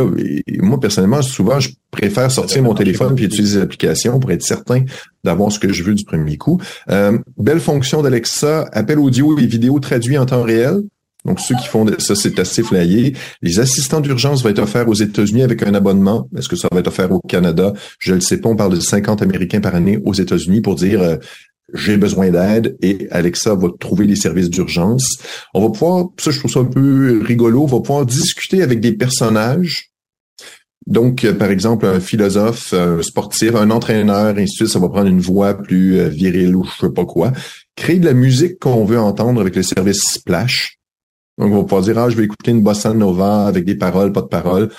moi, 0.60 0.78
personnellement, 0.80 1.22
souvent, 1.22 1.60
je 1.60 1.70
préfère 1.90 2.30
sortir 2.30 2.62
mon 2.62 2.74
téléphone 2.74 3.14
puis 3.14 3.26
utiliser 3.26 3.58
l'application 3.58 4.18
pour 4.18 4.30
être 4.32 4.42
certain 4.42 4.84
d'avoir 5.24 5.52
ce 5.52 5.58
que 5.58 5.72
je 5.72 5.82
veux 5.82 5.94
du 5.94 6.04
premier 6.04 6.36
coup. 6.36 6.60
Euh, 6.90 7.18
belle 7.36 7.60
fonction 7.60 8.02
d'Alexa, 8.02 8.68
appel 8.72 8.98
audio 8.98 9.38
et 9.38 9.46
vidéo 9.46 9.78
traduit 9.78 10.18
en 10.18 10.26
temps 10.26 10.42
réel. 10.42 10.82
Donc, 11.24 11.40
ceux 11.40 11.54
qui 11.54 11.68
font 11.68 11.86
ça, 11.98 12.14
c'est 12.14 12.38
assez 12.38 12.62
flyé. 12.62 13.14
Les 13.42 13.60
assistants 13.60 14.00
d'urgence 14.00 14.42
vont 14.42 14.50
être 14.50 14.58
offerts 14.58 14.88
aux 14.88 14.94
États-Unis 14.94 15.42
avec 15.42 15.62
un 15.62 15.74
abonnement. 15.74 16.28
Est-ce 16.36 16.48
que 16.48 16.56
ça 16.56 16.68
va 16.72 16.80
être 16.80 16.88
offert 16.88 17.12
au 17.12 17.20
Canada? 17.20 17.72
Je 17.98 18.10
ne 18.10 18.16
le 18.16 18.20
sais 18.20 18.38
pas. 18.38 18.48
On 18.48 18.56
parle 18.56 18.74
de 18.74 18.80
50 18.80 19.22
Américains 19.22 19.60
par 19.60 19.74
année 19.74 20.00
aux 20.04 20.14
États-Unis 20.14 20.60
pour 20.60 20.74
dire 20.74 21.00
euh, 21.00 21.16
j'ai 21.74 21.96
besoin 21.96 22.30
d'aide 22.30 22.76
et 22.82 23.08
Alexa 23.10 23.54
va 23.54 23.68
trouver 23.78 24.06
les 24.06 24.16
services 24.16 24.50
d'urgence. 24.50 25.18
On 25.54 25.62
va 25.62 25.70
pouvoir, 25.70 26.06
ça 26.18 26.30
je 26.30 26.38
trouve 26.38 26.50
ça 26.50 26.60
un 26.60 26.64
peu 26.64 27.22
rigolo, 27.24 27.62
on 27.62 27.66
va 27.66 27.80
pouvoir 27.80 28.04
discuter 28.04 28.62
avec 28.62 28.80
des 28.80 28.92
personnages 28.92 29.92
donc, 30.86 31.24
euh, 31.24 31.32
par 31.32 31.50
exemple, 31.50 31.86
un 31.86 32.00
philosophe, 32.00 32.72
un 32.72 33.02
sportif, 33.02 33.54
un 33.54 33.70
entraîneur, 33.70 34.34
ainsi 34.36 34.42
de 34.42 34.56
suite, 34.56 34.68
ça 34.68 34.78
va 34.78 34.88
prendre 34.88 35.08
une 35.08 35.20
voix 35.20 35.54
plus 35.54 35.98
euh, 35.98 36.08
virile 36.08 36.56
ou 36.56 36.64
je 36.64 36.86
sais 36.86 36.92
pas 36.92 37.04
quoi. 37.04 37.32
Créer 37.76 37.98
de 37.98 38.04
la 38.04 38.14
musique 38.14 38.58
qu'on 38.58 38.84
veut 38.84 38.98
entendre 38.98 39.40
avec 39.40 39.54
le 39.56 39.62
service 39.62 40.00
Splash. 40.02 40.78
Donc, 41.38 41.52
on 41.52 41.56
va 41.56 41.62
pouvoir 41.62 41.82
dire, 41.82 41.98
ah, 41.98 42.10
je 42.10 42.16
vais 42.16 42.24
écouter 42.24 42.50
une 42.50 42.62
bossa 42.62 42.92
nova 42.92 43.46
avec 43.46 43.64
des 43.64 43.74
paroles, 43.74 44.12
pas 44.12 44.22
de 44.22 44.26
paroles. 44.26 44.70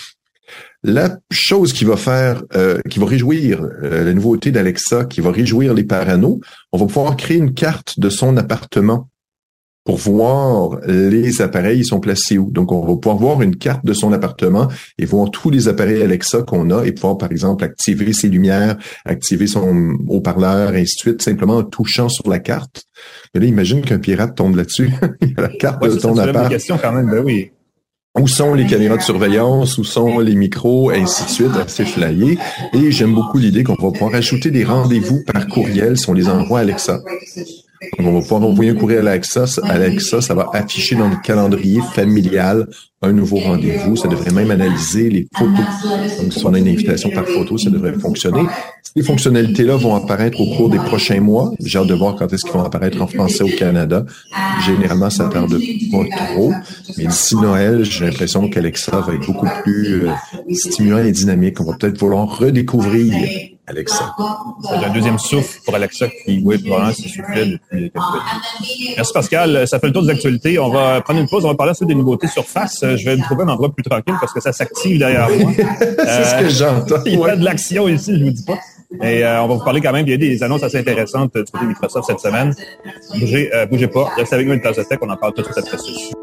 La 0.84 1.18
chose 1.32 1.72
qui 1.72 1.86
va 1.86 1.96
faire, 1.96 2.44
euh, 2.56 2.80
qui 2.90 3.00
va 3.00 3.06
réjouir 3.06 3.62
euh, 3.62 4.04
la 4.04 4.14
nouveauté 4.14 4.52
d'Alexa, 4.52 5.06
qui 5.06 5.22
va 5.22 5.32
réjouir 5.32 5.74
les 5.74 5.86
parano, 5.86 6.42
on 6.72 6.78
va 6.78 6.86
pouvoir 6.86 7.16
créer 7.16 7.38
une 7.38 7.54
carte 7.54 8.00
de 8.00 8.10
son 8.10 8.36
appartement 8.36 9.10
pour 9.84 9.98
voir 9.98 10.80
les 10.88 11.42
appareils 11.42 11.84
sont 11.84 12.00
placés 12.00 12.38
où. 12.38 12.50
Donc, 12.50 12.72
on 12.72 12.86
va 12.86 12.96
pouvoir 12.96 13.18
voir 13.18 13.42
une 13.42 13.56
carte 13.56 13.86
de 13.86 13.94
son 13.94 14.14
appartement 14.14 14.70
et 14.98 15.06
voir 15.06 15.30
tous 15.30 15.50
les 15.50 15.68
appareils 15.68 16.02
Alexa 16.02 16.44
qu'on 16.44 16.70
a 16.72 16.86
et 16.86 16.94
pouvoir, 16.94 17.18
par 17.18 17.32
exemple, 17.32 17.64
activer 17.64 18.14
ses 18.14 18.30
lumières, 18.30 18.78
activer 19.06 19.48
son 19.48 19.96
haut-parleur, 20.08 20.76
et 20.76 20.82
ainsi 20.82 20.96
de 20.96 21.02
suite, 21.02 21.22
simplement 21.22 21.58
en 21.58 21.64
touchant 21.64 22.10
sur 22.10 22.30
la 22.30 22.40
carte. 22.40 22.86
Mais 23.34 23.42
là, 23.42 23.48
imagine 23.48 23.82
qu'un 23.82 24.00
pirate 24.00 24.36
tombe 24.36 24.56
là-dessus. 24.56 24.92
Il 25.22 25.34
a 25.38 25.44
la 25.44 25.50
carte 25.50 25.84
de 25.84 25.96
ton 25.96 26.18
appart. 26.18 26.50
question 26.50 26.78
quand 26.82 26.94
même, 26.94 27.10
ben 27.10 27.24
oui. 27.24 27.52
Où 28.20 28.28
sont 28.28 28.54
les 28.54 28.68
caméras 28.68 28.98
de 28.98 29.02
surveillance? 29.02 29.80
Où 29.80 29.84
sont 29.84 30.20
les 30.20 30.36
micros? 30.36 30.92
Ainsi 30.92 31.26
de 31.26 31.30
suite, 31.30 31.58
assez 31.58 31.84
flyé. 31.84 32.38
Et 32.74 32.92
j'aime 32.92 33.16
beaucoup 33.16 33.40
l'idée 33.40 33.64
qu'on 33.64 33.74
va 33.74 33.92
pouvoir 33.92 34.14
ajouter 34.14 34.52
des 34.52 34.64
rendez-vous 34.64 35.24
par 35.26 35.48
courriel 35.48 35.98
si 35.98 36.08
on 36.10 36.14
les 36.14 36.30
envoie 36.30 36.60
à 36.60 36.62
Alexa. 36.62 37.00
On 38.00 38.12
va 38.12 38.20
pouvoir 38.22 38.44
envoyer 38.44 38.72
un 38.72 38.76
courriel 38.76 39.08
à 39.08 39.12
Alexa. 39.12 39.46
Alexa, 39.64 40.22
ça 40.22 40.34
va 40.34 40.50
afficher 40.54 40.96
dans 40.96 41.10
le 41.10 41.16
calendrier 41.24 41.82
familial 41.94 42.68
un 43.02 43.12
nouveau 43.12 43.38
rendez-vous. 43.38 43.96
Ça 43.96 44.08
devrait 44.08 44.32
même 44.32 44.52
analyser 44.52 45.10
les 45.10 45.28
photos. 45.36 45.66
Donc, 46.22 46.34
si 46.34 46.46
on 46.46 46.54
a 46.54 46.60
une 46.60 46.68
invitation 46.68 47.10
par 47.10 47.26
photo, 47.26 47.58
ça 47.58 47.70
devrait 47.70 47.94
fonctionner. 47.94 48.44
Ces 48.96 49.04
fonctionnalités-là 49.04 49.76
vont 49.76 49.96
apparaître 49.96 50.40
au 50.40 50.56
cours 50.56 50.70
des 50.70 50.78
prochains 50.78 51.20
mois. 51.20 51.52
J'ai 51.60 51.80
hâte 51.80 51.88
de 51.88 51.94
voir 51.94 52.16
quand 52.16 52.32
est-ce 52.32 52.44
qu'ils 52.44 52.54
vont 52.54 52.64
apparaître 52.64 53.02
en 53.02 53.08
français 53.08 53.44
au 53.44 53.50
Canada. 53.58 54.06
Généralement, 54.66 55.10
ça 55.10 55.28
tarde 55.28 55.60
pas 55.92 56.26
trop. 56.28 56.54
Mais 56.98 57.06
d'ici 57.06 57.36
Noël, 57.36 57.84
j'ai 57.84 58.06
l'impression 58.06 58.48
qu'Alexa 58.50 59.02
va 59.02 59.14
être 59.14 59.26
beaucoup 59.26 59.50
plus 59.64 60.06
euh, 60.06 60.12
stimulant 60.52 61.00
et 61.00 61.12
dynamique. 61.12 61.60
On 61.60 61.66
va 61.66 61.76
peut-être 61.78 61.98
vouloir 61.98 62.38
redécouvrir 62.38 63.53
Alexa. 63.66 64.14
C'est 64.62 64.86
un 64.86 64.90
deuxième 64.90 65.18
souffle 65.18 65.60
pour 65.64 65.76
Alexa 65.76 66.08
qui, 66.10 66.42
oui, 66.44 66.58
probablement 66.58 66.94
s'est 66.94 67.08
soufflé 67.08 67.46
depuis 67.46 67.92
quelques 67.92 68.96
Merci 68.98 69.14
Pascal. 69.14 69.68
Ça 69.68 69.80
fait 69.80 69.88
le 69.88 69.94
tour 69.94 70.04
des 70.04 70.10
actualités. 70.10 70.60
On 70.60 70.70
va 70.70 71.02
prendre 71.02 71.22
une 71.22 71.30
pause. 71.30 71.46
On 71.46 71.50
va 71.50 71.56
parler 71.56 71.72
ensuite 71.72 71.88
des 71.88 71.96
nouveautés 71.96 72.28
surface. 72.28 72.80
Je 72.82 73.06
vais 73.06 73.16
me 73.16 73.24
trouver 73.24 73.44
un 73.44 73.50
endroit 73.50 73.74
plus 73.74 73.84
tranquille 73.84 74.16
parce 74.20 74.34
que 74.34 74.42
ça 74.42 74.52
s'active 74.52 75.00
derrière 75.00 75.30
moi. 75.30 75.52
C'est 75.58 76.24
ce 76.26 76.40
que 76.40 76.50
j'entends. 76.50 77.02
Il 77.06 77.20
y 77.20 77.24
a 77.24 77.36
de 77.36 77.46
l'action 77.46 77.88
ici, 77.88 78.18
je 78.18 78.24
vous 78.24 78.32
dis 78.32 78.44
pas. 78.44 78.60
Et 79.02 79.24
euh, 79.24 79.42
on 79.44 79.48
va 79.48 79.56
vous 79.56 79.64
parler 79.64 79.82
quand 79.82 79.92
même, 79.92 80.06
il 80.06 80.12
y 80.12 80.14
a 80.14 80.18
des 80.18 80.44
annonces 80.44 80.62
assez 80.62 80.78
intéressantes 80.78 81.36
du 81.36 81.44
côté 81.46 81.64
de 81.64 81.70
Microsoft 81.70 82.06
cette 82.06 82.20
semaine. 82.20 82.54
Bougez, 83.20 83.50
euh, 83.52 83.66
bougez 83.66 83.88
pas, 83.88 84.12
restez 84.16 84.36
avec 84.36 84.48
nous 84.48 84.54
une 84.54 84.62
tasse 84.62 84.78
de 84.78 84.84
tech, 84.84 85.00
on 85.02 85.10
en 85.10 85.18
parle 85.18 85.34
tout 85.34 85.42
de 85.42 85.48
suite 85.48 85.58
après 85.58 85.78
ceci. 85.78 86.14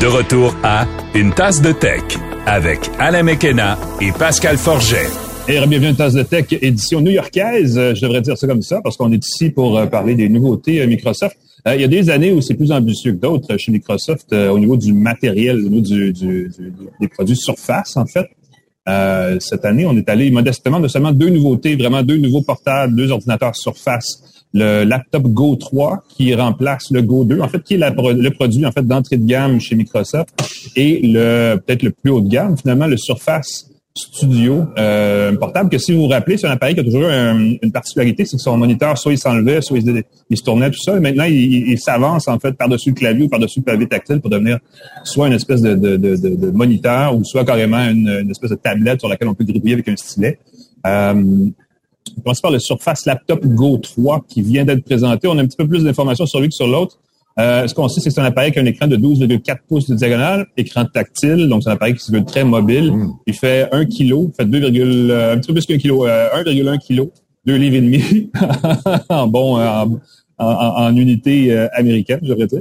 De 0.00 0.06
retour 0.06 0.56
à 0.62 0.86
Une 1.14 1.30
tasse 1.34 1.60
de 1.60 1.72
tech 1.72 2.02
avec 2.46 2.90
Alain 2.98 3.22
Mekena 3.22 3.78
et 4.00 4.12
Pascal 4.12 4.56
Forget. 4.56 5.10
Et 5.46 5.60
bienvenue 5.66 5.88
à 5.88 5.90
une 5.90 5.96
tasse 5.96 6.14
de 6.14 6.22
tech 6.22 6.46
édition 6.50 7.02
new-yorkaise. 7.02 7.76
Euh, 7.76 7.94
je 7.94 8.00
devrais 8.00 8.22
dire 8.22 8.38
ça 8.38 8.46
comme 8.46 8.62
ça 8.62 8.80
parce 8.82 8.96
qu'on 8.96 9.12
est 9.12 9.22
ici 9.22 9.50
pour 9.50 9.76
euh, 9.76 9.84
parler 9.84 10.14
des 10.14 10.30
nouveautés 10.30 10.86
Microsoft. 10.86 11.36
Euh, 11.68 11.74
il 11.74 11.82
y 11.82 11.84
a 11.84 11.88
des 11.88 12.08
années 12.08 12.32
où 12.32 12.40
c'est 12.40 12.54
plus 12.54 12.72
ambitieux 12.72 13.12
que 13.12 13.18
d'autres 13.18 13.58
chez 13.58 13.72
Microsoft 13.72 14.32
au 14.32 14.58
niveau 14.58 14.78
du 14.78 14.94
matériel, 14.94 15.58
au 15.58 15.68
niveau 15.68 15.82
du, 15.82 16.14
du, 16.14 16.50
des 16.98 17.08
produits 17.08 17.36
Surface, 17.36 17.98
en 17.98 18.06
fait. 18.06 18.26
cette 19.40 19.66
année, 19.66 19.84
on 19.84 19.94
est 19.98 20.08
allé 20.08 20.30
modestement 20.30 20.80
de 20.80 20.88
seulement 20.88 21.12
deux 21.12 21.28
nouveautés, 21.28 21.76
vraiment 21.76 22.02
deux 22.02 22.16
nouveaux 22.16 22.40
portables, 22.40 22.96
deux 22.96 23.10
ordinateurs 23.10 23.54
Surface 23.54 24.39
le 24.52 24.84
laptop 24.84 25.22
Go 25.24 25.56
3 25.56 26.02
qui 26.08 26.34
remplace 26.34 26.90
le 26.90 27.02
Go 27.02 27.24
2, 27.24 27.40
en 27.40 27.48
fait, 27.48 27.62
qui 27.62 27.74
est 27.74 27.78
le 27.78 28.30
produit 28.30 28.66
en 28.66 28.72
fait 28.72 28.86
d'entrée 28.86 29.16
de 29.16 29.26
gamme 29.26 29.60
chez 29.60 29.76
Microsoft 29.76 30.30
et 30.76 31.00
le 31.02 31.56
peut-être 31.56 31.82
le 31.82 31.90
plus 31.90 32.10
haut 32.10 32.20
de 32.20 32.28
gamme 32.28 32.56
finalement, 32.56 32.86
le 32.86 32.96
Surface 32.96 33.70
Studio 33.92 34.66
euh, 34.78 35.36
portable 35.36 35.68
que 35.68 35.76
si 35.76 35.92
vous 35.92 36.02
vous 36.02 36.08
rappelez, 36.08 36.36
c'est 36.36 36.46
un 36.46 36.52
appareil 36.52 36.74
qui 36.74 36.80
a 36.80 36.84
toujours 36.84 37.10
une 37.10 37.72
particularité, 37.72 38.24
c'est 38.24 38.36
que 38.36 38.42
son 38.42 38.56
moniteur 38.56 38.96
soit 38.96 39.12
il 39.12 39.18
s'enlevait, 39.18 39.60
soit 39.60 39.78
il, 39.78 40.36
se 40.36 40.42
tournait 40.42 40.70
tout 40.70 40.80
ça. 40.80 40.96
Et 40.96 41.00
maintenant, 41.00 41.24
il, 41.24 41.76
s'avance 41.78 42.28
en 42.28 42.38
fait 42.38 42.52
par-dessus 42.52 42.90
le 42.90 42.94
clavier 42.94 43.24
ou 43.24 43.28
par-dessus 43.28 43.60
le 43.60 43.64
clavier 43.64 43.88
tactile 43.88 44.20
pour 44.20 44.30
devenir 44.30 44.58
soit 45.02 45.26
une 45.26 45.32
espèce 45.32 45.60
de, 45.60 45.74
de, 45.74 45.96
de, 45.96 46.16
de 46.16 46.50
moniteur 46.50 47.16
ou 47.16 47.24
soit 47.24 47.44
carrément 47.44 47.78
une, 47.78 48.08
une, 48.08 48.30
espèce 48.30 48.50
de 48.50 48.56
tablette 48.56 49.00
sur 49.00 49.08
laquelle 49.08 49.28
on 49.28 49.34
peut 49.34 49.44
gribouiller 49.44 49.74
avec 49.74 49.88
un 49.88 49.96
stylet. 49.96 50.38
Euh, 50.86 51.50
on 52.18 52.20
commence 52.22 52.40
par 52.40 52.50
le 52.50 52.58
Surface 52.58 53.06
Laptop 53.06 53.44
Go 53.44 53.78
3 53.78 54.24
qui 54.28 54.42
vient 54.42 54.64
d'être 54.64 54.84
présenté. 54.84 55.28
On 55.28 55.38
a 55.38 55.42
un 55.42 55.46
petit 55.46 55.56
peu 55.56 55.68
plus 55.68 55.84
d'informations 55.84 56.26
sur 56.26 56.40
lui 56.40 56.48
que 56.48 56.54
sur 56.54 56.66
l'autre. 56.66 56.98
Euh, 57.38 57.66
ce 57.66 57.74
qu'on 57.74 57.88
sait, 57.88 58.00
c'est 58.00 58.10
que 58.10 58.14
c'est 58.14 58.20
un 58.20 58.24
appareil 58.24 58.52
qui 58.52 58.58
a 58.58 58.62
un 58.62 58.66
écran 58.66 58.86
de 58.86 58.96
12,4 58.96 59.58
pouces 59.68 59.88
de 59.88 59.94
diagonale, 59.94 60.46
écran 60.56 60.84
tactile, 60.84 61.48
donc 61.48 61.62
c'est 61.62 61.70
un 61.70 61.74
appareil 61.74 61.94
qui 61.94 62.04
se 62.04 62.12
veut 62.12 62.24
très 62.24 62.44
mobile. 62.44 62.92
Mm. 62.92 63.12
Il 63.26 63.34
fait 63.34 63.68
1 63.72 63.86
kg, 63.86 64.30
fait 64.36 64.44
2, 64.44 64.62
euh, 64.62 65.34
un 65.34 65.38
petit 65.38 65.46
peu 65.48 65.54
plus 65.54 65.66
qu'un 65.66 65.78
kilo, 65.78 66.06
1,1 66.06 66.08
euh, 66.08 66.76
kg, 66.76 67.10
2 67.46 67.54
livres 67.54 67.76
et 67.76 67.80
demi 67.80 68.30
en 69.08 69.26
bon, 69.26 69.58
en, 69.58 70.00
unité 70.96 71.56
américaine, 71.72 72.20
je 72.22 72.32
dire. 72.32 72.60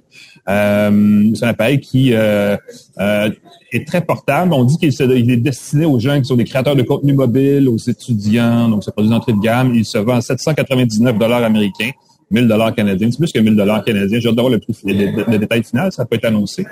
Euh, 0.49 1.31
c'est 1.35 1.45
un 1.45 1.49
appareil 1.49 1.79
qui 1.79 2.13
euh, 2.13 2.57
euh, 2.99 3.29
est 3.71 3.87
très 3.87 4.01
portable. 4.01 4.53
On 4.53 4.63
dit 4.63 4.77
qu'il 4.77 4.89
est 5.11 5.37
destiné 5.37 5.85
aux 5.85 5.99
gens 5.99 6.19
qui 6.19 6.25
sont 6.25 6.35
des 6.35 6.45
créateurs 6.45 6.75
de 6.75 6.81
contenu 6.81 7.13
mobile, 7.13 7.69
aux 7.69 7.77
étudiants, 7.77 8.67
donc 8.69 8.83
c'est 8.83 8.91
produit 8.91 9.11
d'entrée 9.11 9.33
de 9.33 9.39
gamme. 9.39 9.73
Il 9.75 9.85
se 9.85 9.97
vend 9.97 10.15
à 10.15 10.21
799 10.21 11.17
dollars 11.17 11.43
américains, 11.43 11.91
1000 12.31 12.47
dollars 12.47 12.73
canadiens. 12.73 13.09
C'est 13.11 13.19
plus 13.19 13.31
que 13.31 13.39
1000 13.39 13.55
dollars 13.55 13.83
canadiens. 13.83 14.19
J'ai 14.19 14.29
hâte 14.29 14.35
d'avoir 14.35 14.53
le, 14.53 14.59
le, 14.85 15.37
détail 15.37 15.63
final, 15.63 15.91
ça 15.91 16.05
peut 16.05 16.15
être 16.15 16.25
annoncé. 16.25 16.65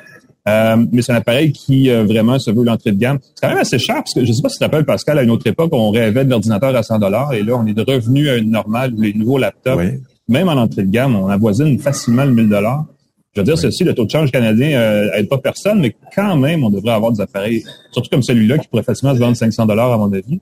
Euh, 0.47 0.77
mais 0.93 1.01
c'est 1.01 1.11
un 1.11 1.15
appareil 1.15 1.51
qui 1.51 1.89
vraiment 1.89 2.39
se 2.39 2.49
veut 2.49 2.63
l'entrée 2.63 2.93
de 2.93 2.97
gamme. 2.97 3.19
C'est 3.35 3.41
quand 3.41 3.49
même 3.49 3.61
assez 3.61 3.77
cher 3.77 3.97
parce 3.97 4.13
que 4.13 4.23
je 4.23 4.29
ne 4.29 4.33
sais 4.33 4.41
pas 4.41 4.49
si 4.49 4.55
tu 4.55 4.59
t'appelles 4.59 4.85
Pascal, 4.85 5.19
à 5.19 5.23
une 5.23 5.29
autre 5.29 5.45
époque, 5.45 5.69
on 5.73 5.91
rêvait 5.91 6.23
de 6.23 6.29
l'ordinateur 6.29 6.73
à 6.73 6.81
100 6.81 6.99
dollars 6.99 7.33
et 7.33 7.43
là, 7.43 7.57
on 7.57 7.65
est 7.67 7.79
revenu 7.79 8.29
à 8.29 8.37
une 8.37 8.49
normale, 8.49 8.93
les 8.97 9.13
nouveaux 9.13 9.37
laptops. 9.37 9.99
Même 10.27 10.49
en 10.49 10.53
entrée 10.53 10.83
de 10.83 10.91
gamme, 10.91 11.15
on 11.15 11.27
avoisine 11.27 11.79
facilement 11.79 12.25
le 12.25 12.31
1000 12.31 12.49
dollars. 12.49 12.85
Je 13.33 13.41
veux 13.41 13.45
dire, 13.45 13.57
ceci, 13.57 13.83
le 13.83 13.93
taux 13.93 14.05
de 14.05 14.11
change 14.11 14.31
canadien 14.31 14.79
euh, 14.79 15.13
aide 15.13 15.29
pas 15.29 15.37
personne, 15.37 15.79
mais 15.79 15.95
quand 16.15 16.35
même, 16.37 16.63
on 16.63 16.69
devrait 16.69 16.93
avoir 16.93 17.11
des 17.11 17.21
appareils, 17.21 17.63
surtout 17.91 18.09
comme 18.09 18.23
celui-là, 18.23 18.57
qui 18.57 18.67
pourrait 18.67 18.83
facilement 18.83 19.13
se 19.13 19.19
vendre 19.19 19.37
500 19.37 19.65
dollars 19.65 19.91
à 19.91 19.97
mon 19.97 20.11
avis. 20.11 20.39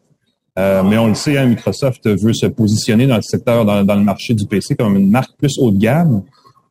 Euh, 0.58 0.84
mais 0.84 0.98
on 0.98 1.08
le 1.08 1.15
sait, 1.15 1.38
hein, 1.38 1.48
Microsoft 1.48 2.08
veut 2.08 2.34
se 2.34 2.45
positionner 2.45 3.08
dans 3.08 3.17
le 3.17 3.21
secteur, 3.21 3.65
dans, 3.65 3.95
le 3.95 4.04
marché 4.04 4.34
du 4.34 4.45
PC 4.45 4.76
comme 4.76 4.95
une 4.95 5.10
marque 5.10 5.36
plus 5.38 5.58
haut 5.60 5.71
de 5.71 5.78
gamme. 5.78 6.24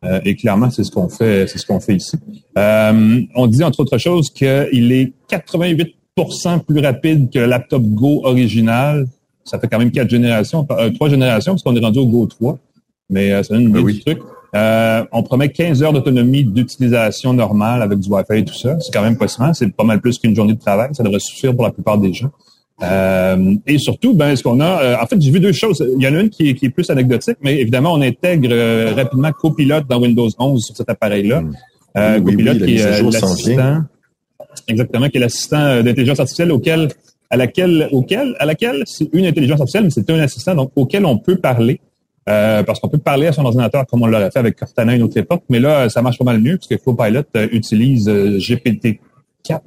Euh, 0.05 0.21
et 0.25 0.35
clairement, 0.37 0.71
c'est 0.71 0.85
ce 0.85 0.91
qu'on 0.91 1.09
fait, 1.09 1.47
c'est 1.47 1.59
ce 1.59 1.67
qu'on 1.67 1.81
fait 1.81 1.97
ici. 1.97 2.17
Euh, 2.59 3.21
on 3.35 3.47
dit 3.47 3.63
entre 3.63 3.81
autres 3.81 3.99
choses 3.99 4.31
qu'il 4.31 4.93
est 4.93 5.13
88% 5.31 6.61
plus 6.67 6.81
rapide 6.81 7.31
que 7.31 7.39
le 7.39 7.47
laptop 7.47 7.83
Go 7.83 8.23
original. 8.25 9.07
Ça 9.45 9.59
fait 9.59 9.69
quand 9.69 9.79
même 9.79 9.91
quatre 9.91 10.09
générations, 10.09 10.67
trois 10.95 11.11
générations, 11.11 11.53
parce 11.53 11.63
qu'on 11.63 11.77
est 11.77 11.85
rendu 11.85 11.99
au 11.99 12.07
Go 12.07 12.27
3. 12.27 12.59
Mais 13.11 13.31
ça 13.43 13.55
donne 13.55 13.65
une 13.65 13.73
ben 13.73 13.81
idée 13.81 13.93
du 13.93 14.01
truc. 14.01 14.19
Euh, 14.55 15.05
on 15.11 15.23
promet 15.23 15.49
15 15.49 15.83
heures 15.83 15.93
d'autonomie 15.93 16.45
d'utilisation 16.45 17.33
normale 17.33 17.83
avec 17.83 17.99
du 17.99 18.09
Wi-Fi 18.09 18.39
et 18.39 18.45
tout 18.45 18.55
ça. 18.55 18.79
C'est 18.81 18.93
quand 18.93 19.03
même 19.03 19.17
possible. 19.17 19.51
C'est 19.53 19.75
pas 19.75 19.85
mal 19.85 20.01
plus 20.01 20.19
qu'une 20.19 20.35
journée 20.35 20.55
de 20.55 20.61
travail. 20.61 20.91
Ça 20.93 21.03
devrait 21.03 21.19
suffire 21.19 21.55
pour 21.55 21.65
la 21.65 21.73
plupart 21.73 21.99
des 21.99 22.13
gens. 22.13 22.31
Euh, 22.83 23.55
et 23.67 23.79
surtout, 23.79 24.15
ben, 24.15 24.35
ce 24.37 24.43
qu'on 24.43 24.61
a, 24.61 24.83
euh, 24.83 24.97
en 25.01 25.07
fait, 25.07 25.21
j'ai 25.21 25.31
vu 25.31 25.41
deux 25.41 25.53
choses. 25.53 25.85
Il 25.97 26.03
y 26.03 26.09
en 26.09 26.15
a 26.15 26.21
une 26.21 26.31
qui 26.31 26.51
est, 26.51 26.69
plus 26.69 26.89
anecdotique, 26.91 27.37
mais 27.43 27.59
évidemment, 27.61 27.95
on 27.95 28.03
intègre 28.03 28.95
rapidement 28.95 29.33
Copilot 29.33 29.81
dans 29.89 30.01
Windows 30.01 30.29
11 30.39 30.65
sur 30.65 30.77
cet 30.77 30.89
appareil-là. 30.89 31.43
Hmm. 31.43 32.25
Copilot 32.25 32.55
qui 32.55 32.77
est 32.77 33.03
l'assistant, 33.03 33.83
exactement, 34.69 35.09
qui 35.09 35.17
est 35.17 35.21
l'assistant 35.21 35.83
d'intelligence 35.83 36.21
artificielle 36.21 36.53
auquel, 36.53 36.89
à 37.31 37.37
laquelle, 37.37 37.89
auquel, 37.93 38.37
à 38.39 38.47
laquelle 38.47 38.83
c'est 38.87 39.09
une 39.13 39.27
intelligence 39.27 39.61
artificielle, 39.61 39.85
mais 39.85 39.91
c'est 39.91 40.11
un 40.11 40.19
assistant 40.21 40.55
donc 40.55 40.71
auquel 40.77 41.07
on 41.07 41.19
peut 41.19 41.37
parler. 41.37 41.81
Euh, 42.27 42.63
parce 42.63 42.81
qu'on 42.81 42.89
peut 42.89 42.99
parler 42.99 43.27
à 43.27 43.33
son 43.33 43.45
ordinateur 43.45 43.85
comme 43.87 44.03
on 44.03 44.07
l'aurait 44.07 44.31
fait 44.31 44.39
avec 44.39 44.57
Cortana 44.57 44.95
une 44.95 45.03
autre 45.03 45.19
époque, 45.19 45.43
mais 45.51 45.61
là, 45.61 45.91
ça 45.91 46.01
marche 46.01 46.17
pas 46.17 46.25
mal 46.25 46.41
mieux 46.41 46.57
puisque 46.57 46.83
Copilot 46.83 47.21
euh, 47.37 47.49
utilise 47.53 48.09
euh, 48.09 48.39
GPT-4, 48.39 48.99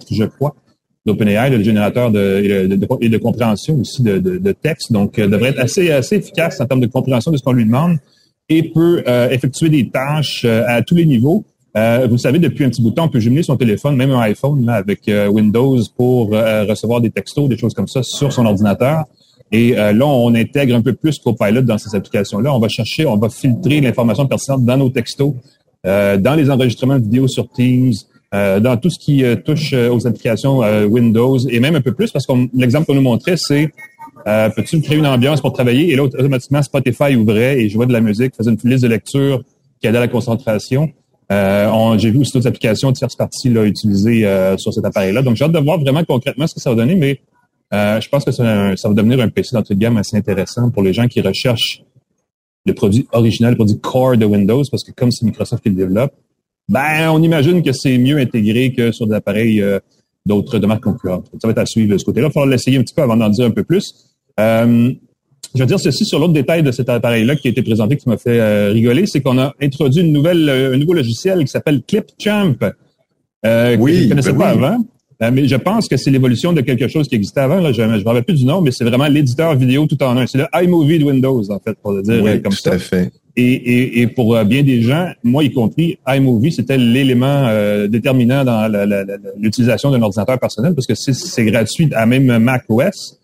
je 0.10 0.24
crois, 0.24 0.56
d'OpenAI, 1.06 1.52
le 1.52 1.62
générateur 1.62 2.10
de, 2.10 2.67
et, 3.00 3.10
de, 3.10 3.17
compréhension 3.17 3.76
aussi 3.80 4.02
de, 4.02 4.17
de, 4.17 4.52
texte. 4.54 4.91
Donc, 4.91 5.20
devrait 5.20 5.50
être 5.50 5.60
assez, 5.60 5.91
assez 5.91 6.15
efficace 6.15 6.60
en 6.60 6.65
termes 6.65 6.82
de 6.82 6.88
compréhension 6.88 7.32
de 7.32 7.38
ce 7.38 7.43
qu'on 7.43 7.54
lui 7.54 7.65
demande 7.65 7.98
et 8.50 8.72
peut 8.72 9.04
effectuer 9.30 9.70
des 9.70 9.89
tâches 9.89 10.43
à 10.43 10.82
tous 10.82 10.96
les 10.96 11.06
niveaux. 11.06 11.46
vous 11.76 12.17
savez, 12.17 12.39
depuis 12.39 12.65
un 12.65 12.70
petit 12.70 12.82
bout 12.82 12.89
de 12.89 12.96
temps, 12.96 13.06
on 13.06 13.10
peut 13.10 13.22
jumeler 13.22 13.43
son 13.43 13.56
téléphone, 13.56 13.96
même 13.96 14.12
un 14.12 14.20
iPhone, 14.20 14.67
avec 14.67 15.10
Windows 15.30 15.80
pour 15.96 16.32
recevoir 16.32 17.00
des 17.00 17.10
textos, 17.10 17.48
des 17.48 17.58
choses 17.58 17.74
comme 17.74 17.88
ça 17.88 18.04
sur 18.04 18.34
son 18.34 18.46
ordinateur. 18.46 19.06
Et 19.51 19.77
euh, 19.77 19.93
là, 19.93 20.05
on 20.05 20.33
intègre 20.36 20.75
un 20.75 20.81
peu 20.81 20.93
plus 20.93 21.19
Copilot 21.19 21.62
dans 21.62 21.77
ces 21.77 21.95
applications-là. 21.95 22.53
On 22.53 22.60
va 22.60 22.67
chercher, 22.67 23.05
on 23.05 23.17
va 23.17 23.29
filtrer 23.29 23.81
l'information 23.81 24.27
pertinente 24.27 24.65
dans 24.65 24.77
nos 24.77 24.89
textos, 24.89 25.33
euh, 25.86 26.17
dans 26.17 26.36
les 26.36 26.49
enregistrements 26.49 26.97
vidéo 26.97 27.27
sur 27.27 27.49
Teams, 27.49 27.93
euh, 28.33 28.60
dans 28.60 28.75
tout 28.75 28.89
ce 28.89 28.99
qui 28.99 29.23
touche 29.45 29.73
aux 29.73 30.05
applications 30.05 30.60
Windows 30.86 31.38
et 31.38 31.60
même 31.60 31.75
un 31.75 31.81
peu 31.81 31.93
plus 31.93 32.12
parce 32.12 32.25
que 32.25 32.33
l'exemple 32.53 32.88
qu'on 32.88 32.95
nous 32.95 33.01
montrait, 33.01 33.38
c'est 33.38 33.71
peux-tu 34.25 34.77
me 34.77 34.81
créer 34.81 34.97
une 34.97 35.07
ambiance 35.07 35.39
pour 35.39 35.53
travailler? 35.53 35.93
Et 35.93 35.95
là, 35.95 36.03
automatiquement, 36.03 36.62
Spotify 36.62 37.15
ouvrait 37.15 37.62
et 37.62 37.69
jouait 37.69 37.86
de 37.86 37.93
la 37.93 38.01
musique, 38.01 38.36
faisait 38.36 38.51
une 38.51 38.69
liste 38.69 38.83
de 38.83 38.89
lecture 38.89 39.41
qui 39.79 39.88
aidait 39.88 39.97
à 39.97 40.01
la 40.01 40.07
concentration. 40.10 40.89
J'ai 41.29 42.12
vu 42.12 42.19
aussi 42.19 42.33
d'autres 42.33 42.47
applications 42.47 42.91
de 42.91 42.97
tierce 42.97 43.15
partie 43.15 43.49
là, 43.49 43.63
utilisées 43.63 44.27
sur 44.57 44.73
cet 44.73 44.83
appareil-là. 44.83 45.21
Donc, 45.21 45.38
j'ai 45.38 45.45
hâte 45.45 45.53
de 45.53 45.60
voir 45.60 45.79
vraiment 45.79 46.03
concrètement 46.03 46.47
ce 46.47 46.55
que 46.55 46.60
ça 46.60 46.69
va 46.69 46.75
donner, 46.75 46.95
mais 46.95 47.21
je 47.71 48.10
pense 48.10 48.23
que 48.23 48.32
ça, 48.32 48.43
va 48.43 48.93
devenir 48.93 49.19
un 49.19 49.30
PC 49.30 49.49
d'entrée 49.53 49.75
de 49.75 49.80
gamme 49.80 49.97
assez 49.97 50.15
intéressant 50.15 50.69
pour 50.69 50.84
les 50.84 50.93
gens 50.93 51.08
qui 51.08 51.21
recherchent 51.21 51.84
le 52.65 52.73
produit 52.73 53.08
original, 53.12 53.51
le 53.51 53.58
produit 53.58 53.80
core 53.80 54.17
de 54.17 54.25
Windows, 54.25 54.63
parce 54.69 54.84
que 54.84 54.91
comme 54.91 55.12
c'est 55.12 55.25
Microsoft 55.25 55.63
qui 55.63 55.69
le 55.69 55.75
développe, 55.75 56.13
ben, 56.69 57.10
on 57.10 57.21
imagine 57.21 57.63
que 57.63 57.71
c'est 57.71 57.97
mieux 57.97 58.17
intégré 58.17 58.73
que 58.73 58.91
sur 58.91 59.08
des 59.08 59.15
appareils 59.15 59.62
euh, 59.62 59.80
d'autres 60.25 60.60
de 60.60 60.67
marques 60.67 60.84
concurrentes. 60.84 61.30
Ça 61.41 61.47
va 61.47 61.51
être 61.51 61.60
à 61.60 61.65
suivre 61.65 61.93
de 61.93 61.97
ce 61.97 62.06
côté-là. 62.06 62.27
Il 62.27 62.30
va 62.30 62.34
falloir 62.34 62.51
l'essayer 62.51 62.77
un 62.77 62.84
petit 62.84 62.93
peu 62.93 63.01
avant 63.01 63.17
d'en 63.17 63.30
dire 63.30 63.45
un 63.45 63.51
peu 63.51 63.63
plus. 63.63 63.93
Euh, 64.39 64.91
je 65.56 65.60
vais 65.60 65.65
dire 65.65 65.80
ceci 65.80 66.06
sur 66.06 66.19
l'autre 66.19 66.34
détail 66.34 66.62
de 66.62 66.71
cet 66.71 66.89
appareil-là 66.89 67.36
qui 67.36 67.47
a 67.47 67.51
été 67.51 67.63
présenté, 67.63 67.97
qui 67.97 68.08
m'a 68.10 68.17
fait 68.17 68.39
euh, 68.39 68.69
rigoler, 68.71 69.06
c'est 69.08 69.21
qu'on 69.21 69.39
a 69.39 69.53
introduit 69.62 70.01
une 70.01 70.12
nouvelle, 70.12 70.49
un 70.49 70.77
nouveau 70.77 70.93
logiciel 70.93 71.39
qui 71.39 71.47
s'appelle 71.47 71.82
ClipChamp, 71.84 72.58
euh, 73.45 73.77
que 73.77 73.88
je 73.88 74.03
ne 74.03 74.10
connaissais 74.10 74.34
ben 74.34 74.38
pas 74.38 74.49
avant. 74.49 74.86
Mais 75.19 75.47
je 75.47 75.56
pense 75.56 75.88
que 75.88 75.97
c'est 75.97 76.12
l'évolution 76.12 76.53
de 76.53 76.62
quelque 76.62 76.88
chose 76.88 77.08
qui 77.08 77.15
existait 77.15 77.39
avant. 77.39 77.60
Là. 77.60 77.71
Je 77.71 77.82
ne 77.82 77.88
me 77.88 78.03
rappelle 78.03 78.23
plus 78.23 78.36
du 78.36 78.45
nom, 78.45 78.62
mais 78.62 78.71
c'est 78.71 78.84
vraiment 78.84 79.08
l'éditeur 79.08 79.56
vidéo 79.56 79.88
tout 79.88 80.01
en 80.03 80.15
un. 80.17 80.27
C'est 80.27 80.38
le 80.38 80.45
iMovie 80.53 80.99
de 80.99 81.06
Windows, 81.06 81.43
en 81.49 81.60
fait, 81.60 81.73
pour 81.82 81.93
le 81.93 82.03
dire 82.03 82.23
oui, 82.23 82.41
comme 82.41 82.53
tout 82.53 82.69
À 82.69 82.77
fait. 82.77 83.12
Et, 83.39 84.01
et, 84.01 84.08
pour 84.08 84.36
euh, 84.36 84.43
bien 84.43 84.63
des 84.63 84.82
gens, 84.82 85.10
moi 85.23 85.43
y 85.43 85.51
compris, 85.51 85.99
iMovie, 86.08 86.51
c'était 86.51 86.77
l'élément 86.77 87.45
euh, 87.47 87.88
déterminant 87.88 88.43
dans 88.43 88.67
l'utilisation 89.38 89.91
d'un 89.91 90.01
ordinateur 90.01 90.39
personnel 90.39 90.73
parce 90.73 90.88
que 90.88 90.95
c'est 90.95 91.45
gratuit 91.45 91.88
à 91.93 92.08
même 92.08 92.39
Mac 92.39 92.63
OS. 92.67 93.19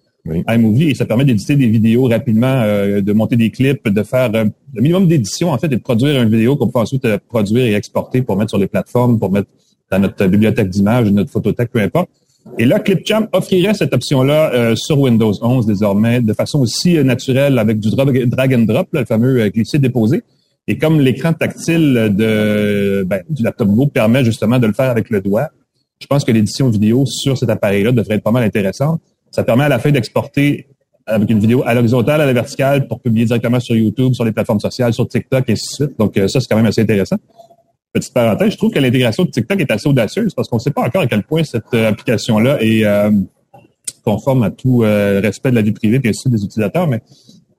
iMovie, 0.48 0.92
et 0.92 0.96
ça 0.96 1.06
permet 1.06 1.26
d'éditer 1.26 1.56
des 1.56 1.68
vidéos 1.68 2.08
rapidement, 2.08 2.62
euh, 2.62 3.02
de 3.02 3.12
monter 3.12 3.38
des 3.38 3.50
clips, 3.50 3.88
de 3.88 4.04
faire 4.04 4.32
le 4.32 4.52
minimum 4.80 5.08
d'édition, 5.08 5.50
en 5.52 5.58
fait, 5.58 5.68
et 5.68 5.78
de 5.78 5.82
produire 5.82 6.22
une 6.22 6.30
vidéo 6.30 6.58
qu'on 6.58 6.68
peut 6.70 6.80
ensuite 6.80 7.08
produire 7.28 7.66
et 7.66 7.74
exporter 7.74 8.22
pour 8.22 8.38
mettre 8.38 8.52
sur 8.52 8.60
les 8.60 8.68
plateformes, 8.68 9.18
pour 9.18 9.32
mettre 9.32 9.50
dans 9.94 10.00
notre 10.00 10.26
bibliothèque 10.26 10.70
d'images, 10.70 11.12
notre 11.12 11.30
photothèque, 11.30 11.70
peu 11.72 11.80
importe. 11.80 12.10
Et 12.58 12.66
là, 12.66 12.80
Clipchamp 12.80 13.28
offrirait 13.32 13.74
cette 13.74 13.94
option-là 13.94 14.54
euh, 14.54 14.76
sur 14.76 15.00
Windows 15.00 15.34
11 15.42 15.66
désormais 15.66 16.20
de 16.20 16.34
façon 16.34 16.60
aussi 16.60 16.98
euh, 16.98 17.04
naturelle 17.04 17.58
avec 17.58 17.80
du 17.80 17.90
drag 17.92 18.54
and 18.54 18.64
drop, 18.64 18.88
le 18.92 19.06
fameux 19.06 19.42
euh, 19.42 19.50
glisser-déposer. 19.50 20.24
Et 20.68 20.78
comme 20.78 21.00
l'écran 21.00 21.34
tactile 21.34 22.12
de, 22.16 23.06
ben, 23.08 23.22
du 23.30 23.44
laptop 23.44 23.70
Go 23.70 23.88
permet 23.88 24.24
justement 24.26 24.60
de 24.60 24.68
le 24.68 24.74
faire 24.74 24.90
avec 24.90 25.10
le 25.10 25.22
doigt, 25.22 25.50
je 26.00 26.08
pense 26.08 26.26
que 26.26 26.32
l'édition 26.32 26.70
vidéo 26.70 27.06
sur 27.06 27.38
cet 27.38 27.50
appareil-là 27.50 27.92
devrait 27.92 28.16
être 28.16 28.24
pas 28.24 28.32
mal 28.32 28.44
intéressante. 28.44 29.02
Ça 29.32 29.44
permet 29.44 29.66
à 29.66 29.70
la 29.70 29.80
fin 29.80 29.92
d'exporter 29.92 30.68
avec 31.06 31.30
une 31.30 31.40
vidéo 31.40 31.64
à 31.66 31.74
l'horizontale, 31.74 32.22
à 32.22 32.26
la 32.26 32.34
verticale 32.34 32.88
pour 32.88 33.00
publier 33.00 33.26
directement 33.26 33.60
sur 33.60 33.76
YouTube, 33.76 34.14
sur 34.14 34.26
les 34.26 34.32
plateformes 34.32 34.60
sociales, 34.60 34.94
sur 34.94 35.08
TikTok 35.08 35.50
et 35.50 35.54
ainsi 35.54 35.66
de 35.70 35.86
suite. 35.86 36.00
Donc 36.00 36.14
ça, 36.16 36.40
c'est 36.40 36.48
quand 36.50 36.56
même 36.56 36.66
assez 36.66 36.82
intéressant 36.82 37.18
petite 37.94 38.14
parenthèse, 38.14 38.52
je 38.52 38.58
trouve 38.58 38.72
que 38.72 38.80
l'intégration 38.80 39.24
de 39.24 39.30
TikTok 39.30 39.62
est 39.62 39.72
assez 39.72 39.88
audacieuse 39.88 40.34
parce 40.34 40.50
qu'on 40.50 40.58
ne 40.58 40.62
sait 40.62 40.72
pas 40.72 40.82
encore 40.82 41.04
à 41.04 41.08
quel 41.08 41.24
point 41.24 41.44
cette 41.44 41.64
euh, 41.74 41.90
application-là 41.90 42.58
est 42.62 42.84
euh, 42.84 43.12
conforme 44.04 44.44
à 44.44 44.50
tout 44.50 44.84
euh, 44.84 45.22
respect 45.22 45.52
de 45.52 45.56
la 45.56 45.62
vie 45.62 45.72
privée 45.72 46.02
et 46.04 46.10
aussi 46.10 46.28
des 46.30 46.44
utilisateurs, 46.44 46.88
mais 46.88 47.02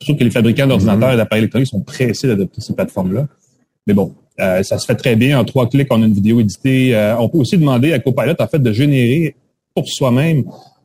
je 0.01 0.07
trouve 0.07 0.17
que 0.17 0.25
les 0.25 0.31
fabricants 0.31 0.67
d'ordinateurs 0.67 1.11
mm-hmm. 1.11 1.15
et 1.15 1.17
d'appareils 1.17 1.43
électroniques 1.43 1.69
sont 1.69 1.81
pressés 1.81 2.27
d'adopter 2.27 2.61
ces 2.61 2.75
plateformes-là. 2.75 3.27
Mais 3.87 3.95
bon, 3.95 4.15
ça 4.37 4.79
se 4.79 4.85
fait 4.87 4.97
très 4.97 5.15
bien. 5.15 5.39
En 5.39 5.45
trois 5.45 5.69
clics, 5.69 5.87
on 5.91 6.03
a 6.03 6.07
une 6.07 6.13
vidéo 6.13 6.41
éditée. 6.41 7.15
on 7.19 7.29
peut 7.29 7.39
aussi 7.39 7.57
demander 7.57 7.93
à 7.93 7.99
Copilot, 8.01 8.35
en 8.39 8.47
fait, 8.49 8.59
de 8.59 8.73
générer 8.73 9.37
pour 9.75 9.87
soi-même. 9.87 10.45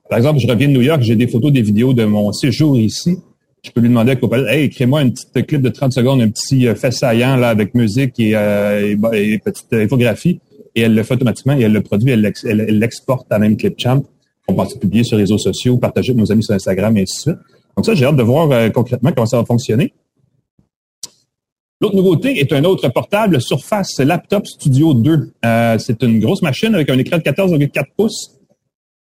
Par 0.10 0.18
exemple, 0.20 0.40
je 0.40 0.48
reviens 0.48 0.68
de 0.68 0.74
New 0.74 0.82
York, 0.82 1.02
j'ai 1.02 1.16
des 1.16 1.28
photos, 1.28 1.52
des 1.52 1.62
vidéos 1.62 1.94
de 1.94 2.06
mon 2.06 2.32
séjour 2.32 2.78
ici 2.78 3.18
je 3.64 3.72
peux 3.72 3.82
lui 3.82 3.90
demander 3.90 4.12
à 4.12 4.16
Copilot, 4.16 4.48
hey, 4.48 4.70
crée-moi 4.70 5.02
une 5.02 5.14
petite 5.14 5.48
clip 5.48 5.62
de 5.62 5.70
30 5.70 5.94
secondes, 5.94 6.22
un 6.22 6.30
petit 6.30 6.68
euh, 6.68 6.76
fait 6.76 6.92
saillant 6.92 7.36
là 7.36 7.50
avec 7.50 7.76
musique 7.76 8.20
et, 8.20 8.36
euh, 8.36 8.96
et, 9.14 9.40
petite 9.40 9.74
infographie, 9.74 10.40
et 10.76 10.82
elle 10.82 10.96
le 10.96 11.04
fait 11.04 11.16
automatiquement 11.16 11.58
et 11.58 11.62
elle 11.62 11.74
le 11.74 11.82
produit, 11.82 12.12
elle 12.12 12.22
l'exporte 12.44 13.32
à 13.32 13.40
même 13.40 13.58
ClipChamp. 13.58 14.04
On 14.48 14.54
pense 14.54 14.74
publier 14.76 15.04
sur 15.04 15.18
les 15.18 15.24
réseaux 15.24 15.38
sociaux, 15.38 15.78
partager 15.78 16.12
avec 16.12 16.20
nos 16.20 16.32
amis 16.32 16.44
sur 16.44 16.56
Instagram 16.56 16.96
et 16.98 17.02
ainsi 17.02 17.18
de 17.18 17.22
suite. 17.34 17.46
Donc 17.76 17.86
ça, 17.86 17.94
j'ai 17.94 18.06
hâte 18.06 18.16
de 18.16 18.24
voir 18.24 18.52
euh, 18.52 18.70
concrètement 18.70 19.12
comment 19.12 19.26
ça 19.26 19.38
va 19.38 19.46
fonctionner. 19.46 19.94
L'autre 21.82 21.96
nouveauté 21.96 22.40
est 22.40 22.52
un 22.52 22.66
autre 22.66 22.90
portable 22.90 23.40
Surface 23.40 24.00
Laptop 24.00 24.46
Studio 24.46 24.94
2. 24.94 25.34
Euh, 25.46 25.78
c'est 25.78 26.04
une 26.04 26.20
grosse 26.20 26.42
machine 26.42 26.76
avec 26.76 26.90
un 26.90 26.98
écran 26.98 27.18
de 27.18 27.24
14,4 27.24 27.84
pouces 27.96 28.39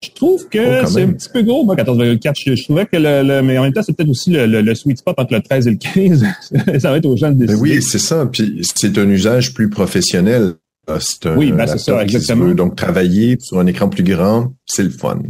je 0.02 0.10
trouve 0.12 0.48
que 0.48 0.84
oh, 0.84 0.88
c'est 0.88 1.04
un 1.04 1.12
petit 1.12 1.30
peu 1.30 1.42
gros, 1.42 1.66
moi, 1.66 1.76
14,4. 1.76 2.56
Je, 2.56 2.64
trouvais 2.64 2.86
que 2.86 2.96
le, 2.96 3.42
mais 3.42 3.58
en 3.58 3.64
même 3.64 3.74
temps, 3.74 3.84
c'est 3.84 3.94
peut-être 3.94 4.10
aussi 4.10 4.32
le, 4.32 4.76
sweet 4.76 4.98
spot 4.98 5.16
entre 5.18 5.34
le 5.34 5.42
13 5.42 5.68
et 5.68 5.72
le 5.72 5.78
15. 5.78 6.26
ça 6.80 6.92
va 6.92 6.98
être 6.98 7.06
aux 7.06 7.18
gens 7.18 7.32
de 7.32 7.36
ben 7.36 7.48
décider. 7.48 7.62
oui, 7.62 7.82
c'est 7.82 8.00
ça. 8.00 8.26
Puis 8.26 8.62
c'est 8.62 8.98
un 8.98 9.10
usage 9.10 9.54
plus 9.54 9.70
professionnel. 9.70 10.54
Ah, 10.88 10.98
oui, 11.36 11.52
ben 11.52 11.68
c'est 11.68 11.78
ça, 11.78 12.02
exactement. 12.02 12.52
donc 12.54 12.76
travailler 12.76 13.38
sur 13.40 13.60
un 13.60 13.68
écran 13.68 13.90
plus 13.90 14.04
grand, 14.04 14.54
c'est 14.66 14.82
le 14.82 14.90
fun. 14.90 15.22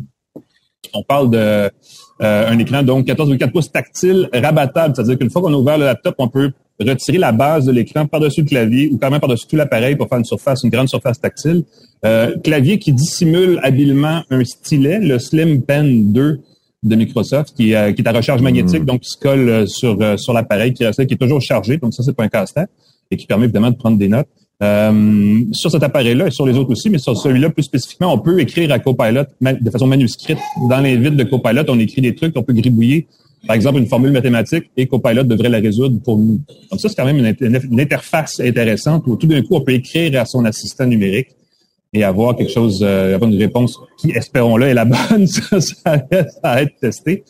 On 0.94 1.04
parle 1.04 1.32
de 1.32 1.38
euh, 1.38 1.70
un 2.20 2.58
écran 2.60 2.84
donc 2.84 3.08
14,4 3.08 3.52
pouces 3.52 3.72
tactile 3.72 4.30
rabattable, 4.34 4.96
c'est-à-dire 4.96 5.18
qu'une 5.18 5.30
fois 5.30 5.42
qu'on 5.42 5.54
a 5.54 5.58
ouvert 5.58 5.78
le 5.78 5.86
laptop, 5.86 6.16
on 6.20 6.30
peut 6.30 6.52
retirer 6.84 7.18
la 7.18 7.32
base 7.32 7.66
de 7.66 7.72
l'écran 7.72 8.06
par-dessus 8.08 8.42
le 8.42 8.48
clavier 8.48 8.90
ou 8.92 8.98
quand 8.98 9.10
même 9.10 9.20
par-dessus 9.20 9.48
tout 9.48 9.56
l'appareil 9.56 9.96
pour 9.96 10.08
faire 10.08 10.18
une 10.18 10.26
surface, 10.26 10.64
une 10.64 10.70
grande 10.70 10.90
surface 10.90 11.20
tactile. 11.20 11.64
Euh, 12.06 12.38
clavier 12.38 12.80
qui 12.80 12.94
dissimule 12.94 13.60
habilement 13.64 14.22
un 14.30 14.44
stylet, 14.46 15.00
le 15.00 15.20
Slim 15.20 15.62
Pen 15.64 16.14
2 16.14 16.40
de 16.84 16.96
Microsoft, 16.96 17.54
qui, 17.56 17.76
euh, 17.76 17.92
qui 17.92 18.02
est 18.02 18.08
à 18.08 18.14
recharge 18.14 18.42
magnétique, 18.42 18.84
hmm. 18.84 18.86
donc 18.86 19.02
qui 19.02 19.10
se 19.10 19.18
colle 19.18 19.50
euh, 19.50 19.66
sur, 19.68 19.98
sur 20.18 20.32
l'appareil, 20.32 20.74
qui, 20.74 20.86
qui 20.90 21.14
est 21.14 21.18
toujours 21.18 21.42
chargé, 21.42 21.78
donc 21.78 21.94
ça, 21.94 22.04
c'est 22.04 22.16
pas 22.16 22.24
un 22.24 22.30
casse-tête, 22.30 22.70
et 23.12 23.18
qui 23.18 23.26
permet 23.26 23.46
évidemment 23.46 23.72
de 23.72 23.76
prendre 23.76 23.98
des 23.98 24.08
notes. 24.08 24.30
sur 25.54 25.72
cet 25.72 25.84
appareil-là 25.84 26.28
et 26.28 26.32
sur 26.32 26.46
les 26.46 26.56
autres 26.58 26.72
aussi, 26.72 26.90
mais 26.90 27.00
sur 27.00 27.18
celui-là 27.18 27.50
plus 27.50 27.64
spécifiquement, 27.64 28.14
on 28.14 28.20
peut 28.20 28.40
écrire 28.40 28.72
à 28.72 28.80
Copilot 28.80 29.26
de 29.42 29.70
façon 29.70 29.88
manuscrite. 29.88 30.40
Dans 30.70 30.80
l'invite 30.80 31.18
de 31.18 31.24
Copilot, 31.24 31.64
on 31.68 31.80
écrit 31.80 32.02
des 32.02 32.16
trucs, 32.16 32.38
on 32.38 32.44
peut 32.44 32.54
gribouiller 32.54 33.08
par 33.48 33.56
exemple, 33.56 33.80
une 33.80 33.88
formule 33.88 34.12
mathématique 34.12 34.66
et 34.76 34.88
Copilot 34.88 35.24
devrait 35.24 35.50
la 35.50 35.60
résoudre 35.60 36.02
pour 36.02 36.18
nous. 36.18 36.42
Donc 36.72 36.80
ça, 36.80 36.90
c'est 36.90 36.96
quand 36.96 37.06
même 37.06 37.18
une, 37.18 37.80
interface 37.80 38.40
intéressante 38.40 39.04
où 39.08 39.16
tout 39.16 39.28
d'un 39.28 39.42
coup, 39.42 39.56
on 39.56 39.62
peut 39.62 39.74
écrire 39.74 40.22
à 40.22 40.26
son 40.26 40.46
assistant 40.46 40.86
numérique 40.86 41.30
et 41.94 42.04
avoir 42.04 42.36
quelque 42.36 42.52
chose, 42.52 42.82
euh, 42.84 43.16
avoir 43.16 43.32
une 43.32 43.38
réponse 43.38 43.80
qui, 44.00 44.12
espérons-le, 44.12 44.68
est 44.68 44.74
la 44.74 44.86
bonne. 44.86 45.28
ça, 45.28 45.60
ça, 45.60 46.06
à 46.44 46.62
être 46.62 46.76
testé. 46.80 47.24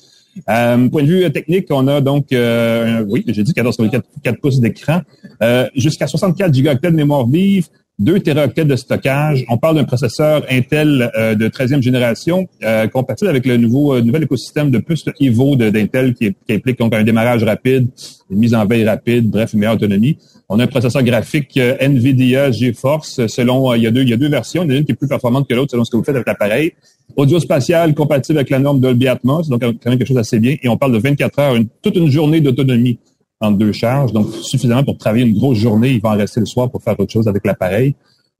Euh, 0.49 0.89
point 0.89 1.03
de 1.03 1.07
vue 1.07 1.31
technique, 1.31 1.67
on 1.69 1.87
a 1.87 2.01
donc, 2.01 2.31
euh, 2.31 3.03
oui, 3.07 3.23
j'ai 3.27 3.43
dit 3.43 3.51
14,4 3.51 4.39
pouces 4.39 4.59
d'écran, 4.59 5.01
euh, 5.41 5.67
jusqu'à 5.75 6.07
64 6.07 6.53
gigaoctets 6.53 6.91
de 6.91 6.95
mémoire 6.95 7.27
vive, 7.27 7.67
2 7.99 8.21
téraoctets 8.21 8.63
de 8.63 8.75
stockage. 8.77 9.45
On 9.49 9.57
parle 9.57 9.75
d'un 9.75 9.83
processeur 9.83 10.45
Intel 10.49 11.11
euh, 11.17 11.35
de 11.35 11.49
13e 11.49 11.81
génération 11.81 12.47
euh, 12.63 12.87
compatible 12.87 13.29
avec 13.29 13.45
le 13.45 13.57
nouveau 13.57 13.93
euh, 13.93 14.01
nouvel 14.01 14.23
écosystème 14.23 14.71
de 14.71 14.77
plus 14.77 15.03
Evo 15.19 15.57
d'Intel 15.57 16.13
qui, 16.13 16.33
qui, 16.47 16.53
implique 16.53 16.79
donc 16.79 16.95
un 16.95 17.03
démarrage 17.03 17.43
rapide, 17.43 17.89
une 18.31 18.39
mise 18.39 18.55
en 18.55 18.65
veille 18.65 18.85
rapide, 18.87 19.29
bref, 19.29 19.51
une 19.53 19.59
meilleure 19.59 19.75
autonomie. 19.75 20.17
On 20.47 20.59
a 20.59 20.63
un 20.63 20.67
processeur 20.67 21.03
graphique 21.03 21.57
NVIDIA 21.57 22.51
GeForce. 22.51 23.27
Selon, 23.27 23.75
il 23.75 23.83
y 23.83 23.87
a 23.87 23.91
deux, 23.91 24.01
il 24.01 24.09
y 24.09 24.13
a 24.13 24.17
deux 24.17 24.29
versions. 24.29 24.63
Il 24.63 24.71
y 24.71 24.71
en 24.71 24.75
a 24.75 24.79
une 24.79 24.85
qui 24.85 24.93
est 24.93 24.95
plus 24.95 25.07
performante 25.07 25.47
que 25.47 25.53
l'autre 25.53 25.71
selon 25.71 25.83
ce 25.83 25.91
que 25.91 25.97
vous 25.97 26.03
faites 26.03 26.15
avec 26.15 26.25
l'appareil. 26.25 26.71
Audio 27.15 27.39
spatial 27.39 27.93
compatible 27.93 28.39
avec 28.39 28.49
la 28.49 28.59
norme 28.59 28.79
Dolby 28.79 29.07
Atmos, 29.09 29.49
donc 29.49 29.61
quand 29.61 29.67
même 29.67 29.97
quelque 29.99 30.07
chose 30.07 30.15
d'assez 30.15 30.39
bien. 30.39 30.55
Et 30.63 30.69
on 30.69 30.77
parle 30.77 30.93
de 30.93 30.99
24 30.99 31.39
heures, 31.39 31.55
une, 31.55 31.67
toute 31.83 31.97
une 31.97 32.09
journée 32.09 32.39
d'autonomie 32.39 32.97
en 33.41 33.51
deux 33.51 33.71
charges, 33.71 34.11
donc 34.11 34.33
suffisamment 34.41 34.83
pour 34.83 34.97
travailler 34.97 35.25
une 35.25 35.37
grosse 35.37 35.57
journée. 35.57 35.91
Il 35.91 36.01
va 36.01 36.09
en 36.09 36.17
rester 36.17 36.39
le 36.39 36.45
soir 36.45 36.69
pour 36.69 36.81
faire 36.81 36.99
autre 36.99 37.11
chose 37.11 37.27
avec 37.27 37.45
l'appareil. 37.45 37.95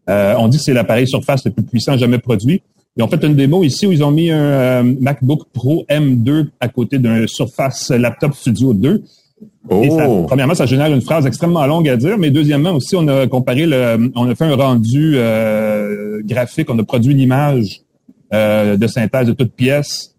Euh, 0.10 0.36
on 0.38 0.48
dit 0.48 0.58
que 0.58 0.64
c'est 0.64 0.74
l'appareil 0.74 1.08
Surface 1.08 1.46
le 1.46 1.52
plus 1.52 1.64
puissant 1.64 1.98
jamais 1.98 2.18
produit. 2.18 2.62
Ils 2.98 3.04
ont 3.04 3.08
fait 3.08 3.24
une 3.24 3.36
démo 3.36 3.64
ici 3.64 3.88
où 3.88 3.92
ils 3.92 4.04
ont 4.04 4.12
mis 4.12 4.30
un 4.30 4.38
euh, 4.38 4.96
MacBook 5.00 5.44
Pro 5.54 5.86
M2 5.90 6.48
à 6.60 6.68
côté 6.68 6.98
d'un 6.98 7.28
Surface 7.28 7.92
Laptop 7.92 8.34
Studio 8.34 8.74
2. 8.74 9.04
Et 9.72 9.90
ça, 9.90 10.10
oh! 10.10 10.26
premièrement, 10.28 10.56
ça 10.56 10.66
génère 10.66 10.92
une 10.92 11.02
phrase 11.02 11.26
extrêmement 11.26 11.66
longue 11.66 11.88
à 11.88 11.96
dire, 11.96 12.18
mais 12.18 12.30
deuxièmement 12.30 12.74
aussi, 12.74 12.96
on 12.98 13.08
a 13.08 13.26
comparé 13.28 13.66
le, 13.66 14.12
on 14.16 14.30
a 14.30 14.36
fait 14.36 14.46
un 14.46 14.56
rendu 14.56 15.14
euh, 15.16 16.22
graphique, 16.26 16.70
on 16.70 16.78
a 16.80 16.84
produit 16.84 17.14
une 17.14 17.20
image 17.20 17.82
de 18.32 18.86
synthèse 18.86 19.26
de 19.26 19.34
toutes 19.34 19.54
pièces 19.54 20.14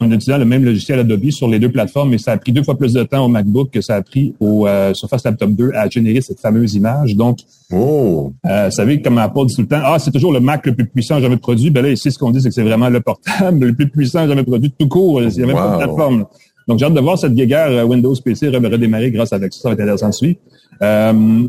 en 0.00 0.10
utilisant 0.10 0.36
le 0.36 0.44
même 0.44 0.64
logiciel 0.64 0.98
Adobe 0.98 1.30
sur 1.30 1.48
les 1.48 1.58
deux 1.58 1.70
plateformes, 1.70 2.10
mais 2.10 2.18
ça 2.18 2.32
a 2.32 2.36
pris 2.36 2.52
deux 2.52 2.62
fois 2.62 2.76
plus 2.76 2.92
de 2.92 3.02
temps 3.04 3.24
au 3.24 3.28
MacBook 3.28 3.70
que 3.70 3.80
ça 3.80 3.96
a 3.96 4.02
pris 4.02 4.34
au 4.38 4.66
euh, 4.66 4.92
Surface 4.92 5.24
Laptop 5.24 5.50
2 5.50 5.70
à 5.74 5.88
générer 5.88 6.20
cette 6.20 6.40
fameuse 6.40 6.74
image. 6.74 7.16
Donc, 7.16 7.38
oh. 7.72 8.32
euh, 8.44 8.66
vous 8.66 8.70
savez, 8.70 9.00
comme 9.00 9.16
Apple 9.16 9.46
dit 9.46 9.54
tout 9.54 9.62
le 9.62 9.68
temps, 9.68 9.80
ah, 9.82 9.98
c'est 9.98 10.10
toujours 10.10 10.32
le 10.32 10.40
Mac 10.40 10.66
le 10.66 10.74
plus 10.74 10.86
puissant 10.86 11.20
jamais 11.20 11.38
produit. 11.38 11.70
Ben 11.70 11.82
là, 11.82 11.90
ici, 11.90 12.12
ce 12.12 12.18
qu'on 12.18 12.30
dit, 12.30 12.42
c'est 12.42 12.48
que 12.48 12.54
c'est 12.54 12.62
vraiment 12.62 12.90
le 12.90 13.00
portable 13.00 13.64
le 13.66 13.74
plus 13.74 13.88
puissant 13.88 14.26
jamais 14.28 14.42
produit 14.42 14.72
tout 14.78 14.88
court. 14.88 15.22
Il 15.22 15.28
n'y 15.28 15.42
a 15.42 15.46
même 15.46 15.56
pas 15.56 15.72
de 15.72 15.84
plateforme. 15.84 16.26
Donc, 16.68 16.78
j'ai 16.78 16.84
hâte 16.84 16.94
de 16.94 17.00
voir 17.00 17.18
cette 17.18 17.34
guéguerre 17.34 17.70
euh, 17.70 17.84
Windows 17.84 18.14
PC 18.22 18.48
redémarrer 18.48 19.10
grâce 19.10 19.32
à 19.32 19.38
ça. 19.38 19.46
Ça 19.50 19.68
va 19.70 19.72
être 19.72 19.80
intéressant 19.80 20.08
de 20.10 20.14
suivre. 20.14 20.38
Euh, 20.82 21.48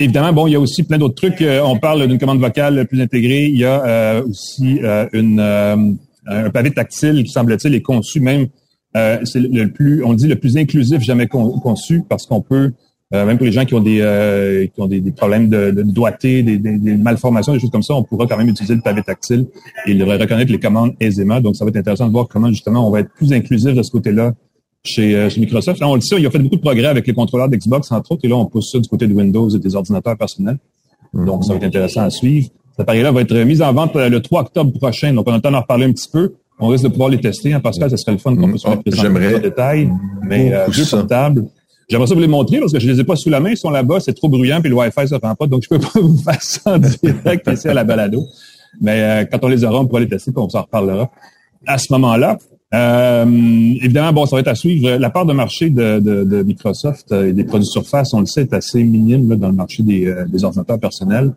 Évidemment, 0.00 0.32
bon, 0.32 0.46
il 0.48 0.52
y 0.52 0.56
a 0.56 0.60
aussi 0.60 0.82
plein 0.82 0.98
d'autres 0.98 1.14
trucs. 1.14 1.42
On 1.64 1.78
parle 1.78 2.08
d'une 2.08 2.18
commande 2.18 2.40
vocale 2.40 2.84
plus 2.88 3.00
intégrée. 3.00 3.44
Il 3.44 3.56
y 3.56 3.64
a 3.64 4.22
aussi 4.24 4.80
une 5.12 5.96
un 6.26 6.50
pavé 6.50 6.70
tactile 6.70 7.22
qui 7.24 7.30
semble-t-il 7.30 7.74
est 7.74 7.82
conçu 7.82 8.20
même, 8.20 8.48
euh, 8.96 9.18
c'est 9.24 9.40
le 9.40 9.70
plus, 9.70 10.04
on 10.04 10.14
dit 10.14 10.28
le 10.28 10.36
plus 10.36 10.56
inclusif 10.56 11.00
jamais 11.00 11.26
conçu 11.26 12.02
parce 12.08 12.26
qu'on 12.26 12.40
peut 12.40 12.72
même 13.12 13.36
pour 13.36 13.46
les 13.46 13.52
gens 13.52 13.64
qui 13.64 13.74
ont 13.74 13.80
des 13.80 14.70
qui 14.74 14.80
ont 14.80 14.88
des, 14.88 15.00
problèmes 15.12 15.48
de, 15.48 15.70
de 15.70 15.82
doigté, 15.82 16.42
des, 16.42 16.58
des, 16.58 16.96
malformations, 16.96 17.52
des 17.52 17.60
choses 17.60 17.70
comme 17.70 17.84
ça, 17.84 17.94
on 17.94 18.02
pourra 18.02 18.26
quand 18.26 18.36
même 18.36 18.48
utiliser 18.48 18.74
le 18.74 18.80
pavé 18.80 19.04
tactile 19.04 19.46
et 19.86 19.94
devrait 19.94 20.16
reconnaître 20.16 20.50
les 20.50 20.58
commandes 20.58 20.94
aisément. 20.98 21.40
Donc, 21.40 21.54
ça 21.54 21.64
va 21.64 21.68
être 21.68 21.76
intéressant 21.76 22.08
de 22.08 22.12
voir 22.12 22.26
comment 22.26 22.48
justement 22.48 22.88
on 22.88 22.90
va 22.90 23.00
être 23.00 23.10
plus 23.14 23.32
inclusif 23.32 23.72
de 23.72 23.84
ce 23.84 23.92
côté-là 23.92 24.32
chez, 24.82 25.30
chez 25.30 25.40
Microsoft. 25.40 25.78
Là, 25.78 25.88
on 25.88 25.94
le 25.94 26.00
sait, 26.00 26.16
il 26.18 26.26
a 26.26 26.30
fait 26.30 26.40
beaucoup 26.40 26.56
de 26.56 26.60
progrès 26.60 26.86
avec 26.86 27.06
les 27.06 27.12
contrôleurs 27.12 27.48
d'Xbox, 27.48 27.92
entre 27.92 28.10
autres, 28.10 28.24
et 28.24 28.28
là, 28.28 28.34
on 28.34 28.46
pousse 28.46 28.72
ça 28.72 28.80
du 28.80 28.88
côté 28.88 29.06
de 29.06 29.14
Windows 29.14 29.48
et 29.48 29.60
des 29.60 29.76
ordinateurs 29.76 30.18
personnels. 30.18 30.58
Donc, 31.14 31.44
ça 31.44 31.52
va 31.52 31.58
être 31.58 31.64
intéressant 31.64 32.02
à 32.02 32.10
suivre. 32.10 32.48
Cet 32.74 32.80
appareil-là 32.80 33.12
va 33.12 33.20
être 33.20 33.36
mis 33.44 33.62
en 33.62 33.72
vente 33.72 33.94
le 33.94 34.18
3 34.20 34.40
octobre 34.40 34.72
prochain. 34.76 35.12
Donc, 35.12 35.28
on 35.28 35.32
a 35.32 35.36
le 35.36 35.40
temps 35.40 35.52
d'en 35.52 35.60
reparler 35.60 35.86
un 35.86 35.92
petit 35.92 36.08
peu. 36.12 36.34
On 36.58 36.66
risque 36.66 36.82
de 36.82 36.88
pouvoir 36.88 37.08
les 37.08 37.20
tester. 37.20 37.52
Hein, 37.52 37.60
Pascal, 37.60 37.88
ce 37.88 37.96
serait 37.96 38.10
le 38.10 38.18
fun 38.18 38.34
qu'on 38.34 38.50
puisse 38.50 38.64
les 38.66 38.90
présenter 38.90 39.36
en 39.36 39.38
détail. 39.38 39.90
Mais 40.22 40.52
euh, 40.52 40.66
deux 40.74 40.84
portables. 40.84 41.44
J'aimerais 41.88 42.08
ça 42.08 42.14
vous 42.14 42.20
les 42.20 42.26
montrer 42.26 42.58
parce 42.58 42.72
que 42.72 42.80
je 42.80 42.90
les 42.90 42.98
ai 42.98 43.04
pas 43.04 43.14
sous 43.14 43.30
la 43.30 43.38
main. 43.38 43.50
Ils 43.50 43.56
sont 43.56 43.70
là-bas. 43.70 44.00
C'est 44.00 44.14
trop 44.14 44.28
bruyant 44.28 44.60
puis 44.60 44.70
le 44.70 44.74
Wi-Fi 44.74 45.06
ça 45.06 45.20
prend 45.20 45.36
pas. 45.36 45.46
Donc, 45.46 45.62
je 45.62 45.68
peux 45.68 45.78
pas 45.94 46.00
vous 46.00 46.16
faire 46.16 46.42
ça 46.42 46.74
en 46.74 46.78
direct 46.78 47.48
ici 47.52 47.68
à 47.68 47.74
la 47.74 47.84
balado. 47.84 48.26
Mais 48.80 49.02
euh, 49.02 49.24
quand 49.30 49.38
on 49.42 49.48
les 49.48 49.62
aura, 49.62 49.80
on 49.80 49.86
pourra 49.86 50.00
les 50.00 50.08
tester 50.08 50.32
puis 50.32 50.42
on 50.42 50.48
s'en 50.48 50.62
reparlera 50.62 51.12
à 51.68 51.78
ce 51.78 51.92
moment-là. 51.92 52.38
Euh, 52.74 53.24
évidemment, 53.82 54.12
bon, 54.12 54.26
ça 54.26 54.34
va 54.34 54.40
être 54.40 54.48
à 54.48 54.56
suivre. 54.56 54.96
La 54.96 55.10
part 55.10 55.26
de 55.26 55.32
marché 55.32 55.70
de, 55.70 56.00
de, 56.00 56.24
de 56.24 56.42
Microsoft 56.42 57.12
et 57.12 57.32
des 57.32 57.44
produits 57.44 57.68
Surface, 57.68 58.12
on 58.14 58.20
le 58.20 58.26
sait, 58.26 58.40
est 58.42 58.52
assez 58.52 58.82
minime 58.82 59.30
là, 59.30 59.36
dans 59.36 59.46
le 59.46 59.54
marché 59.54 59.84
des, 59.84 60.12
des 60.26 60.42
ordinateurs 60.42 60.80
personnels. 60.80 61.32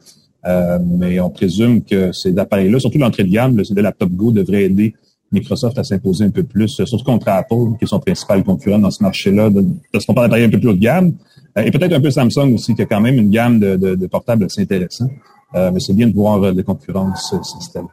Euh, 0.47 0.79
mais 0.81 1.19
on 1.19 1.29
présume 1.29 1.83
que 1.83 2.11
ces 2.13 2.37
appareils-là, 2.37 2.79
surtout 2.79 2.97
l'entrée 2.97 3.23
de 3.23 3.31
gamme, 3.31 3.57
le 3.57 3.81
laptop 3.81 4.09
Go 4.11 4.31
devrait 4.31 4.63
aider 4.63 4.93
Microsoft 5.31 5.77
à 5.77 5.83
s'imposer 5.83 6.23
un 6.23 6.29
peu 6.29 6.43
plus, 6.43 6.69
surtout 6.69 7.03
contre 7.03 7.27
Apple, 7.27 7.75
qui 7.77 7.83
est 7.83 7.87
son 7.87 7.99
principal 7.99 8.43
concurrent 8.43 8.79
dans 8.79 8.91
ce 8.91 9.03
marché-là, 9.03 9.49
parce 9.91 10.05
qu'on 10.05 10.13
parle 10.13 10.27
d'appareils 10.27 10.45
un 10.45 10.49
peu 10.49 10.59
plus 10.59 10.69
haut 10.69 10.73
de 10.73 10.79
gamme, 10.79 11.13
euh, 11.57 11.63
et 11.63 11.71
peut-être 11.71 11.93
un 11.93 11.99
peu 11.99 12.11
Samsung 12.11 12.53
aussi, 12.53 12.75
qui 12.75 12.81
a 12.81 12.85
quand 12.85 13.01
même 13.01 13.17
une 13.17 13.29
gamme 13.29 13.59
de, 13.59 13.75
de, 13.75 14.07
portables 14.07 14.45
assez 14.45 14.61
intéressant. 14.61 15.09
Euh, 15.55 15.71
mais 15.73 15.79
c'est 15.79 15.93
bien 15.93 16.07
de 16.07 16.13
voir 16.13 16.39
les 16.51 16.63
concurrences 16.63 17.33
s'installer. 17.43 17.87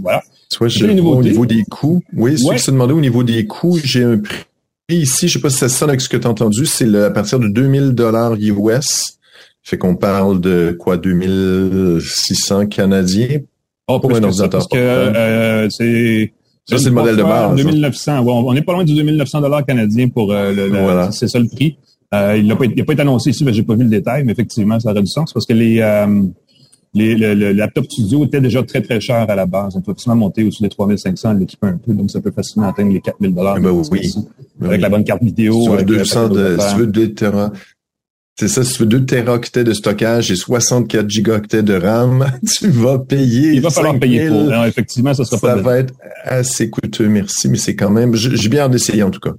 Voilà. 0.00 0.22
Soit 0.48 0.68
au 0.82 1.22
niveau 1.22 1.46
des 1.46 1.64
coûts. 1.64 2.02
Oui, 2.12 2.38
ce 2.38 2.50
que 2.50 2.58
se 2.58 2.70
demandait 2.70 2.92
au 2.92 3.00
niveau 3.00 3.22
des 3.22 3.46
coûts, 3.46 3.78
j'ai 3.82 4.02
un 4.02 4.18
prix 4.18 4.46
ici, 4.88 5.28
je 5.28 5.34
sais 5.34 5.40
pas 5.40 5.50
si 5.50 5.58
ça 5.58 5.68
sonne 5.68 5.90
avec 5.90 6.00
ce 6.00 6.08
que 6.08 6.16
tu 6.16 6.26
as 6.26 6.30
entendu, 6.30 6.66
c'est 6.66 6.92
à 6.96 7.10
partir 7.10 7.38
de 7.38 7.46
2000 7.46 7.92
dollars 7.92 8.34
US. 8.34 9.19
Fait 9.70 9.78
qu'on 9.78 9.94
parle 9.94 10.40
de 10.40 10.76
quoi, 10.76 10.96
2600 10.96 12.66
Canadiens? 12.66 13.38
Oh, 13.86 14.00
pour 14.00 14.10
un 14.10 14.24
ordinateur. 14.24 14.50
Parce 14.50 14.66
que 14.66 14.76
euh, 14.76 15.70
c'est 15.70 16.32
ça, 16.64 16.76
c'est 16.76 16.86
le 16.86 16.90
modèle 16.90 17.16
de 17.16 17.22
base. 17.22 17.54
2900. 17.54 18.26
on 18.26 18.52
n'est 18.52 18.62
pas 18.62 18.72
loin 18.72 18.82
du 18.82 18.94
2900 18.94 19.40
dollars 19.40 19.64
canadiens 19.64 20.08
pour 20.08 20.32
euh, 20.32 20.52
le, 20.52 20.66
voilà. 20.70 21.12
c'est 21.12 21.28
ça 21.28 21.38
le 21.38 21.46
prix. 21.46 21.76
Euh, 22.12 22.36
il 22.36 22.48
n'a 22.48 22.56
pas, 22.56 22.64
pas, 22.64 22.92
été 22.94 23.02
annoncé 23.02 23.30
ici, 23.30 23.44
mais 23.44 23.52
j'ai 23.52 23.62
pas 23.62 23.76
vu 23.76 23.84
le 23.84 23.90
détail, 23.90 24.24
mais 24.24 24.32
effectivement, 24.32 24.80
ça 24.80 24.90
aurait 24.90 25.02
du 25.02 25.06
sens 25.06 25.32
parce 25.32 25.46
que 25.46 25.52
les, 25.52 25.78
euh, 25.80 26.24
les 26.92 27.14
le, 27.14 27.52
laptop 27.52 27.84
studio 27.84 28.24
était 28.24 28.40
déjà 28.40 28.64
très 28.64 28.80
très 28.82 29.00
cher 29.00 29.30
à 29.30 29.36
la 29.36 29.46
base. 29.46 29.76
On 29.76 29.82
peut 29.82 29.94
facilement 29.94 30.16
monter 30.16 30.42
au-dessus 30.42 30.64
des 30.64 30.68
3500, 30.68 31.34
l'équiper 31.34 31.68
un 31.68 31.76
peu, 31.76 31.94
donc 31.94 32.10
ça 32.10 32.20
peut 32.20 32.32
facilement 32.32 32.68
atteindre 32.68 32.92
les 32.92 33.00
4000 33.00 33.32
dollars. 33.32 33.56
Eh 33.58 33.60
ben 33.60 33.70
oui, 33.70 34.12
avec 34.62 34.80
la 34.80 34.88
bonne 34.88 35.04
carte 35.04 35.22
vidéo. 35.22 35.62
Sur 35.62 35.80
200 35.80 36.28
de, 36.30 36.56
si 36.58 36.74
tu 36.74 36.80
veux 36.80 36.86
2 36.88 37.14
c'est 38.40 38.48
ça, 38.48 38.64
si 38.64 38.72
tu 38.72 38.78
veux 38.80 38.86
2 38.86 39.04
teraoctets 39.04 39.64
de 39.64 39.74
stockage 39.74 40.30
et 40.30 40.36
64 40.36 41.10
gigaoctets 41.10 41.62
de 41.62 41.74
RAM, 41.74 42.26
tu 42.58 42.70
vas 42.70 42.98
payer. 42.98 43.52
Il 43.52 43.60
va 43.60 43.68
falloir 43.68 43.98
payer 43.98 44.28
pour. 44.28 44.44
Non, 44.44 44.64
effectivement, 44.64 45.12
ça 45.12 45.26
sera 45.26 45.36
ça 45.36 45.46
pas. 45.46 45.56
Ça 45.56 45.62
va 45.62 45.78
être 45.78 45.92
assez 46.24 46.70
coûteux, 46.70 47.08
merci, 47.08 47.50
mais 47.50 47.58
c'est 47.58 47.76
quand 47.76 47.90
même. 47.90 48.14
J'ai 48.14 48.48
bien 48.48 48.62
hâte 48.62 48.70
d'essayer 48.70 49.02
en 49.02 49.10
tout 49.10 49.20
cas. 49.20 49.32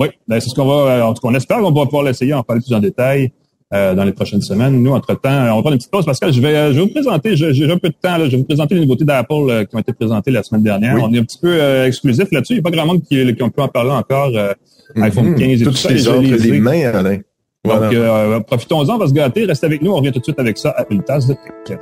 Oui, 0.00 0.08
ben, 0.26 0.40
c'est 0.40 0.48
ce 0.48 0.56
qu'on 0.56 0.66
va. 0.66 1.06
En 1.06 1.14
tout 1.14 1.22
cas, 1.22 1.28
on 1.28 1.34
espère 1.34 1.58
qu'on 1.58 1.70
va 1.70 1.84
pouvoir 1.84 2.02
l'essayer, 2.02 2.34
en 2.34 2.42
parler 2.42 2.60
plus 2.60 2.74
en 2.74 2.80
détail. 2.80 3.32
Euh, 3.74 3.94
dans 3.94 4.04
les 4.04 4.12
prochaines 4.12 4.40
semaines. 4.40 4.82
Nous, 4.82 4.92
entre-temps, 4.92 5.28
on 5.28 5.56
va 5.56 5.60
prendre 5.60 5.72
une 5.72 5.76
petite 5.76 5.90
pause. 5.90 6.06
Pascal, 6.06 6.32
je 6.32 6.40
vais, 6.40 6.56
euh, 6.56 6.72
je 6.72 6.76
vais 6.78 6.86
vous 6.86 6.90
présenter, 6.90 7.36
j'ai 7.36 7.70
un 7.70 7.76
peu 7.76 7.90
de 7.90 7.94
temps, 8.00 8.16
là, 8.16 8.24
je 8.24 8.30
vais 8.30 8.36
vous 8.38 8.44
présenter 8.44 8.74
les 8.74 8.80
nouveautés 8.80 9.04
d'Apple 9.04 9.34
euh, 9.34 9.64
qui 9.66 9.76
ont 9.76 9.78
été 9.78 9.92
présentées 9.92 10.30
la 10.30 10.42
semaine 10.42 10.62
dernière. 10.62 10.96
On 11.02 11.12
est 11.12 11.18
un 11.18 11.22
petit 11.22 11.36
peu 11.38 11.84
exclusif 11.84 12.32
là-dessus. 12.32 12.54
Il 12.54 12.56
n'y 12.56 12.60
a 12.60 12.62
pas 12.62 12.70
grand 12.70 12.86
monde 12.86 13.02
qui, 13.02 13.34
qui 13.34 13.42
ont 13.42 13.50
pu 13.50 13.60
en 13.60 13.68
parler 13.68 13.90
encore. 13.90 14.30
Mm-hmm. 14.30 15.02
iPhone 15.02 15.34
15 15.34 15.60
et 15.60 15.64
tout, 15.66 15.72
ça. 15.74 15.90
les 15.90 16.08
autres, 16.08 16.22
les 16.22 16.60
mains, 16.60 16.80
Alain. 16.94 17.18
Donc, 17.64 17.92
euh, 17.92 18.40
profitons-en, 18.40 18.94
on 18.94 18.98
va 18.98 19.08
se 19.08 19.12
gâter. 19.12 19.44
Reste 19.44 19.64
avec 19.64 19.82
nous, 19.82 19.92
on 19.92 19.96
revient 19.96 20.12
tout 20.12 20.20
de 20.20 20.24
suite 20.24 20.38
avec 20.38 20.58
ça 20.58 20.70
à 20.70 20.84
une 20.90 21.02
tasse 21.02 21.26
de 21.26 21.34
tech. 21.64 21.78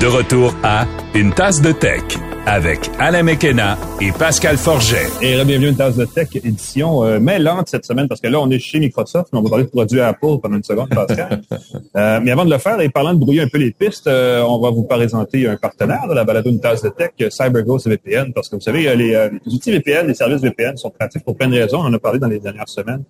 De 0.00 0.06
retour 0.08 0.52
à 0.64 0.84
une 1.14 1.32
tasse 1.32 1.62
de 1.62 1.70
tech 1.70 2.02
avec 2.46 2.90
Alain 2.98 3.22
Mekena 3.22 3.78
et 4.00 4.10
Pascal 4.12 4.56
Forget. 4.56 5.06
Et 5.20 5.42
bienvenue 5.44 5.66
à 5.66 5.70
une 5.70 5.76
tasse 5.76 5.96
de 5.96 6.04
tech 6.04 6.28
édition 6.34 7.04
euh, 7.04 7.18
mais 7.20 7.38
lente 7.38 7.68
cette 7.68 7.84
semaine 7.84 8.08
parce 8.08 8.20
que 8.20 8.26
là 8.26 8.40
on 8.40 8.50
est 8.50 8.58
chez 8.58 8.80
Microsoft, 8.80 9.28
mais 9.32 9.38
on 9.38 9.42
va 9.42 9.50
parler 9.50 9.64
de 9.64 9.70
produits 9.70 10.00
Apple 10.00 10.38
pendant 10.42 10.56
une 10.56 10.64
seconde, 10.64 10.88
Pascal. 10.88 11.42
euh, 11.96 12.20
mais 12.22 12.30
avant 12.30 12.44
de 12.44 12.50
le 12.50 12.58
faire 12.58 12.80
et 12.80 12.88
parlant 12.88 13.14
de 13.14 13.18
brouiller 13.18 13.42
un 13.42 13.48
peu 13.48 13.58
les 13.58 13.70
pistes, 13.70 14.06
euh, 14.06 14.42
on 14.42 14.58
va 14.60 14.70
vous 14.70 14.82
présenter 14.84 15.48
un 15.48 15.56
partenaire 15.56 16.06
de 16.08 16.14
la 16.14 16.24
balade 16.24 16.46
une 16.46 16.60
tasse 16.60 16.82
de 16.82 16.88
tech, 16.88 17.12
CyberGhost 17.30 17.88
VPN, 17.88 18.32
parce 18.32 18.48
que 18.48 18.56
vous 18.56 18.62
savez 18.62 18.88
euh, 18.88 18.94
les, 18.94 19.30
les, 19.44 19.54
outils 19.54 19.70
VPN, 19.70 20.08
les 20.08 20.14
services 20.14 20.40
VPN 20.40 20.76
sont 20.76 20.90
pratiques 20.90 21.24
pour 21.24 21.36
plein 21.36 21.48
de 21.48 21.54
raisons. 21.54 21.78
On 21.78 21.86
en 21.86 21.94
a 21.94 21.98
parlé 21.98 22.18
dans 22.18 22.28
les 22.28 22.40
dernières 22.40 22.68
semaines. 22.68 23.04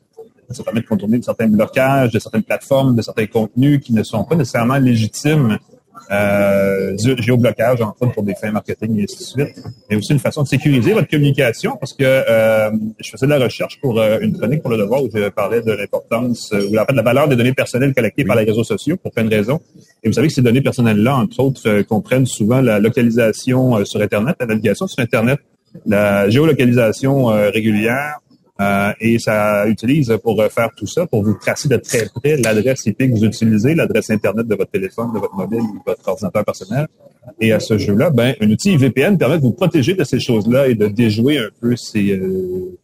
Ça 0.51 0.63
permet 0.63 0.83
de 0.83 0.87
contourner 0.87 1.19
de 1.19 1.25
certains 1.25 1.47
blocages, 1.47 2.13
de 2.13 2.19
certaines 2.19 2.43
plateformes, 2.43 2.95
de 2.95 3.01
certains 3.01 3.27
contenus 3.27 3.81
qui 3.81 3.95
ne 3.95 4.03
sont 4.03 4.25
pas 4.25 4.35
nécessairement 4.35 4.77
légitimes 4.77 5.59
euh, 6.11 6.97
géoblocage, 6.97 7.81
en 7.81 7.95
fait, 7.95 8.13
pour 8.13 8.23
des 8.23 8.35
fins 8.35 8.51
marketing 8.51 8.99
et 8.99 9.05
ainsi 9.05 9.19
de 9.19 9.23
suite, 9.23 9.63
mais 9.89 9.97
aussi 9.97 10.13
une 10.13 10.19
façon 10.19 10.43
de 10.43 10.49
sécuriser 10.49 10.93
votre 10.93 11.09
communication 11.09 11.77
parce 11.79 11.93
que 11.93 12.05
euh, 12.05 12.71
je 13.01 13.11
faisais 13.11 13.27
de 13.27 13.31
la 13.31 13.39
recherche 13.39 13.81
pour 13.81 14.01
euh, 14.01 14.19
une 14.21 14.37
chronique 14.37 14.63
pour 14.63 14.71
le 14.71 14.79
devoir 14.79 15.03
où 15.03 15.09
je 15.15 15.29
parlais 15.29 15.63
de 15.63 15.73
l'importance 15.73 16.53
euh, 16.53 16.67
ou 16.67 16.71
de 16.71 16.97
la 16.97 17.03
valeur 17.03 17.29
des 17.29 17.37
données 17.37 17.55
personnelles 17.55 17.95
collectées 17.95 18.25
par 18.25 18.37
les 18.37 18.45
réseaux 18.45 18.65
sociaux 18.65 18.97
pour 18.97 19.13
plein 19.13 19.25
de 19.25 19.35
raisons. 19.35 19.61
Et 20.03 20.09
vous 20.09 20.15
savez 20.15 20.29
que 20.29 20.35
ces 20.35 20.43
données 20.43 20.61
personnelles-là, 20.61 21.17
entre 21.17 21.41
autres, 21.41 21.83
comprennent 21.83 22.27
souvent 22.27 22.61
la 22.61 22.79
localisation 22.79 23.85
sur 23.85 24.01
Internet, 24.01 24.37
la 24.41 24.47
navigation 24.47 24.87
sur 24.87 25.03
Internet, 25.03 25.41
la 25.87 26.29
géolocalisation 26.29 27.27
régulière, 27.27 28.19
euh, 28.61 28.93
et 29.01 29.19
ça 29.19 29.67
utilise 29.67 30.17
pour 30.23 30.43
faire 30.51 30.71
tout 30.77 30.87
ça, 30.87 31.07
pour 31.07 31.23
vous 31.25 31.35
tracer 31.35 31.69
de 31.69 31.77
très 31.77 32.09
près 32.15 32.37
l'adresse 32.37 32.85
IP 32.87 32.99
que 32.99 33.11
vous 33.11 33.25
utilisez, 33.25 33.75
l'adresse 33.75 34.11
Internet 34.11 34.47
de 34.47 34.55
votre 34.55 34.71
téléphone, 34.71 35.13
de 35.13 35.19
votre 35.19 35.35
mobile 35.35 35.61
ou 35.61 35.79
de 35.79 35.83
votre 35.87 36.07
ordinateur 36.07 36.45
personnel. 36.45 36.87
Et 37.41 37.53
à 37.53 37.61
ce 37.61 37.79
jeu-là, 37.79 38.11
ben, 38.11 38.35
un 38.41 38.51
outil 38.51 38.77
VPN 38.77 39.17
permet 39.17 39.39
de 39.39 39.43
vous 39.43 39.53
protéger 39.53 39.95
de 39.95 40.05
ces 40.05 40.21
choses-là 40.21 40.69
et 40.69 40.75
de 40.75 40.89
déjouer 40.89 41.39
un 41.39 41.49
peu 41.61 41.77
ces, 41.77 42.11
euh, 42.11 42.79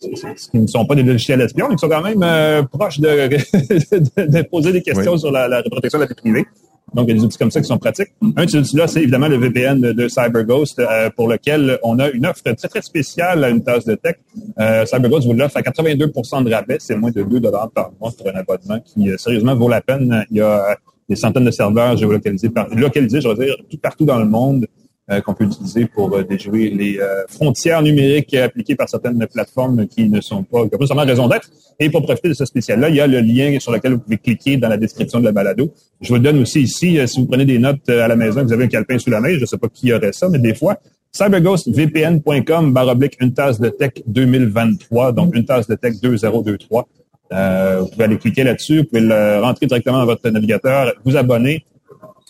ce 0.00 0.50
qui 0.50 0.58
ne 0.58 0.66
sont 0.66 0.84
pas 0.84 0.94
des 0.94 1.02
logiciels 1.02 1.40
espions, 1.40 1.68
mais 1.68 1.76
qui 1.76 1.80
sont 1.80 1.88
quand 1.88 2.02
même 2.02 2.22
euh, 2.22 2.62
proches 2.62 3.00
de, 3.00 3.08
de, 4.26 4.42
poser 4.42 4.72
des 4.72 4.82
questions 4.82 5.16
sur 5.16 5.30
la, 5.30 5.48
la, 5.48 5.62
protection 5.62 5.98
de 5.98 6.04
la 6.04 6.08
vie 6.08 6.14
privée. 6.14 6.46
Donc, 6.94 7.06
il 7.06 7.08
y 7.08 7.12
a 7.12 7.14
des 7.18 7.24
outils 7.24 7.36
comme 7.36 7.50
ça 7.50 7.60
qui 7.60 7.66
sont 7.66 7.78
pratiques. 7.78 8.10
Un 8.36 8.44
de 8.44 8.50
ces 8.50 8.58
outils-là, 8.58 8.86
c'est 8.86 9.02
évidemment 9.02 9.28
le 9.28 9.36
VPN 9.36 9.80
de, 9.80 10.08
CyberGhost, 10.08 10.78
euh, 10.78 11.10
pour 11.10 11.28
lequel 11.28 11.78
on 11.82 11.98
a 11.98 12.10
une 12.10 12.26
offre 12.26 12.42
très, 12.42 12.68
très 12.68 12.82
spéciale 12.82 13.42
à 13.42 13.50
une 13.50 13.62
tasse 13.62 13.84
de 13.84 13.96
tech. 13.96 14.16
Euh, 14.60 14.86
CyberGhost 14.86 15.26
vous 15.26 15.32
l'offre 15.32 15.56
à 15.56 15.62
82% 15.62 16.44
de 16.44 16.52
rabais. 16.52 16.76
C'est 16.78 16.96
moins 16.96 17.10
de 17.10 17.22
2 17.22 17.40
par 17.40 17.90
mois 18.00 18.12
pour 18.16 18.28
un 18.28 18.34
abonnement 18.34 18.80
qui, 18.84 19.10
euh, 19.10 19.16
sérieusement, 19.16 19.56
vaut 19.56 19.68
la 19.68 19.80
peine. 19.80 20.24
Il 20.30 20.36
y 20.36 20.40
a 20.40 20.76
des 21.08 21.16
centaines 21.16 21.44
de 21.44 21.50
serveurs 21.50 21.96
géolocalisés, 21.96 22.50
par, 22.50 22.68
localisés, 22.68 23.20
je 23.20 23.28
veux 23.28 23.34
dire, 23.34 23.56
tout 23.68 23.78
partout 23.78 24.04
dans 24.04 24.18
le 24.18 24.26
monde. 24.26 24.66
Euh, 25.08 25.20
qu'on 25.20 25.34
peut 25.34 25.44
utiliser 25.44 25.86
pour 25.86 26.12
euh, 26.16 26.24
déjouer 26.24 26.68
les 26.68 26.98
euh, 26.98 27.22
frontières 27.28 27.80
numériques 27.80 28.34
appliquées 28.34 28.74
par 28.74 28.88
certaines 28.88 29.24
plateformes 29.32 29.86
qui 29.86 30.08
ne 30.08 30.20
sont 30.20 30.42
pas, 30.42 30.64
qui 30.64 30.72
n'ont 30.72 30.78
pas 30.78 30.86
seulement 30.88 31.04
raison 31.04 31.28
d'être. 31.28 31.48
Et 31.78 31.90
pour 31.90 32.02
profiter 32.02 32.28
de 32.30 32.34
ce 32.34 32.44
spécial-là, 32.44 32.88
il 32.88 32.96
y 32.96 33.00
a 33.00 33.06
le 33.06 33.20
lien 33.20 33.56
sur 33.60 33.70
lequel 33.70 33.92
vous 33.92 33.98
pouvez 34.00 34.18
cliquer 34.18 34.56
dans 34.56 34.68
la 34.68 34.76
description 34.76 35.20
de 35.20 35.24
la 35.26 35.30
balado. 35.30 35.72
Je 36.00 36.12
vous 36.12 36.18
donne 36.18 36.40
aussi 36.40 36.62
ici, 36.62 36.98
si 37.06 37.20
vous 37.20 37.26
prenez 37.26 37.44
des 37.44 37.60
notes 37.60 37.88
à 37.88 38.08
la 38.08 38.16
maison, 38.16 38.42
vous 38.42 38.52
avez 38.52 38.64
un 38.64 38.66
calepin 38.66 38.98
sous 38.98 39.10
la 39.10 39.20
main, 39.20 39.32
je 39.32 39.42
ne 39.42 39.46
sais 39.46 39.58
pas 39.58 39.68
qui 39.68 39.92
aurait 39.92 40.12
ça, 40.12 40.28
mais 40.28 40.40
des 40.40 40.56
fois, 40.56 40.76
cyberghostvpn.com 41.12 42.72
baroblique 42.72 43.16
une 43.20 43.32
tasse 43.32 43.60
de 43.60 43.68
tech 43.68 43.92
2023, 44.08 45.12
donc 45.12 45.36
une 45.36 45.44
tasse 45.44 45.68
de 45.68 45.76
tech 45.76 46.00
2023. 46.02 46.88
Euh, 47.32 47.78
vous 47.82 47.88
pouvez 47.90 48.04
aller 48.04 48.18
cliquer 48.18 48.42
là-dessus, 48.42 48.78
vous 48.78 48.84
pouvez 48.86 49.02
le 49.02 49.40
rentrer 49.40 49.66
directement 49.66 49.98
dans 49.98 50.06
votre 50.06 50.28
navigateur, 50.28 50.94
vous 51.04 51.16
abonner, 51.16 51.64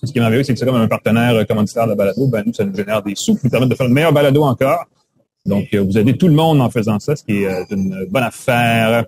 ce 0.04 0.12
qui 0.12 0.18
est 0.18 0.20
merveilleux, 0.20 0.42
c'est 0.42 0.52
que 0.52 0.58
c'est 0.58 0.66
comme 0.66 0.76
un 0.76 0.88
partenaire 0.88 1.34
euh, 1.34 1.44
commanditaire 1.44 1.84
de 1.84 1.90
la 1.90 1.96
balado, 1.96 2.26
ben 2.28 2.42
nous, 2.44 2.52
ça 2.52 2.64
nous 2.64 2.74
génère 2.74 3.02
des 3.02 3.14
sous 3.16 3.34
qui 3.36 3.40
nous 3.44 3.50
permettent 3.50 3.70
de 3.70 3.74
faire 3.74 3.86
une 3.86 3.94
meilleure 3.94 4.12
balado 4.12 4.42
encore. 4.42 4.86
Donc, 5.46 5.68
euh, 5.72 5.82
vous 5.82 5.96
aidez 5.96 6.16
tout 6.16 6.26
le 6.26 6.34
monde 6.34 6.60
en 6.60 6.70
faisant 6.70 6.98
ça, 6.98 7.16
ce 7.16 7.22
qui 7.22 7.44
est 7.44 7.46
euh, 7.46 7.64
une 7.70 8.06
bonne 8.10 8.24
affaire. 8.24 9.04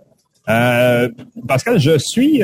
Euh, 0.48 1.08
Pascal, 1.46 1.78
je 1.78 1.98
suis, 1.98 2.36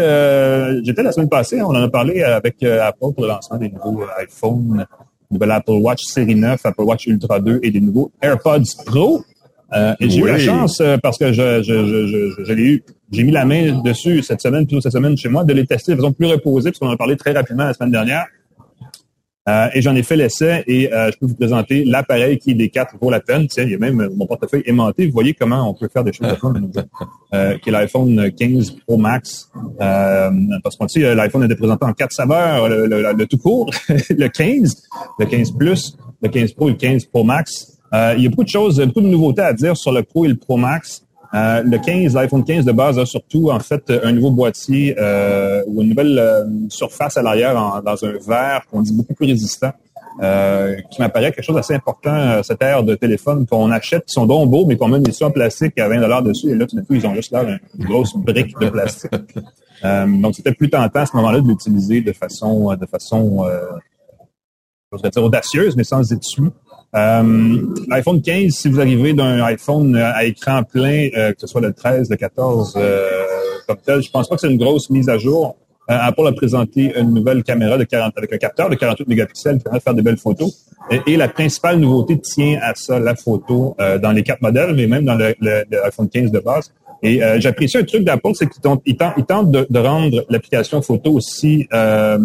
j'étais 0.84 1.02
la 1.02 1.12
semaine 1.12 1.28
passée, 1.28 1.62
on 1.62 1.68
en 1.68 1.82
a 1.82 1.88
parlé 1.88 2.22
avec 2.22 2.62
Apple 2.62 2.98
pour 2.98 3.22
le 3.22 3.28
lancement 3.28 3.56
des 3.56 3.70
nouveaux 3.70 4.02
iPhone, 4.18 4.84
nouvel 5.30 5.50
Apple 5.50 5.72
Watch 5.72 6.02
série 6.02 6.34
9, 6.34 6.60
Apple 6.64 6.82
Watch 6.82 7.06
Ultra 7.06 7.40
2 7.40 7.60
et 7.62 7.70
des 7.70 7.80
nouveaux 7.80 8.12
AirPods 8.20 8.84
Pro. 8.84 9.24
et 9.72 10.10
j'ai 10.10 10.20
eu 10.20 10.26
la 10.26 10.38
chance, 10.38 10.82
parce 11.02 11.16
que 11.16 11.32
je, 11.32 11.62
je, 11.62 12.06
je, 12.06 12.44
je, 12.44 12.52
l'ai 12.52 12.62
eu, 12.62 12.84
j'ai 13.14 13.22
mis 13.22 13.32
la 13.32 13.44
main 13.44 13.80
dessus 13.82 14.22
cette 14.22 14.40
semaine, 14.40 14.66
plutôt 14.66 14.80
cette 14.80 14.92
semaine 14.92 15.16
chez 15.16 15.28
moi, 15.28 15.44
de 15.44 15.52
les 15.52 15.66
tester 15.66 15.92
de 15.92 15.96
façon 15.96 16.12
plus 16.12 16.26
reposée, 16.26 16.70
parce 16.70 16.78
qu'on 16.78 16.88
en 16.88 16.92
a 16.92 16.96
parlé 16.96 17.16
très 17.16 17.32
rapidement 17.32 17.64
la 17.64 17.74
semaine 17.74 17.92
dernière. 17.92 18.26
Euh, 19.46 19.68
et 19.74 19.82
j'en 19.82 19.94
ai 19.94 20.02
fait 20.02 20.16
l'essai 20.16 20.64
et 20.66 20.90
euh, 20.90 21.10
je 21.12 21.18
peux 21.18 21.26
vous 21.26 21.34
présenter 21.34 21.84
l'appareil 21.84 22.38
qui 22.38 22.54
des 22.54 22.70
quatre 22.70 22.94
vaut 22.98 23.10
la 23.10 23.20
peine. 23.20 23.46
Tiens, 23.46 23.64
il 23.64 23.72
y 23.72 23.74
a 23.74 23.78
même 23.78 24.08
mon 24.16 24.26
portefeuille 24.26 24.62
aimanté. 24.64 25.06
Vous 25.06 25.12
voyez 25.12 25.34
comment 25.34 25.68
on 25.68 25.74
peut 25.74 25.88
faire 25.92 26.02
des 26.02 26.14
choses 26.14 26.28
euh, 27.34 27.58
qui 27.62 27.68
est 27.68 27.72
l'iPhone 27.72 28.32
15 28.32 28.76
Pro 28.86 28.96
Max. 28.96 29.50
Euh, 29.82 30.30
parce 30.62 30.76
qu'on 30.76 30.88
sait, 30.88 31.14
l'iPhone 31.14 31.44
était 31.44 31.56
présenté 31.56 31.84
en 31.84 31.92
quatre 31.92 32.12
saveurs, 32.12 32.70
le, 32.70 32.86
le, 32.86 33.26
tout 33.26 33.36
court, 33.36 33.70
le 33.88 34.28
15, 34.28 34.82
le 35.18 35.26
15 35.26 35.50
Plus, 35.58 35.94
le 36.22 36.28
15 36.30 36.52
Pro 36.54 36.68
et 36.68 36.72
le 36.72 36.78
15 36.78 37.04
Pro 37.06 37.22
Max. 37.22 37.78
il 37.92 38.22
y 38.22 38.26
a 38.26 38.30
beaucoup 38.30 38.44
de 38.44 38.48
choses, 38.48 38.80
beaucoup 38.80 39.02
de 39.02 39.08
nouveautés 39.08 39.42
à 39.42 39.52
dire 39.52 39.76
sur 39.76 39.92
le 39.92 40.02
Pro 40.04 40.24
et 40.24 40.28
le 40.28 40.36
Pro 40.36 40.56
Max. 40.56 41.04
Euh, 41.34 41.62
le 41.64 41.78
15, 41.78 42.14
l'iPhone 42.14 42.44
15 42.44 42.64
de 42.64 42.72
base 42.72 42.98
a 42.98 43.06
surtout 43.06 43.50
en 43.50 43.58
fait 43.58 43.92
un 44.02 44.12
nouveau 44.12 44.30
boîtier 44.30 44.94
euh, 44.98 45.64
ou 45.66 45.82
une 45.82 45.88
nouvelle 45.88 46.16
euh, 46.16 46.44
surface 46.68 47.16
à 47.16 47.22
l'arrière 47.22 47.82
dans 47.82 48.04
un 48.04 48.12
verre 48.24 48.62
qu'on 48.70 48.82
dit 48.82 48.94
beaucoup 48.94 49.14
plus 49.14 49.26
résistant, 49.26 49.72
qui 50.90 51.00
m'apparaît 51.00 51.32
quelque 51.32 51.44
chose 51.44 51.56
d'assez 51.56 51.74
important 51.74 52.40
cette 52.44 52.62
ère 52.62 52.84
de 52.84 52.94
téléphone 52.94 53.46
qu'on 53.46 53.72
achète, 53.72 54.04
qui 54.04 54.12
sont 54.12 54.26
donc 54.26 54.48
beaux, 54.48 54.64
mais 54.64 54.76
qu'on 54.76 54.86
met 54.86 55.00
des 55.00 55.22
en 55.24 55.32
plastique 55.32 55.76
à 55.80 55.88
20 55.88 56.00
dollars 56.00 56.22
dessus, 56.22 56.50
et 56.50 56.54
là 56.54 56.66
tout 56.66 56.76
d'un 56.76 56.84
coup 56.84 56.94
ils 56.94 57.04
ont 57.04 57.14
juste 57.14 57.32
là 57.32 57.42
une 57.42 57.84
grosse 57.84 58.16
brique 58.16 58.56
de 58.60 58.68
plastique. 58.68 59.34
donc 59.82 60.36
c'était 60.36 60.54
plus 60.54 60.70
tentant 60.70 61.00
à 61.00 61.06
ce 61.06 61.16
moment-là 61.16 61.40
de 61.40 61.48
l'utiliser 61.48 62.00
de 62.00 62.12
façon 62.12 62.76
de 62.76 62.86
façon 62.86 63.44
je 65.02 65.08
dire 65.08 65.24
audacieuse, 65.24 65.76
mais 65.76 65.84
sans 65.84 66.12
étui. 66.12 66.44
Euh, 66.94 67.60
L'iPhone 67.88 68.22
15, 68.22 68.52
si 68.52 68.68
vous 68.68 68.80
arrivez 68.80 69.14
d'un 69.14 69.42
iPhone 69.42 69.96
euh, 69.96 70.12
à 70.14 70.24
écran 70.24 70.62
plein, 70.62 71.08
euh, 71.16 71.32
que 71.32 71.40
ce 71.40 71.46
soit 71.48 71.60
le 71.60 71.72
13, 71.72 72.08
le 72.08 72.16
14, 72.16 72.74
euh, 72.76 73.10
comme 73.66 74.00
je 74.00 74.10
pense 74.10 74.28
pas 74.28 74.36
que 74.36 74.40
c'est 74.40 74.50
une 74.50 74.58
grosse 74.58 74.90
mise 74.90 75.08
à 75.08 75.18
jour. 75.18 75.56
Euh, 75.90 75.96
Apple 76.00 76.26
a 76.26 76.32
présenté 76.32 76.92
une 76.96 77.12
nouvelle 77.12 77.42
caméra 77.42 77.76
de 77.76 77.84
40, 77.84 78.12
avec 78.16 78.32
un 78.32 78.38
capteur 78.38 78.70
de 78.70 78.76
48 78.76 79.08
mégapixels 79.08 79.58
qui 79.58 79.64
permet 79.64 79.78
de 79.78 79.82
faire 79.82 79.94
des 79.94 80.02
belles 80.02 80.18
photos. 80.18 80.66
Et, 81.06 81.16
la 81.16 81.28
principale 81.28 81.78
nouveauté 81.78 82.18
tient 82.20 82.58
à 82.62 82.74
ça, 82.74 82.98
la 82.98 83.16
photo, 83.16 83.76
dans 84.00 84.12
les 84.12 84.22
quatre 84.22 84.40
modèles, 84.40 84.74
mais 84.74 84.86
même 84.86 85.04
dans 85.04 85.14
le, 85.14 85.34
le, 85.40 85.64
15 86.06 86.30
de 86.30 86.38
base. 86.38 86.72
Et 87.04 87.22
euh, 87.22 87.38
j'apprécie 87.38 87.76
un 87.76 87.84
truc 87.84 88.02
d'Apple, 88.02 88.30
c'est 88.32 88.48
qu'ils 88.48 88.62
tentent, 88.96 89.50
de, 89.50 89.78
rendre 89.78 90.24
l'application 90.30 90.80
photo 90.80 91.12
aussi 91.12 91.68
euh, 91.74 92.18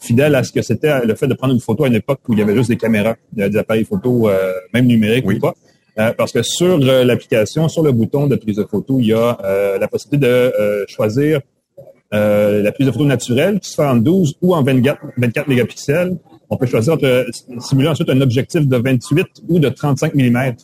fidèle 0.00 0.34
à 0.34 0.42
ce 0.42 0.50
que 0.50 0.62
c'était 0.62 1.04
le 1.04 1.14
fait 1.14 1.26
de 1.26 1.34
prendre 1.34 1.52
une 1.52 1.60
photo 1.60 1.84
à 1.84 1.88
une 1.88 1.94
époque 1.94 2.20
où 2.26 2.32
il 2.32 2.38
y 2.38 2.42
avait 2.42 2.54
juste 2.54 2.70
des 2.70 2.78
caméras, 2.78 3.16
des 3.32 3.54
appareils 3.58 3.84
photo, 3.84 4.30
euh, 4.30 4.52
même 4.72 4.86
numériques 4.86 5.26
ou 5.26 5.38
pas. 5.38 5.54
Euh, 5.98 6.12
parce 6.16 6.32
que 6.32 6.42
sur 6.42 6.78
l'application, 6.78 7.68
sur 7.68 7.82
le 7.82 7.92
bouton 7.92 8.26
de 8.26 8.36
prise 8.36 8.56
de 8.56 8.64
photo, 8.64 8.98
il 8.98 9.08
y 9.08 9.12
a 9.12 9.36
la 9.78 9.88
possibilité 9.88 10.26
de 10.26 10.86
choisir 10.88 11.40
la 12.10 12.72
prise 12.72 12.86
de 12.86 12.92
photo 12.92 13.04
naturelle 13.04 13.60
qui 13.60 13.68
se 13.68 13.74
fait 13.74 13.86
en 13.86 13.96
12 13.96 14.36
ou 14.40 14.54
en 14.54 14.62
24, 14.62 15.00
24 15.18 15.48
mégapixels. 15.48 16.16
On 16.48 16.56
peut 16.56 16.66
choisir 16.66 16.96
de 16.96 17.26
simuler 17.58 17.88
ensuite 17.88 18.08
un 18.08 18.20
objectif 18.22 18.66
de 18.66 18.76
28 18.76 19.26
ou 19.48 19.58
de 19.58 19.68
35 19.68 20.14
mm. 20.14 20.54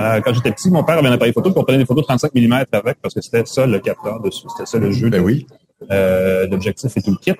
Euh, 0.00 0.20
quand 0.20 0.32
j'étais 0.32 0.52
petit, 0.52 0.70
mon 0.70 0.84
père 0.84 0.98
avait 0.98 1.08
un 1.08 1.12
appareil 1.12 1.32
photo, 1.32 1.50
pour 1.50 1.64
prendre 1.64 1.78
des 1.78 1.84
photos 1.84 2.02
de 2.02 2.06
35 2.06 2.34
mm 2.34 2.64
avec, 2.72 2.98
parce 3.02 3.14
que 3.14 3.20
c'était 3.20 3.44
ça 3.44 3.66
le 3.66 3.78
capteur 3.78 4.20
dessus, 4.20 4.46
c'était 4.48 4.66
ça 4.66 4.78
le 4.78 4.90
jeu 4.90 5.10
ben 5.10 5.22
oui. 5.22 5.46
euh, 5.90 6.46
d'objectif 6.46 6.96
et 6.96 7.02
tout 7.02 7.10
le 7.10 7.16
kit. 7.16 7.34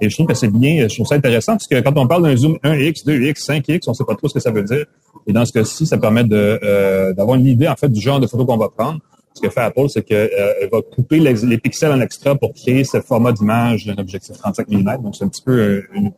Et 0.00 0.08
je 0.08 0.14
trouve 0.14 0.26
que 0.26 0.34
c'est 0.34 0.48
bien, 0.48 0.86
je 0.88 0.94
trouve 0.94 1.06
ça 1.06 1.16
intéressant, 1.16 1.52
parce 1.52 1.66
que 1.66 1.80
quand 1.80 1.96
on 1.96 2.06
parle 2.06 2.22
d'un 2.22 2.36
zoom 2.36 2.58
1x, 2.62 3.04
2x, 3.04 3.44
5x, 3.44 3.80
on 3.88 3.94
sait 3.94 4.04
pas 4.04 4.14
trop 4.14 4.28
ce 4.28 4.34
que 4.34 4.40
ça 4.40 4.50
veut 4.50 4.62
dire. 4.62 4.84
Et 5.26 5.32
dans 5.32 5.44
ce 5.44 5.52
cas-ci, 5.52 5.86
ça 5.86 5.98
permet 5.98 6.24
de 6.24 6.60
euh, 6.62 7.12
d'avoir 7.12 7.36
une 7.36 7.46
idée 7.46 7.68
en 7.68 7.76
fait 7.76 7.88
du 7.88 8.00
genre 8.00 8.20
de 8.20 8.26
photo 8.26 8.44
qu'on 8.46 8.56
va 8.56 8.68
prendre. 8.68 9.00
Ce 9.34 9.42
que 9.42 9.50
fait 9.50 9.60
Apple, 9.60 9.88
c'est 9.88 10.02
qu'elle 10.02 10.30
euh, 10.38 10.68
va 10.72 10.80
couper 10.80 11.18
les, 11.18 11.58
pixels 11.58 11.92
en 11.92 12.00
extra 12.00 12.36
pour 12.36 12.54
créer 12.54 12.84
ce 12.84 13.00
format 13.00 13.32
d'image 13.32 13.84
d'un 13.84 13.96
objectif 13.96 14.36
35 14.38 14.68
mm. 14.68 15.02
Donc 15.02 15.16
c'est 15.16 15.24
un 15.24 15.28
petit 15.28 15.42
peu 15.42 15.58
euh, 15.58 15.82
une 15.94 16.12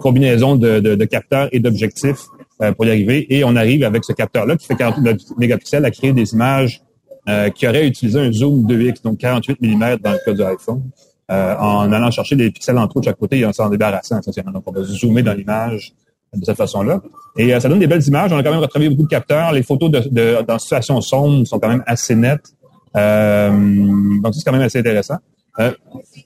combinaison 0.00 0.56
de, 0.56 0.80
de, 0.80 0.94
de 0.96 1.04
capteurs 1.04 1.48
et 1.52 1.60
d'objectifs 1.60 2.24
euh, 2.60 2.72
pour 2.72 2.86
y 2.86 2.90
arriver. 2.90 3.26
Et 3.32 3.44
on 3.44 3.54
arrive 3.54 3.84
avec 3.84 4.02
ce 4.04 4.12
capteur-là 4.12 4.56
qui 4.56 4.66
fait 4.66 4.74
48 4.74 5.38
mégapixels 5.38 5.84
à 5.84 5.92
créer 5.92 6.12
des 6.12 6.32
images 6.32 6.82
euh, 7.28 7.50
qui 7.50 7.68
auraient 7.68 7.86
utilisé 7.86 8.18
un 8.18 8.32
zoom 8.32 8.66
2x, 8.66 9.02
donc 9.04 9.18
48 9.18 9.60
mm 9.62 9.98
dans 10.02 10.12
le 10.12 10.18
cas 10.24 10.32
de 10.32 10.42
l'iPhone, 10.42 10.82
euh, 11.30 11.56
en 11.56 11.92
allant 11.92 12.10
chercher 12.10 12.34
des 12.34 12.50
pixels 12.50 12.76
en 12.78 12.88
trop 12.88 12.98
de 12.98 13.04
chaque 13.04 13.18
côté 13.18 13.38
et 13.38 13.46
en 13.46 13.52
s'en 13.52 13.68
débarrassant 13.68 14.18
essentiellement. 14.18 14.50
Donc, 14.50 14.64
on 14.66 14.72
va 14.72 14.82
zoomer 14.82 15.22
dans 15.22 15.34
l'image 15.34 15.92
de 16.34 16.44
cette 16.44 16.56
façon-là. 16.56 17.00
Et 17.36 17.58
ça 17.60 17.68
donne 17.68 17.78
des 17.78 17.86
belles 17.86 18.06
images. 18.06 18.32
On 18.32 18.38
a 18.38 18.42
quand 18.42 18.50
même 18.50 18.60
retravaillé 18.60 18.90
beaucoup 18.90 19.04
de 19.04 19.08
capteurs. 19.08 19.52
Les 19.52 19.62
photos 19.62 19.90
de, 19.90 20.00
de, 20.10 20.42
dans 20.46 20.58
situation 20.58 21.00
sombre 21.00 21.46
sont 21.46 21.60
quand 21.60 21.68
même 21.68 21.84
assez 21.86 22.16
nettes. 22.16 22.54
donc, 22.92 24.34
c'est 24.34 24.44
quand 24.44 24.52
même 24.52 24.62
assez 24.62 24.80
intéressant. 24.80 25.18
Euh, 25.60 25.72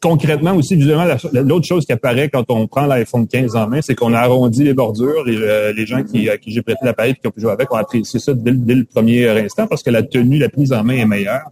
concrètement 0.01 0.55
aussi, 0.55 0.77
visuellement, 0.77 1.07
l'autre 1.33 1.67
chose 1.67 1.87
qui 1.87 1.93
apparaît 1.93 2.29
quand 2.29 2.45
on 2.51 2.67
prend 2.67 2.85
l'iPhone 2.85 3.27
15 3.27 3.57
en 3.57 3.67
main, 3.67 3.81
c'est 3.81 3.95
qu'on 3.95 4.13
a 4.13 4.19
arrondi 4.19 4.63
les 4.63 4.75
bordures. 4.75 5.25
Les, 5.25 5.37
euh, 5.37 5.73
les 5.73 5.87
gens 5.87 6.03
qui, 6.03 6.29
à 6.29 6.37
qui 6.37 6.51
j'ai 6.51 6.61
prêté 6.61 6.81
l'appareil 6.85 7.13
et 7.13 7.15
qui 7.15 7.27
ont 7.27 7.31
pu 7.31 7.41
jouer 7.41 7.53
avec 7.53 7.73
ont 7.73 7.77
apprécié 7.77 8.21
ça 8.21 8.35
dès, 8.35 8.53
le 8.53 8.85
premier 8.85 9.29
instant 9.29 9.67
parce 9.67 9.83
que 9.83 9.91
la 9.91 10.03
tenue, 10.03 10.39
la 10.39 10.51
prise 10.51 10.73
en 10.73 10.85
main 10.85 10.97
est 10.97 11.07
meilleure. 11.07 11.51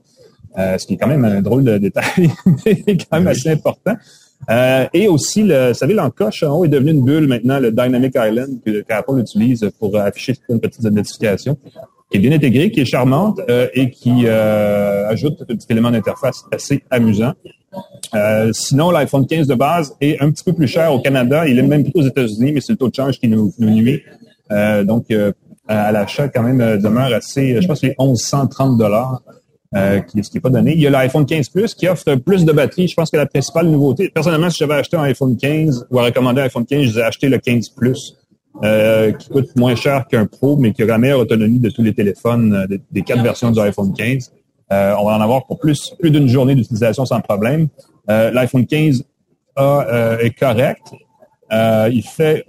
Euh, 0.59 0.77
ce 0.77 0.87
qui 0.87 0.95
est 0.95 0.97
quand 0.97 1.07
même 1.07 1.25
un 1.25 1.41
drôle 1.41 1.63
de 1.65 1.79
détail, 1.79 2.29
mais 2.67 2.77
quand 2.85 3.19
même 3.19 3.29
assez 3.29 3.51
important. 3.51 3.95
et 4.93 5.09
aussi, 5.09 5.45
le, 5.45 5.69
vous 5.69 5.75
savez, 5.75 5.95
l'encoche 5.95 6.43
en 6.43 6.59
haut 6.59 6.65
est 6.65 6.69
devenu 6.69 6.91
une 6.91 7.05
bulle 7.05 7.29
maintenant, 7.29 7.61
le 7.61 7.71
Dynamic 7.71 8.15
Island 8.17 8.61
que 8.67 8.81
qu'Apple 8.83 9.21
utilise 9.21 9.71
pour 9.79 9.97
afficher 9.97 10.35
une 10.49 10.61
petite 10.61 10.83
notification 10.83 11.57
qui 12.11 12.19
est 12.19 12.21
bien 12.21 12.33
intégrée, 12.33 12.73
qui 12.73 12.81
est 12.81 12.85
charmante 12.85 13.41
et 13.75 13.91
qui 13.91 14.27
ajoute 14.27 15.41
un 15.43 15.55
petit 15.55 15.67
élément 15.71 15.93
d'interface 15.93 16.45
assez 16.53 16.83
amusant. 16.91 17.33
Euh, 18.15 18.51
sinon, 18.53 18.91
l'iPhone 18.91 19.27
15 19.27 19.47
de 19.47 19.55
base 19.55 19.95
est 20.01 20.21
un 20.21 20.31
petit 20.31 20.45
peu 20.45 20.53
plus 20.53 20.67
cher 20.67 20.93
au 20.93 21.01
Canada. 21.01 21.47
Il 21.47 21.59
est 21.59 21.63
même 21.63 21.85
plus 21.85 21.93
aux 21.95 22.07
États-Unis, 22.07 22.53
mais 22.53 22.61
c'est 22.61 22.73
le 22.73 22.79
taux 22.79 22.89
de 22.89 22.95
change 22.95 23.19
qui 23.19 23.29
nous, 23.29 23.53
nuit. 23.59 24.03
Euh, 24.51 24.85
donc, 24.85 25.07
euh, 25.11 25.33
à 25.69 25.93
l'achat, 25.93 26.29
quand 26.29 26.43
même, 26.43 26.79
demeure 26.79 27.13
assez, 27.15 27.61
je 27.61 27.67
pense 27.67 27.81
c'est 27.81 27.95
1130 27.99 28.77
dollars, 28.77 29.23
ce 29.73 30.01
qui 30.01 30.21
n'est 30.35 30.41
pas 30.41 30.51
donné. 30.51 30.73
Il 30.73 30.81
y 30.81 30.87
a 30.89 30.91
l'iPhone 30.91 31.25
15 31.25 31.49
Plus 31.51 31.75
qui 31.75 31.87
offre 31.87 32.17
plus 32.17 32.45
de 32.45 32.53
batterie. 32.53 32.89
Je 32.89 32.95
pense 32.95 33.11
que 33.11 33.17
la 33.17 33.27
principale 33.27 33.69
nouveauté, 33.69 34.09
personnellement, 34.09 34.51
si 34.51 34.59
j'avais 34.59 34.75
acheté 34.75 34.97
un 34.97 35.03
iPhone 35.03 35.37
15 35.37 35.87
ou 35.91 35.99
à 36.01 36.05
recommander 36.05 36.41
un 36.41 36.45
iPhone 36.45 36.67
15, 36.67 36.87
je 36.87 37.01
acheté 37.01 37.29
le 37.29 37.39
15 37.39 37.69
Plus. 37.69 38.17
qui 39.17 39.29
coûte 39.29 39.57
moins 39.57 39.77
cher 39.77 40.09
qu'un 40.09 40.27
Pro, 40.27 40.57
mais 40.57 40.73
qui 40.73 40.83
a 40.83 40.87
la 40.87 40.99
meilleure 40.99 41.21
autonomie 41.21 41.61
de 41.61 41.71
tous 41.71 41.83
les 41.83 41.95
téléphones 41.95 42.67
des, 42.91 43.03
quatre 43.03 43.23
versions 43.23 43.53
du 43.53 43.61
iPhone 43.61 43.93
15. 43.93 44.33
Euh, 44.73 44.95
on 44.99 45.05
va 45.05 45.17
en 45.17 45.21
avoir 45.21 45.47
pour 45.47 45.59
plus, 45.59 45.95
plus 45.99 46.11
d'une 46.11 46.29
journée 46.29 46.55
d'utilisation 46.55 47.05
sans 47.05 47.21
problème. 47.21 47.69
Euh, 48.09 48.31
L'iPhone 48.31 48.67
15 48.67 49.05
a, 49.57 49.87
euh, 49.89 50.19
est 50.19 50.31
correct. 50.31 50.83
il 51.51 52.05
fait 52.05 52.47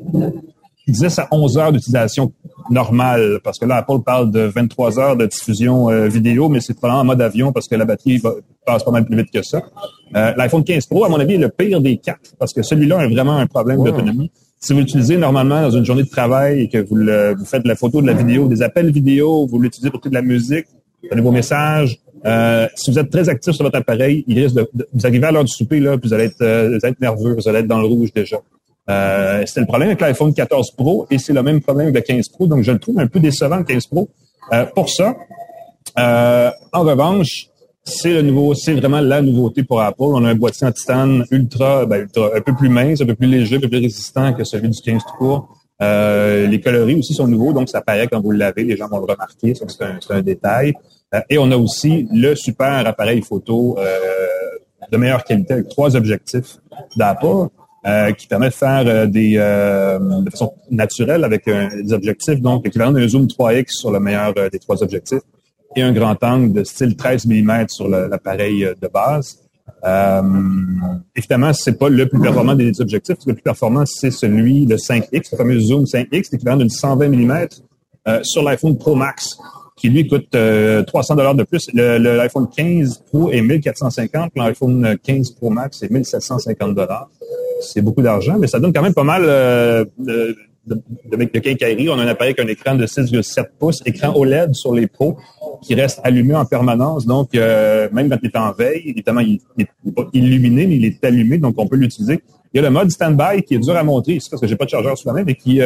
10 0.87 1.19
à 1.19 1.27
11 1.31 1.57
heures 1.57 1.71
d'utilisation 1.71 2.31
normale, 2.69 3.39
parce 3.43 3.57
que 3.57 3.65
là, 3.65 3.77
Apple 3.77 4.01
parle 4.05 4.29
de 4.29 4.41
23 4.41 4.99
heures 4.99 5.15
de 5.15 5.25
diffusion 5.25 5.87
vidéo, 6.07 6.47
mais 6.47 6.61
c'est 6.61 6.73
probablement 6.73 7.01
en 7.01 7.05
mode 7.05 7.21
avion 7.21 7.51
parce 7.51 7.67
que 7.67 7.75
la 7.75 7.85
batterie 7.85 8.21
passe 8.65 8.83
pas 8.83 8.91
mal 8.91 9.05
plus 9.05 9.17
vite 9.17 9.31
que 9.31 9.41
ça. 9.41 9.61
L'iPhone 10.13 10.63
15 10.63 10.85
Pro, 10.85 11.05
à 11.05 11.09
mon 11.09 11.19
avis, 11.19 11.35
est 11.35 11.39
le 11.39 11.49
pire 11.49 11.81
des 11.81 11.97
quatre, 11.97 12.35
parce 12.37 12.53
que 12.53 12.61
celui-là 12.61 12.99
a 12.99 13.07
vraiment 13.07 13.37
un 13.37 13.47
problème 13.47 13.83
d'autonomie. 13.83 14.31
Si 14.59 14.73
vous 14.73 14.79
l'utilisez 14.79 15.17
normalement 15.17 15.61
dans 15.63 15.71
une 15.71 15.85
journée 15.85 16.03
de 16.03 16.09
travail 16.09 16.61
et 16.61 16.69
que 16.69 16.77
vous, 16.77 16.97
vous 17.39 17.45
faites 17.45 17.63
de 17.63 17.67
la 17.67 17.75
photo, 17.75 17.99
de 17.99 18.07
la 18.07 18.13
vidéo, 18.13 18.47
des 18.47 18.61
appels 18.61 18.91
vidéo, 18.91 19.47
vous 19.47 19.59
l'utilisez 19.59 19.89
pour 19.89 20.01
toute 20.01 20.11
de 20.11 20.17
la 20.17 20.21
musique, 20.21 20.67
donnez 21.09 21.21
vos 21.21 21.31
messages, 21.31 21.99
euh, 22.25 22.67
si 22.75 22.91
vous 22.91 22.99
êtes 22.99 23.09
très 23.09 23.29
actif 23.29 23.53
sur 23.53 23.63
votre 23.63 23.77
appareil, 23.77 24.23
il 24.27 24.39
risque 24.39 24.55
de, 24.55 24.69
vous 24.93 25.05
arrivez 25.05 25.25
à 25.25 25.31
l'heure 25.31 25.43
du 25.43 25.51
souper 25.51 25.79
là, 25.79 25.97
puis 25.97 26.07
vous 26.07 26.13
allez 26.13 26.25
être, 26.25 26.41
euh, 26.41 26.69
vous 26.69 26.79
allez 26.83 26.91
être 26.91 27.01
nerveux, 27.01 27.33
vous 27.33 27.47
allez 27.47 27.59
être 27.59 27.67
dans 27.67 27.79
le 27.79 27.87
rouge 27.87 28.13
déjà. 28.13 28.37
Euh, 28.89 29.43
c'était 29.45 29.61
le 29.61 29.67
problème 29.67 29.89
avec 29.89 30.01
l'iPhone 30.01 30.33
14 30.33 30.71
Pro 30.71 31.07
et 31.09 31.17
c'est 31.17 31.33
le 31.33 31.43
même 31.43 31.61
problème 31.61 31.87
avec 31.87 32.07
le 32.07 32.15
15 32.15 32.29
Pro, 32.29 32.47
donc 32.47 32.63
je 32.63 32.71
le 32.71 32.79
trouve 32.79 32.99
un 32.99 33.07
peu 33.07 33.19
décevant 33.19 33.57
le 33.57 33.63
15 33.63 33.87
Pro. 33.87 34.09
Euh, 34.53 34.65
pour 34.65 34.89
ça, 34.89 35.15
en 35.97 36.83
revanche, 36.83 37.47
c'est 37.83 38.13
le 38.13 38.21
nouveau, 38.21 38.53
c'est 38.53 38.73
vraiment 38.73 39.01
la 39.01 39.21
nouveauté 39.21 39.63
pour 39.63 39.81
Apple. 39.81 40.03
On 40.03 40.23
a 40.23 40.29
un 40.29 40.35
boîtier 40.35 40.67
en 40.67 40.71
titane 40.71 41.25
ultra, 41.31 41.85
ben, 41.85 42.01
ultra, 42.01 42.29
un 42.35 42.41
peu 42.41 42.53
plus 42.53 42.69
mince, 42.69 43.01
un 43.01 43.05
peu 43.05 43.15
plus 43.15 43.27
léger, 43.27 43.57
un 43.57 43.59
peu 43.59 43.69
plus 43.69 43.79
résistant 43.79 44.33
que 44.33 44.43
celui 44.43 44.69
du 44.69 44.79
15 44.79 45.01
Pro. 45.17 45.47
Les 45.81 46.61
coloris 46.61 46.95
aussi 46.95 47.13
sont 47.13 47.27
nouveaux, 47.27 47.53
donc 47.53 47.69
ça 47.69 47.81
paraît 47.81 48.07
quand 48.07 48.21
vous 48.21 48.31
le 48.31 48.37
lavez, 48.37 48.63
les 48.63 48.77
gens 48.77 48.87
vont 48.87 48.99
le 48.99 49.11
remarquer, 49.11 49.53
c'est 49.55 49.81
un, 49.81 49.99
un, 50.09 50.21
détail. 50.21 50.73
Euh, 51.13 51.21
et 51.29 51.37
on 51.37 51.51
a 51.51 51.57
aussi 51.57 52.07
le 52.13 52.35
super 52.35 52.85
appareil 52.87 53.21
photo 53.21 53.77
euh, 53.77 54.27
de 54.91 54.97
meilleure 54.97 55.23
qualité 55.23 55.53
avec 55.53 55.69
trois 55.69 55.95
objectifs 55.95 56.57
d'Apple. 56.95 57.47
Euh, 57.83 58.11
qui 58.11 58.27
permet 58.27 58.49
de 58.49 58.53
faire 58.53 59.07
des 59.07 59.37
de 59.37 60.29
façon 60.29 60.53
naturelle 60.69 61.23
avec 61.23 61.45
des 61.45 61.91
objectifs, 61.93 62.39
donc 62.39 62.67
équivalent 62.67 62.91
d'un 62.91 63.07
zoom 63.07 63.25
3x 63.25 63.69
sur 63.69 63.89
le 63.89 63.99
meilleur 63.99 64.35
des 64.51 64.59
trois 64.59 64.83
objectifs 64.83 65.23
et 65.75 65.81
un 65.81 65.91
grand 65.91 66.23
angle 66.23 66.53
de 66.53 66.63
style 66.63 66.95
13 66.95 67.25
mm 67.25 67.69
sur 67.69 67.89
l'appareil 67.89 68.67
de 68.79 68.87
base. 68.87 69.40
Euh, 69.83 70.21
évidemment, 71.15 71.53
c'est 71.53 71.77
pas 71.77 71.89
le 71.89 72.07
plus 72.07 72.19
performant 72.19 72.55
des 72.55 72.79
objectifs. 72.81 73.17
Le 73.25 73.33
plus 73.33 73.43
performant, 73.43 73.83
c'est 73.85 74.11
celui 74.11 74.65
de 74.65 74.77
5X, 74.77 75.29
le 75.31 75.37
fameux 75.37 75.59
zoom 75.59 75.85
5X, 75.85 76.29
l'équivalent 76.31 76.57
d'une 76.57 76.69
120 76.69 77.09
mm 77.09 77.47
sur 78.23 78.43
l'iPhone 78.43 78.77
Pro 78.77 78.95
Max 78.95 79.37
qui 79.81 79.89
lui 79.89 80.07
coûte 80.07 80.29
300 80.29 80.37
euh, 80.37 81.17
dollars 81.17 81.33
de 81.33 81.43
plus. 81.43 81.67
L'iPhone 81.73 82.47
15 82.55 83.03
Pro 83.07 83.31
est 83.31 83.41
1450, 83.41 84.31
l'iPhone 84.35 84.97
15 85.03 85.31
Pro 85.31 85.49
Max 85.49 85.81
est 85.81 85.89
1750 85.89 86.75
dollars. 86.75 87.09
c'est 87.61 87.81
beaucoup 87.81 88.03
d'argent, 88.03 88.37
mais 88.37 88.45
ça 88.45 88.59
donne 88.59 88.73
quand 88.73 88.83
même 88.83 88.93
pas 88.93 89.03
mal 89.03 89.23
de, 90.65 90.81
de, 91.05 91.17
de, 91.17 91.39
quincaillerie. 91.39 91.89
On 91.89 91.99
a 91.99 92.03
un 92.03 92.07
appareil 92.07 92.35
avec 92.37 92.45
un 92.45 92.51
écran 92.51 92.75
de 92.75 92.85
6,7 92.85 93.45
pouces, 93.59 93.81
écran 93.85 94.13
OLED 94.15 94.53
sur 94.53 94.73
les 94.73 94.87
pros 94.87 95.17
qui 95.61 95.75
reste 95.75 95.99
allumé 96.03 96.35
en 96.35 96.45
permanence. 96.45 97.05
Donc, 97.05 97.33
même 97.33 98.09
quand 98.09 98.17
il 98.21 98.29
est 98.29 98.37
en 98.37 98.51
veille, 98.51 98.83
évidemment, 98.85 99.21
il 99.21 99.39
n'est 99.57 99.67
pas 99.91 100.07
illuminé, 100.13 100.67
mais 100.67 100.75
il 100.77 100.85
est 100.85 101.03
allumé, 101.03 101.37
donc 101.37 101.55
on 101.57 101.67
peut 101.67 101.75
l'utiliser. 101.75 102.19
Il 102.53 102.57
y 102.57 102.59
a 102.59 102.63
le 102.63 102.69
mode 102.69 102.91
stand-by 102.91 103.43
qui 103.43 103.55
est 103.55 103.59
dur 103.59 103.75
à 103.75 103.83
montrer 103.83 104.13
ici 104.13 104.29
parce 104.29 104.41
que 104.41 104.47
j'ai 104.47 104.55
pas 104.55 104.65
de 104.65 104.69
chargeur 104.69 104.97
sous 104.97 105.07
la 105.07 105.13
main, 105.13 105.23
mais 105.23 105.35
qui 105.35 105.61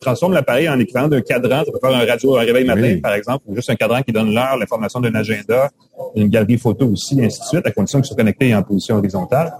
transforme 0.00 0.32
l'appareil 0.32 0.68
en 0.68 0.78
équivalent 0.78 1.08
d'un 1.08 1.20
cadran. 1.20 1.62
Ça 1.64 1.70
peut 1.70 1.78
faire 1.80 1.94
un 1.94 2.06
radio, 2.06 2.36
un 2.36 2.40
réveil 2.40 2.64
matin, 2.64 2.98
par 3.02 3.14
exemple, 3.14 3.44
ou 3.46 3.54
juste 3.54 3.70
un 3.70 3.76
cadran 3.76 4.02
qui 4.02 4.12
donne 4.12 4.34
l'heure, 4.34 4.56
l'information 4.56 5.00
d'un 5.00 5.14
agenda, 5.14 5.70
une 6.16 6.28
galerie 6.28 6.56
photo 6.56 6.88
aussi, 6.88 7.22
ainsi 7.22 7.40
de 7.40 7.44
suite, 7.44 7.66
à 7.66 7.70
condition 7.70 8.00
qu'il 8.00 8.06
soit 8.06 8.16
connecté 8.16 8.54
en 8.54 8.62
position 8.62 8.96
horizontale. 8.96 9.52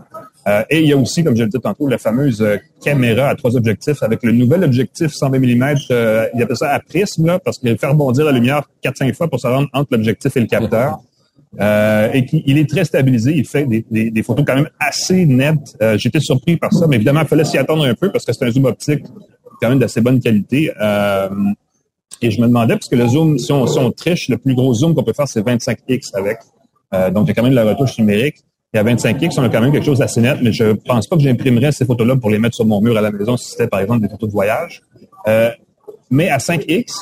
Euh, 0.46 0.64
et 0.70 0.80
il 0.80 0.88
y 0.88 0.92
a 0.92 0.96
aussi, 0.96 1.22
comme 1.22 1.36
je 1.36 1.42
le 1.42 1.48
disais 1.48 1.60
tantôt, 1.60 1.86
la 1.86 1.98
fameuse 1.98 2.40
euh, 2.40 2.56
caméra 2.82 3.28
à 3.28 3.34
trois 3.34 3.56
objectifs 3.56 4.02
avec 4.02 4.22
le 4.22 4.32
nouvel 4.32 4.64
objectif 4.64 5.12
120 5.12 5.38
mm. 5.38 5.74
Euh, 5.90 6.26
il 6.34 6.42
appelle 6.42 6.56
ça 6.56 6.70
à 6.70 6.80
prisme, 6.80 7.26
là, 7.26 7.38
parce 7.38 7.58
qu'il 7.58 7.76
fait 7.76 7.86
rebondir 7.86 8.24
la 8.24 8.32
lumière 8.32 8.62
4-5 8.82 9.14
fois 9.14 9.28
pour 9.28 9.38
se 9.38 9.46
rendre 9.46 9.68
entre 9.72 9.88
l'objectif 9.92 10.36
et 10.36 10.40
le 10.40 10.46
capteur. 10.46 10.98
Euh, 11.60 12.12
et 12.12 12.24
qu'il 12.24 12.58
est 12.58 12.68
très 12.68 12.84
stabilisé. 12.84 13.32
Il 13.34 13.44
fait 13.44 13.66
des, 13.66 14.22
photos 14.22 14.44
quand 14.46 14.54
même 14.54 14.68
assez 14.78 15.26
nettes. 15.26 15.76
J'étais 15.96 16.20
surpris 16.20 16.56
par 16.56 16.72
ça, 16.72 16.86
mais 16.86 16.96
évidemment, 16.96 17.22
il 17.22 17.26
fallait 17.26 17.44
s'y 17.44 17.58
attendre 17.58 17.84
un 17.84 17.94
peu 17.94 18.12
parce 18.12 18.24
que 18.24 18.32
c'est 18.32 18.44
un 18.44 18.50
zoom 18.50 18.66
optique 18.66 19.04
quand 19.60 19.68
même 19.68 19.80
d'assez 19.80 20.00
bonne 20.00 20.20
qualité. 20.20 20.70
Et 22.22 22.30
je 22.30 22.40
me 22.40 22.46
demandais, 22.46 22.74
parce 22.74 22.88
que 22.88 22.94
le 22.94 23.08
zoom, 23.08 23.36
si 23.38 23.50
on, 23.50 23.66
si 23.66 23.78
on 23.80 23.90
triche, 23.90 24.28
le 24.28 24.38
plus 24.38 24.54
gros 24.54 24.72
zoom 24.74 24.94
qu'on 24.94 25.02
peut 25.02 25.12
faire, 25.12 25.26
c'est 25.26 25.44
25x 25.44 26.16
avec. 26.16 26.38
Donc, 27.12 27.26
il 27.26 27.28
y 27.28 27.30
a 27.32 27.34
quand 27.34 27.42
même 27.42 27.50
de 27.50 27.56
la 27.56 27.64
retouche 27.64 27.98
numérique. 27.98 28.44
Et 28.72 28.78
à 28.78 28.84
25x, 28.84 29.34
on 29.38 29.42
a 29.42 29.48
quand 29.48 29.60
même 29.60 29.72
quelque 29.72 29.84
chose 29.84 29.98
d'assez 29.98 30.20
net, 30.20 30.38
mais 30.42 30.52
je 30.52 30.72
pense 30.72 31.08
pas 31.08 31.16
que 31.16 31.22
j'imprimerais 31.22 31.72
ces 31.72 31.84
photos-là 31.84 32.16
pour 32.16 32.30
les 32.30 32.38
mettre 32.38 32.54
sur 32.54 32.64
mon 32.64 32.80
mur 32.80 32.96
à 32.96 33.00
la 33.00 33.10
maison 33.10 33.36
si 33.36 33.50
c'était, 33.50 33.66
par 33.66 33.80
exemple, 33.80 34.02
des 34.02 34.08
photos 34.08 34.28
de 34.28 34.32
voyage. 34.32 34.82
Euh, 35.26 35.50
mais 36.10 36.28
à 36.28 36.38
5x, 36.38 36.92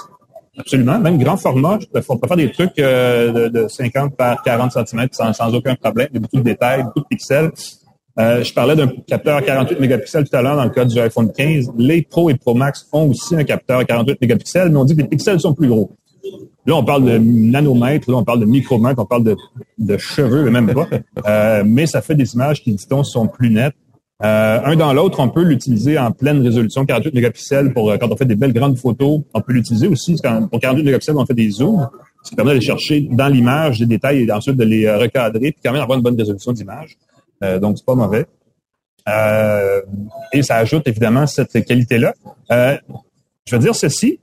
absolument, 0.58 0.98
même 0.98 1.18
grand 1.18 1.36
format, 1.36 1.78
on 2.08 2.16
peut 2.16 2.26
faire 2.26 2.36
des 2.38 2.50
trucs 2.52 2.78
euh, 2.78 3.32
de, 3.32 3.48
de, 3.48 3.68
50 3.68 4.16
par 4.16 4.42
40 4.42 4.72
cm 4.72 5.08
sans, 5.12 5.32
sans 5.34 5.54
aucun 5.54 5.74
problème, 5.74 6.08
il 6.10 6.14
y 6.14 6.18
a 6.18 6.20
beaucoup 6.20 6.38
de 6.38 6.42
détails, 6.42 6.84
beaucoup 6.84 7.00
de 7.00 7.06
pixels. 7.06 7.50
Euh, 8.18 8.42
je 8.42 8.52
parlais 8.52 8.74
d'un 8.74 8.88
capteur 9.06 9.44
48 9.44 9.78
mégapixels 9.78 10.28
tout 10.28 10.36
à 10.36 10.42
l'heure 10.42 10.56
dans 10.56 10.64
le 10.64 10.70
cas 10.70 10.84
du 10.84 10.98
iPhone 10.98 11.30
15. 11.32 11.72
Les 11.76 12.02
Pro 12.02 12.30
et 12.30 12.34
Pro 12.34 12.54
Max 12.54 12.88
ont 12.92 13.10
aussi 13.10 13.36
un 13.36 13.44
capteur 13.44 13.86
48 13.86 14.20
mégapixels, 14.20 14.70
mais 14.70 14.76
on 14.76 14.84
dit 14.84 14.96
que 14.96 15.02
les 15.02 15.08
pixels 15.08 15.38
sont 15.38 15.54
plus 15.54 15.68
gros. 15.68 15.92
Là, 16.66 16.76
on 16.76 16.84
parle 16.84 17.04
de 17.04 17.18
nanomètres, 17.18 18.10
là, 18.10 18.16
on 18.16 18.24
parle 18.24 18.40
de 18.40 18.44
micromètres, 18.44 19.00
on 19.00 19.06
parle 19.06 19.24
de, 19.24 19.36
de 19.78 19.96
cheveux, 19.96 20.50
même 20.50 20.72
pas. 20.72 20.88
Euh, 21.26 21.62
mais 21.66 21.86
ça 21.86 22.02
fait 22.02 22.14
des 22.14 22.34
images 22.34 22.62
qui, 22.62 22.72
dit-on, 22.72 23.02
sont 23.02 23.26
plus 23.26 23.50
nettes. 23.50 23.74
Euh, 24.22 24.60
un 24.64 24.76
dans 24.76 24.92
l'autre, 24.92 25.20
on 25.20 25.28
peut 25.28 25.44
l'utiliser 25.44 25.98
en 25.98 26.10
pleine 26.10 26.42
résolution, 26.42 26.84
48 26.84 27.14
mégapixels 27.14 27.72
pour 27.72 27.92
quand 27.98 28.10
on 28.10 28.16
fait 28.16 28.24
des 28.24 28.34
belles 28.34 28.52
grandes 28.52 28.76
photos. 28.76 29.20
On 29.32 29.40
peut 29.40 29.52
l'utiliser 29.52 29.86
aussi 29.86 30.16
pour 30.50 30.60
48 30.60 30.82
mégapixels, 30.82 31.16
on 31.16 31.24
fait 31.24 31.34
des 31.34 31.50
zooms, 31.50 31.88
ce 32.22 32.30
qui 32.30 32.36
permet 32.36 32.50
d'aller 32.50 32.60
chercher 32.60 33.08
dans 33.12 33.28
l'image 33.28 33.78
des 33.78 33.86
détails 33.86 34.24
et 34.24 34.32
ensuite 34.32 34.56
de 34.56 34.64
les 34.64 34.90
recadrer, 34.90 35.52
puis 35.52 35.60
quand 35.64 35.72
même 35.72 35.82
avoir 35.82 35.96
une 35.96 36.04
bonne 36.04 36.16
résolution 36.16 36.52
d'image. 36.52 36.96
Euh, 37.44 37.58
donc, 37.58 37.78
c'est 37.78 37.86
pas 37.86 37.94
mauvais. 37.94 38.26
Euh, 39.08 39.80
et 40.32 40.42
ça 40.42 40.56
ajoute 40.56 40.86
évidemment 40.86 41.26
cette 41.26 41.64
qualité-là. 41.64 42.14
Euh, 42.50 42.76
je 43.46 43.56
veux 43.56 43.62
dire 43.62 43.74
ceci. 43.74 44.20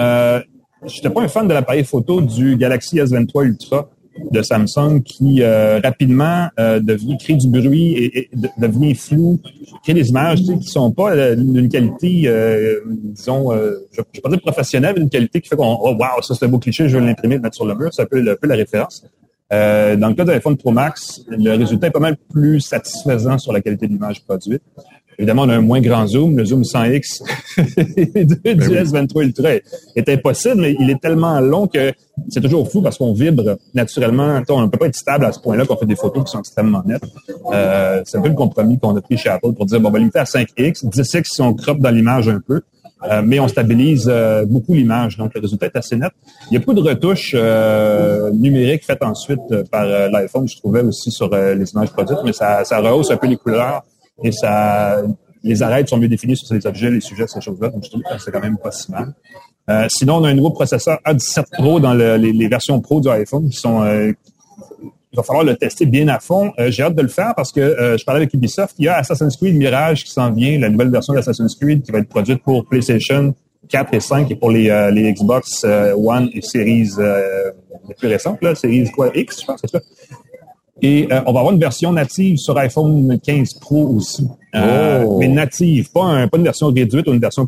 Euh, 0.00 0.40
je 0.86 0.96
n'étais 0.96 1.10
pas 1.10 1.22
un 1.22 1.28
fan 1.28 1.48
de 1.48 1.54
l'appareil 1.54 1.84
photo 1.84 2.20
du 2.20 2.56
Galaxy 2.56 2.96
S23 2.96 3.44
Ultra 3.44 3.88
de 4.30 4.42
Samsung 4.42 5.02
qui 5.02 5.42
euh, 5.42 5.80
rapidement 5.82 6.48
euh, 6.60 6.80
devient 6.80 7.16
créer 7.16 7.36
du 7.36 7.48
bruit 7.48 7.94
et, 7.94 8.30
devient 8.58 8.94
flou, 8.94 9.40
crée 9.82 9.94
des 9.94 10.10
images 10.10 10.40
tu 10.40 10.46
sais, 10.46 10.58
qui 10.58 10.68
sont 10.68 10.90
pas 10.92 11.34
d'une 11.34 11.68
qualité, 11.68 12.30
disons, 12.86 13.52
je 13.52 14.00
ne 14.00 14.04
vais 14.14 14.20
pas 14.22 14.28
dire 14.28 14.40
professionnelle, 14.40 14.92
mais 14.94 15.00
d'une 15.00 15.10
qualité 15.10 15.40
qui 15.40 15.48
fait 15.48 15.56
qu'on 15.56 15.78
oh 15.80 15.94
wow, 15.94 16.20
ça 16.20 16.34
c'est 16.34 16.44
un 16.44 16.48
beau 16.48 16.58
cliché, 16.58 16.88
je 16.88 16.98
vais 16.98 17.04
l'imprimer, 17.04 17.36
le 17.36 17.42
mettre 17.42 17.56
sur 17.56 17.66
le 17.66 17.74
mur, 17.74 17.88
c'est 17.92 18.02
un 18.02 18.06
peu, 18.06 18.18
un 18.18 18.36
peu 18.36 18.46
la 18.46 18.56
référence. 18.56 19.02
Euh, 19.52 19.96
dans 19.96 20.08
le 20.08 20.14
cas 20.14 20.24
de 20.24 20.32
l'iPhone 20.32 20.56
Pro 20.56 20.70
Max, 20.70 21.22
le 21.28 21.50
résultat 21.50 21.88
est 21.88 21.90
pas 21.90 22.00
mal 22.00 22.16
plus 22.32 22.60
satisfaisant 22.60 23.36
sur 23.36 23.52
la 23.52 23.60
qualité 23.60 23.86
de 23.86 23.92
l'image 23.92 24.24
produite. 24.24 24.62
Évidemment, 25.18 25.42
on 25.42 25.48
a 25.48 25.56
un 25.56 25.60
moins 25.60 25.80
grand 25.80 26.06
zoom. 26.06 26.36
Le 26.36 26.44
zoom 26.44 26.62
100X 26.62 27.22
du 28.24 28.36
ben 28.36 28.58
S23 28.58 29.22
Ultra 29.22 29.50
est 29.96 30.08
impossible, 30.08 30.62
mais 30.62 30.76
il 30.78 30.90
est 30.90 31.00
tellement 31.00 31.40
long 31.40 31.66
que 31.66 31.92
c'est 32.28 32.40
toujours 32.40 32.70
fou 32.70 32.82
parce 32.82 32.98
qu'on 32.98 33.12
vibre 33.12 33.56
naturellement. 33.74 34.42
On 34.48 34.62
ne 34.62 34.66
peut 34.66 34.78
pas 34.78 34.86
être 34.86 34.96
stable 34.96 35.24
à 35.24 35.32
ce 35.32 35.40
point-là 35.40 35.66
qu'on 35.66 35.76
fait 35.76 35.86
des 35.86 35.96
photos 35.96 36.24
qui 36.24 36.32
sont 36.32 36.40
extrêmement 36.40 36.82
nettes. 36.84 37.02
Euh, 37.52 38.02
c'est 38.04 38.18
un 38.18 38.22
peu 38.22 38.28
le 38.28 38.34
compromis 38.34 38.78
qu'on 38.78 38.96
a 38.96 39.00
pris 39.00 39.16
chez 39.16 39.28
Apple 39.28 39.52
pour 39.52 39.66
dire, 39.66 39.80
bon, 39.80 39.88
on 39.88 39.92
va 39.92 39.98
limiter 39.98 40.18
à 40.18 40.24
5X, 40.24 40.86
10X 40.86 41.24
si 41.24 41.42
on 41.42 41.54
crop 41.54 41.78
dans 41.78 41.90
l'image 41.90 42.28
un 42.28 42.40
peu. 42.40 42.62
Euh, 43.10 43.22
mais 43.24 43.40
on 43.40 43.48
stabilise 43.48 44.08
euh, 44.08 44.44
beaucoup 44.46 44.74
l'image, 44.74 45.16
donc 45.16 45.34
le 45.34 45.40
résultat 45.40 45.66
est 45.66 45.76
assez 45.76 45.96
net. 45.96 46.12
Il 46.50 46.54
y 46.54 46.56
a 46.56 46.60
beaucoup 46.60 46.74
de 46.74 46.80
retouches 46.80 47.34
euh, 47.34 48.30
numériques 48.30 48.84
faites 48.84 49.02
ensuite 49.02 49.40
par 49.70 49.84
l'iPhone, 49.84 50.48
je 50.48 50.56
trouvais 50.56 50.82
aussi 50.82 51.10
sur 51.10 51.28
les 51.34 51.70
images 51.72 51.90
produites, 51.90 52.18
mais 52.24 52.32
ça, 52.32 52.64
ça 52.64 52.78
rehausse 52.78 53.10
un 53.10 53.16
peu 53.16 53.26
les 53.26 53.36
couleurs 53.36 53.82
et 54.22 54.32
ça 54.32 55.02
les 55.44 55.60
arêtes 55.60 55.88
sont 55.88 55.96
mieux 55.96 56.08
définies 56.08 56.36
sur 56.36 56.54
les 56.54 56.64
objets, 56.66 56.88
les 56.90 57.00
sujets, 57.00 57.26
ces 57.26 57.40
choses-là, 57.40 57.68
donc 57.70 57.82
je 57.84 57.90
trouve 57.90 58.02
que 58.02 58.16
c'est 58.18 58.30
quand 58.30 58.40
même 58.40 58.58
pas 58.58 58.70
si 58.70 58.92
mal. 58.92 59.12
sinon, 59.88 60.16
on 60.16 60.24
a 60.24 60.28
un 60.28 60.34
nouveau 60.34 60.50
processeur 60.50 61.00
A17 61.04 61.44
Pro 61.52 61.80
dans 61.80 61.94
le, 61.94 62.16
les, 62.16 62.48
versions 62.48 62.80
Pro 62.80 63.00
du 63.00 63.08
iPhone 63.08 63.50
qui 63.50 63.56
sont 63.56 63.82
il 65.12 65.16
va 65.16 65.22
falloir 65.22 65.44
le 65.44 65.56
tester 65.56 65.84
bien 65.84 66.08
à 66.08 66.18
fond. 66.18 66.52
Euh, 66.58 66.70
j'ai 66.70 66.82
hâte 66.82 66.94
de 66.94 67.02
le 67.02 67.08
faire 67.08 67.34
parce 67.36 67.52
que 67.52 67.60
euh, 67.60 67.98
je 67.98 68.04
parlais 68.04 68.22
avec 68.22 68.32
Ubisoft. 68.32 68.74
Il 68.78 68.86
y 68.86 68.88
a 68.88 68.96
Assassin's 68.96 69.36
Creed 69.36 69.54
Mirage 69.54 70.04
qui 70.04 70.10
s'en 70.10 70.32
vient, 70.32 70.58
la 70.58 70.70
nouvelle 70.70 70.90
version 70.90 71.12
d'Assassin's 71.12 71.54
Creed 71.54 71.82
qui 71.82 71.92
va 71.92 71.98
être 71.98 72.08
produite 72.08 72.42
pour 72.42 72.64
PlayStation 72.64 73.34
4 73.68 73.94
et 73.94 74.00
5 74.00 74.30
et 74.30 74.36
pour 74.36 74.50
les, 74.50 74.70
euh, 74.70 74.90
les 74.90 75.12
Xbox 75.12 75.64
One 75.64 76.30
et 76.32 76.40
Series 76.40 76.88
les 77.88 77.94
plus 77.94 78.08
récentes, 78.08 78.40
là, 78.42 78.54
Series 78.54 78.90
quoi, 78.90 79.10
X, 79.14 79.40
je 79.40 79.46
pense, 79.46 79.60
c'est 79.60 79.70
ça. 79.70 79.80
Et 80.82 81.06
on 81.10 81.32
va 81.32 81.40
avoir 81.40 81.52
une 81.52 81.60
version 81.60 81.92
native 81.92 82.38
sur 82.38 82.58
iPhone 82.58 83.18
15 83.20 83.54
Pro 83.54 83.86
aussi. 83.86 84.26
Oh. 84.54 85.18
Mais 85.20 85.28
native, 85.28 85.92
pas, 85.92 86.26
pas 86.26 86.36
une 86.36 86.44
version 86.44 86.66
réduite 86.68 87.06
ou 87.06 87.12
une 87.12 87.20
version 87.20 87.46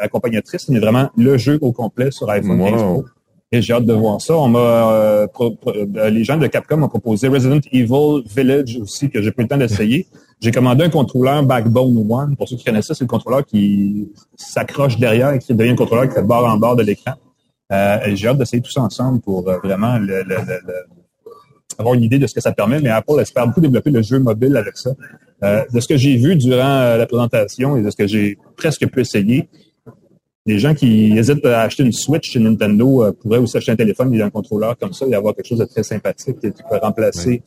accompagnatrice, 0.00 0.68
mais 0.68 0.78
vraiment 0.78 1.10
le 1.16 1.36
jeu 1.36 1.58
au 1.60 1.72
complet 1.72 2.12
sur 2.12 2.30
iPhone 2.30 2.58
15 2.58 2.82
Pro. 2.82 3.04
Et 3.52 3.60
j'ai 3.60 3.72
hâte 3.72 3.84
de 3.84 3.92
voir 3.92 4.20
ça. 4.20 4.36
On 4.36 4.48
m'a, 4.48 4.58
euh, 4.60 5.26
euh, 5.66 6.10
les 6.10 6.22
gens 6.22 6.36
de 6.36 6.46
Capcom 6.46 6.76
m'ont 6.76 6.88
proposé 6.88 7.26
Resident 7.26 7.58
Evil 7.72 8.22
Village 8.24 8.78
aussi 8.80 9.10
que 9.10 9.20
j'ai 9.20 9.30
eu 9.30 9.34
le 9.36 9.48
temps 9.48 9.56
d'essayer. 9.56 10.06
J'ai 10.40 10.52
commandé 10.52 10.84
un 10.84 10.88
contrôleur 10.88 11.42
Backbone 11.42 12.06
One. 12.08 12.36
Pour 12.36 12.48
ceux 12.48 12.56
qui 12.56 12.64
connaissent 12.64 12.86
ça, 12.86 12.94
c'est 12.94 13.04
le 13.04 13.08
contrôleur 13.08 13.44
qui 13.44 14.08
s'accroche 14.36 14.98
derrière 14.98 15.32
et 15.32 15.40
qui 15.40 15.52
devient 15.52 15.72
un 15.72 15.76
contrôleur 15.76 16.08
qui 16.08 16.14
fait 16.14 16.22
bord 16.22 16.46
en 16.46 16.56
bord 16.56 16.76
de 16.76 16.84
l'écran. 16.84 17.14
Euh, 17.72 17.98
j'ai 18.14 18.28
hâte 18.28 18.38
d'essayer 18.38 18.62
tout 18.62 18.70
ça 18.70 18.82
ensemble 18.82 19.20
pour 19.20 19.48
euh, 19.48 19.58
vraiment 19.62 19.98
le, 19.98 20.22
le, 20.22 20.36
avoir 21.80 21.94
une 21.94 22.04
idée 22.04 22.18
de 22.18 22.26
ce 22.26 22.34
que 22.34 22.40
ça 22.40 22.52
permet. 22.52 22.80
Mais 22.80 22.90
Apple 22.90 23.18
espère 23.20 23.46
beaucoup 23.46 23.60
développer 23.60 23.90
le 23.90 24.02
jeu 24.02 24.18
mobile 24.18 24.56
avec 24.56 24.76
ça. 24.76 24.90
de 25.42 25.80
ce 25.80 25.88
que 25.88 25.96
j'ai 25.96 26.16
vu 26.16 26.36
durant 26.36 26.96
la 26.96 27.06
présentation 27.06 27.76
et 27.76 27.82
de 27.82 27.90
ce 27.90 27.96
que 27.96 28.06
j'ai 28.06 28.38
presque 28.56 28.86
pu 28.86 29.00
essayer, 29.00 29.48
les 30.46 30.58
gens 30.58 30.74
qui 30.74 31.16
hésitent 31.16 31.44
à 31.44 31.62
acheter 31.62 31.82
une 31.82 31.92
Switch 31.92 32.30
chez 32.30 32.40
Nintendo 32.40 33.04
euh, 33.04 33.12
pourraient 33.12 33.38
aussi 33.38 33.56
acheter 33.56 33.72
un 33.72 33.76
téléphone 33.76 34.12
et 34.14 34.22
un 34.22 34.30
contrôleur 34.30 34.76
comme 34.78 34.92
ça 34.92 35.06
et 35.06 35.14
avoir 35.14 35.34
quelque 35.34 35.46
chose 35.46 35.58
de 35.58 35.64
très 35.64 35.82
sympathique 35.82 36.40
qui 36.40 36.50
peut 36.50 36.78
remplacer 36.82 37.42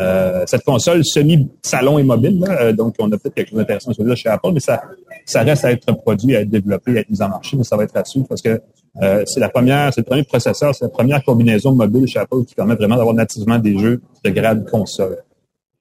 euh, 0.00 0.44
cette 0.46 0.62
console 0.62 1.04
semi-salon 1.04 1.98
et 1.98 2.02
mobile. 2.02 2.44
Euh, 2.48 2.72
donc, 2.72 2.94
on 2.98 3.10
a 3.10 3.18
peut-être 3.18 3.34
quelque 3.34 3.50
chose 3.50 3.58
d'intéressant 3.58 3.90
à 3.90 4.14
chez 4.14 4.28
Apple, 4.28 4.50
mais 4.52 4.60
ça, 4.60 4.82
ça 5.24 5.42
reste 5.42 5.64
à 5.64 5.72
être 5.72 5.92
produit, 5.96 6.36
à 6.36 6.42
être 6.42 6.50
développé, 6.50 6.96
à 6.96 7.00
être 7.00 7.10
mis 7.10 7.20
en 7.22 7.28
marché, 7.28 7.56
mais 7.56 7.64
ça 7.64 7.76
va 7.76 7.84
être 7.84 7.96
à 7.96 8.04
suivre 8.04 8.26
parce 8.28 8.42
que 8.42 8.60
c'est 9.00 9.40
la 9.40 9.48
première, 9.48 9.92
c'est 9.92 10.00
le 10.00 10.06
premier 10.06 10.24
processeur, 10.24 10.74
c'est 10.74 10.84
la 10.84 10.90
première 10.90 11.22
combinaison 11.24 11.72
mobile 11.72 12.06
chez 12.06 12.18
Apple 12.18 12.44
qui 12.46 12.54
permet 12.54 12.74
vraiment 12.74 12.96
d'avoir 12.96 13.14
nativement 13.14 13.58
des 13.58 13.78
jeux 13.78 14.00
de 14.24 14.30
grade 14.30 14.68
console. 14.70 15.18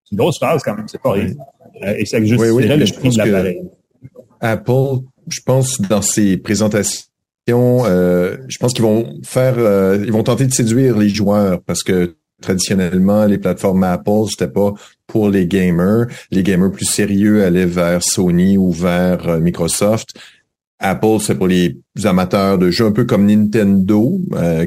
C'est 0.03 0.11
une 0.11 0.17
grosse 0.17 0.39
phase 0.39 0.61
quand 0.63 0.75
même, 0.75 0.87
c'est 0.87 1.01
pas 1.01 1.13
rien. 1.13 1.29
et 1.81 2.05
ça 2.05 2.19
justifierait 2.19 2.51
oui, 2.51 2.65
oui, 2.67 2.77
l'esprit 2.77 3.09
de 3.09 3.17
l'appareil. 3.17 3.61
Apple 4.41 4.99
je 5.27 5.41
pense, 5.45 5.81
dans 5.81 6.01
ces 6.01 6.37
présentations, 6.37 7.05
euh, 7.49 8.37
je 8.47 8.57
pense 8.57 8.73
qu'ils 8.73 8.83
vont 8.83 9.19
faire, 9.23 9.55
euh, 9.57 10.01
ils 10.03 10.11
vont 10.11 10.23
tenter 10.23 10.45
de 10.45 10.53
séduire 10.53 10.97
les 10.97 11.09
joueurs 11.09 11.61
parce 11.61 11.83
que 11.83 12.15
traditionnellement, 12.41 13.25
les 13.25 13.37
plateformes 13.37 13.83
Apple, 13.83 14.25
c'était 14.29 14.51
pas 14.51 14.73
pour 15.07 15.29
les 15.29 15.47
gamers. 15.47 16.07
Les 16.31 16.43
gamers 16.43 16.71
plus 16.71 16.85
sérieux 16.85 17.43
allaient 17.43 17.65
vers 17.65 18.03
Sony 18.03 18.57
ou 18.57 18.71
vers 18.71 19.27
euh, 19.27 19.39
Microsoft. 19.39 20.15
Apple, 20.79 21.19
c'est 21.21 21.35
pour 21.35 21.47
les 21.47 21.77
amateurs 22.03 22.57
de 22.57 22.69
jeux, 22.69 22.85
un 22.85 22.91
peu 22.91 23.05
comme 23.05 23.25
Nintendo, 23.25 24.19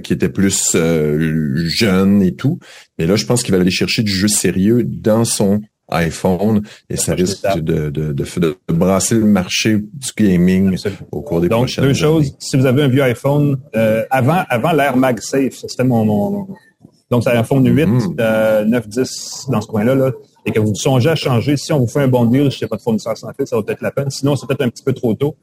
qui 0.02 0.12
était 0.12 0.28
plus 0.28 0.74
jeune 0.74 2.22
et 2.22 2.34
tout. 2.34 2.58
Mais 2.98 3.06
là, 3.06 3.16
je 3.16 3.26
pense 3.26 3.42
qu'il 3.42 3.54
va 3.54 3.60
aller 3.60 3.70
chercher 3.70 4.02
du 4.02 4.12
jeu 4.12 4.28
sérieux 4.28 4.84
dans 4.84 5.24
son 5.24 5.60
iPhone 5.90 6.62
et 6.90 6.96
ça 6.96 7.14
risque 7.14 7.46
de, 7.60 7.90
de, 7.90 8.12
de, 8.12 8.56
brasser 8.68 9.14
le 9.14 9.24
marché 9.24 9.78
du 9.78 10.08
gaming 10.16 10.76
au 11.10 11.22
cours 11.22 11.40
des 11.40 11.48
Donc, 11.48 11.60
prochaines 11.60 11.84
deux 11.84 11.94
choses. 11.94 12.34
Si 12.38 12.56
vous 12.56 12.66
avez 12.66 12.82
un 12.82 12.88
vieux 12.88 13.02
iPhone, 13.02 13.58
euh, 13.74 14.04
avant, 14.10 14.42
avant 14.48 14.72
l'ère 14.72 14.96
MagSafe, 14.96 15.54
c'était 15.54 15.84
mon, 15.84 16.04
mon, 16.04 16.48
donc 17.10 17.24
c'est 17.24 17.30
un 17.30 17.40
iPhone 17.40 17.66
8, 17.66 17.86
9, 18.66 18.88
10 18.88 19.46
dans 19.50 19.60
ce 19.60 19.66
coin-là. 19.66 19.94
Là. 19.94 20.12
et 20.44 20.52
que 20.52 20.60
vous 20.60 20.74
songez 20.74 21.10
à 21.10 21.14
changer, 21.14 21.56
si 21.56 21.72
on 21.72 21.80
vous 21.80 21.86
fait 21.86 22.02
un 22.02 22.08
bon 22.08 22.26
deal, 22.26 22.50
je 22.50 22.58
sais 22.58 22.66
pas 22.66 22.76
de 22.76 22.82
fournisseur 22.82 23.16
sans 23.16 23.32
fil, 23.32 23.46
ça 23.46 23.56
va 23.56 23.62
peut-être 23.62 23.82
la 23.82 23.90
peine. 23.90 24.10
Sinon, 24.10 24.36
c'est 24.36 24.46
peut-être 24.46 24.62
un 24.62 24.68
petit 24.68 24.84
peu 24.84 24.92
trop 24.92 25.14
tôt. 25.14 25.36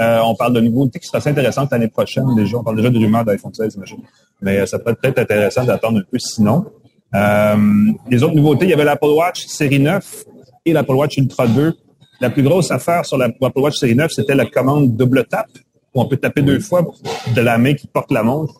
Euh, 0.00 0.20
on 0.24 0.34
parle 0.34 0.52
de 0.52 0.60
nouveautés 0.60 0.98
qui 0.98 1.06
sera 1.06 1.18
assez 1.18 1.30
intéressantes 1.30 1.70
l'année 1.72 1.88
prochaine. 1.88 2.24
Déjà, 2.36 2.58
on 2.58 2.62
parle 2.62 2.76
déjà 2.76 2.90
de 2.90 2.98
rumeurs 2.98 3.24
d'iPhone 3.24 3.52
16, 3.52 3.72
j'imagine. 3.72 3.98
Mais 4.40 4.58
euh, 4.58 4.66
ça 4.66 4.78
peut 4.78 4.96
être 5.02 5.18
intéressant 5.18 5.64
d'attendre 5.64 5.98
un 5.98 6.02
peu 6.08 6.18
sinon. 6.18 6.66
Euh, 7.14 7.56
les 8.08 8.22
autres 8.22 8.34
nouveautés, 8.34 8.66
il 8.66 8.70
y 8.70 8.74
avait 8.74 8.84
l'Apple 8.84 9.06
Watch 9.06 9.46
série 9.46 9.80
9 9.80 10.24
et 10.66 10.72
l'Apple 10.72 10.92
Watch 10.92 11.16
Ultra 11.16 11.48
2. 11.48 11.74
La 12.20 12.30
plus 12.30 12.42
grosse 12.42 12.70
affaire 12.70 13.04
sur 13.04 13.16
l'Apple 13.16 13.50
Watch 13.56 13.76
série 13.76 13.94
9, 13.96 14.10
c'était 14.12 14.34
la 14.34 14.46
commande 14.46 14.96
double 14.96 15.24
tap, 15.24 15.46
où 15.94 16.00
on 16.00 16.06
peut 16.06 16.16
taper 16.16 16.42
deux 16.42 16.60
fois 16.60 16.84
de 17.34 17.40
la 17.40 17.58
main 17.58 17.74
qui 17.74 17.86
porte 17.86 18.12
la 18.12 18.22
montre 18.22 18.54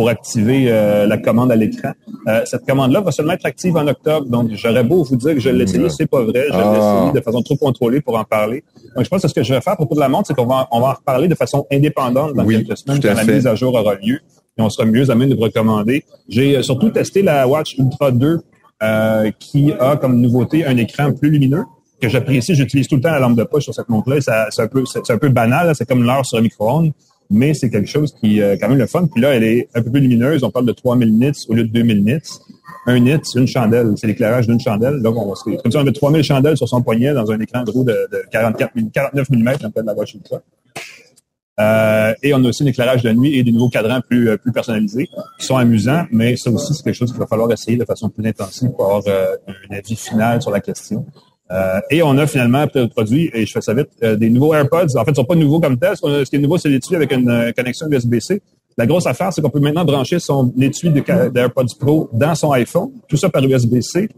pour 0.00 0.08
activer 0.08 0.64
euh, 0.68 1.06
la 1.06 1.18
commande 1.18 1.52
à 1.52 1.56
l'écran. 1.56 1.92
Euh, 2.26 2.40
cette 2.46 2.64
commande-là 2.64 3.02
va 3.02 3.12
seulement 3.12 3.34
être 3.34 3.44
active 3.44 3.76
en 3.76 3.86
octobre, 3.86 4.26
donc 4.30 4.48
j'aurais 4.54 4.82
beau 4.82 5.04
vous 5.04 5.16
dire 5.16 5.34
que 5.34 5.40
je 5.40 5.50
l'ai 5.50 5.64
essayé, 5.64 5.90
c'est 5.90 6.06
pas 6.06 6.22
vrai. 6.22 6.46
Je 6.48 6.56
l'ai 6.56 6.62
ah. 6.64 7.00
essayé 7.02 7.12
de 7.12 7.20
façon 7.22 7.42
trop 7.42 7.56
contrôlée 7.56 8.00
pour 8.00 8.18
en 8.18 8.24
parler. 8.24 8.64
Donc 8.96 9.04
je 9.04 9.10
pense 9.10 9.20
que 9.20 9.28
ce 9.28 9.34
que 9.34 9.42
je 9.42 9.52
vais 9.52 9.60
faire 9.60 9.76
pour 9.76 9.86
toute 9.86 9.98
la 9.98 10.08
montre, 10.08 10.28
c'est 10.28 10.34
qu'on 10.34 10.46
va, 10.46 10.66
on 10.70 10.80
va 10.80 10.86
en 10.86 10.92
reparler 10.94 11.28
de 11.28 11.34
façon 11.34 11.66
indépendante 11.70 12.32
dans 12.32 12.46
quelques 12.46 12.78
semaines 12.78 12.98
quand 12.98 13.12
la 13.12 13.24
mise 13.24 13.46
à 13.46 13.54
jour 13.54 13.74
aura 13.74 13.94
lieu 13.96 14.20
et 14.56 14.62
on 14.62 14.70
sera 14.70 14.86
mieux 14.86 15.10
à 15.10 15.14
même 15.14 15.28
de 15.28 15.34
vous 15.34 15.42
recommander. 15.42 16.02
J'ai 16.30 16.56
euh, 16.56 16.62
surtout 16.62 16.88
testé 16.88 17.20
la 17.20 17.46
Watch 17.46 17.76
Ultra 17.76 18.10
2 18.10 18.40
qui 19.38 19.70
a 19.78 19.98
comme 19.98 20.18
nouveauté 20.18 20.64
un 20.64 20.78
écran 20.78 21.12
plus 21.12 21.28
lumineux 21.28 21.64
que 22.00 22.08
j'apprécie. 22.08 22.54
J'utilise 22.54 22.88
tout 22.88 22.96
le 22.96 23.02
temps 23.02 23.10
la 23.10 23.18
lampe 23.18 23.36
de 23.36 23.44
poche 23.44 23.64
sur 23.64 23.74
cette 23.74 23.90
montre-là. 23.90 24.48
C'est 24.48 24.62
un 24.62 24.66
peu, 24.66 24.82
c'est 24.86 25.10
un 25.10 25.18
peu 25.18 25.28
banal. 25.28 25.74
C'est 25.74 25.86
comme 25.86 26.04
l'heure 26.04 26.24
sur 26.24 26.38
un 26.38 26.40
micro-ondes 26.40 26.92
mais 27.30 27.54
c'est 27.54 27.70
quelque 27.70 27.88
chose 27.88 28.14
qui 28.20 28.40
est 28.40 28.58
quand 28.58 28.68
même 28.68 28.78
le 28.78 28.86
fun. 28.86 29.06
Puis 29.06 29.20
là, 29.20 29.34
elle 29.34 29.44
est 29.44 29.68
un 29.74 29.82
peu 29.82 29.90
plus 29.90 30.00
lumineuse. 30.00 30.42
On 30.42 30.50
parle 30.50 30.66
de 30.66 30.72
3000 30.72 31.16
nits 31.16 31.32
au 31.48 31.54
lieu 31.54 31.64
de 31.64 31.72
2000 31.72 32.04
nits. 32.04 32.18
Un 32.86 32.98
nit, 32.98 33.20
c'est 33.22 33.38
une 33.38 33.46
chandelle. 33.46 33.92
C'est 33.96 34.06
l'éclairage 34.06 34.46
d'une 34.46 34.60
chandelle. 34.60 35.00
Donc, 35.02 35.16
on, 35.16 35.32
comme 35.56 35.70
si 35.70 35.76
on 35.76 35.80
avait 35.80 35.92
3000 35.92 36.22
chandelles 36.22 36.56
sur 36.56 36.68
son 36.68 36.82
poignet 36.82 37.12
dans 37.14 37.30
un 37.30 37.38
écran 37.40 37.62
gros 37.64 37.84
de, 37.84 37.92
de 38.10 38.22
44 38.30 38.72
49 38.92 39.30
mm, 39.30 39.48
on 39.64 39.80
de 39.80 39.86
la 39.86 39.94
Watch 39.94 40.14
Ultra. 40.14 40.40
Euh, 41.60 42.14
et 42.22 42.32
on 42.32 42.42
a 42.44 42.48
aussi 42.48 42.62
un 42.62 42.66
éclairage 42.66 43.02
de 43.02 43.12
nuit 43.12 43.38
et 43.38 43.42
des 43.42 43.52
nouveaux 43.52 43.68
cadrans 43.68 44.00
plus, 44.00 44.30
euh, 44.30 44.36
plus 44.38 44.50
personnalisés 44.50 45.08
qui 45.38 45.46
sont 45.46 45.56
amusants, 45.56 46.06
mais 46.10 46.36
ça 46.36 46.50
aussi, 46.50 46.72
c'est 46.72 46.82
quelque 46.82 46.94
chose 46.94 47.10
qu'il 47.10 47.20
va 47.20 47.26
falloir 47.26 47.52
essayer 47.52 47.76
de 47.76 47.84
façon 47.84 48.08
plus 48.08 48.26
intensive 48.26 48.70
pour 48.70 48.86
avoir 48.86 49.02
euh, 49.08 49.36
un 49.46 49.76
avis 49.76 49.96
final 49.96 50.40
sur 50.40 50.50
la 50.50 50.60
question. 50.60 51.04
Euh, 51.50 51.80
et 51.90 52.02
on 52.02 52.16
a 52.16 52.26
finalement 52.26 52.66
produit, 52.94 53.30
et 53.34 53.44
je 53.44 53.52
fais 53.52 53.60
ça 53.60 53.74
vite, 53.74 53.88
euh, 54.02 54.14
des 54.16 54.30
nouveaux 54.30 54.54
AirPods. 54.54 54.96
En 54.96 55.04
fait, 55.04 55.10
ils 55.10 55.16
sont 55.16 55.24
pas 55.24 55.34
nouveaux 55.34 55.60
comme 55.60 55.78
tel. 55.78 55.96
Ce 55.96 56.30
qui 56.30 56.36
est 56.36 56.38
nouveau, 56.38 56.58
c'est 56.58 56.68
l'étui 56.68 56.94
avec 56.94 57.12
une 57.12 57.28
euh, 57.28 57.52
connexion 57.52 57.88
USB-C. 57.90 58.40
La 58.78 58.86
grosse 58.86 59.06
affaire, 59.06 59.32
c'est 59.32 59.42
qu'on 59.42 59.50
peut 59.50 59.60
maintenant 59.60 59.84
brancher 59.84 60.20
son 60.20 60.52
étui 60.60 60.90
d'AirPods 60.90 61.74
Pro 61.78 62.08
dans 62.12 62.34
son 62.34 62.52
iPhone, 62.52 62.90
tout 63.08 63.16
ça 63.16 63.28
par 63.28 63.44
USB-C. 63.44 64.08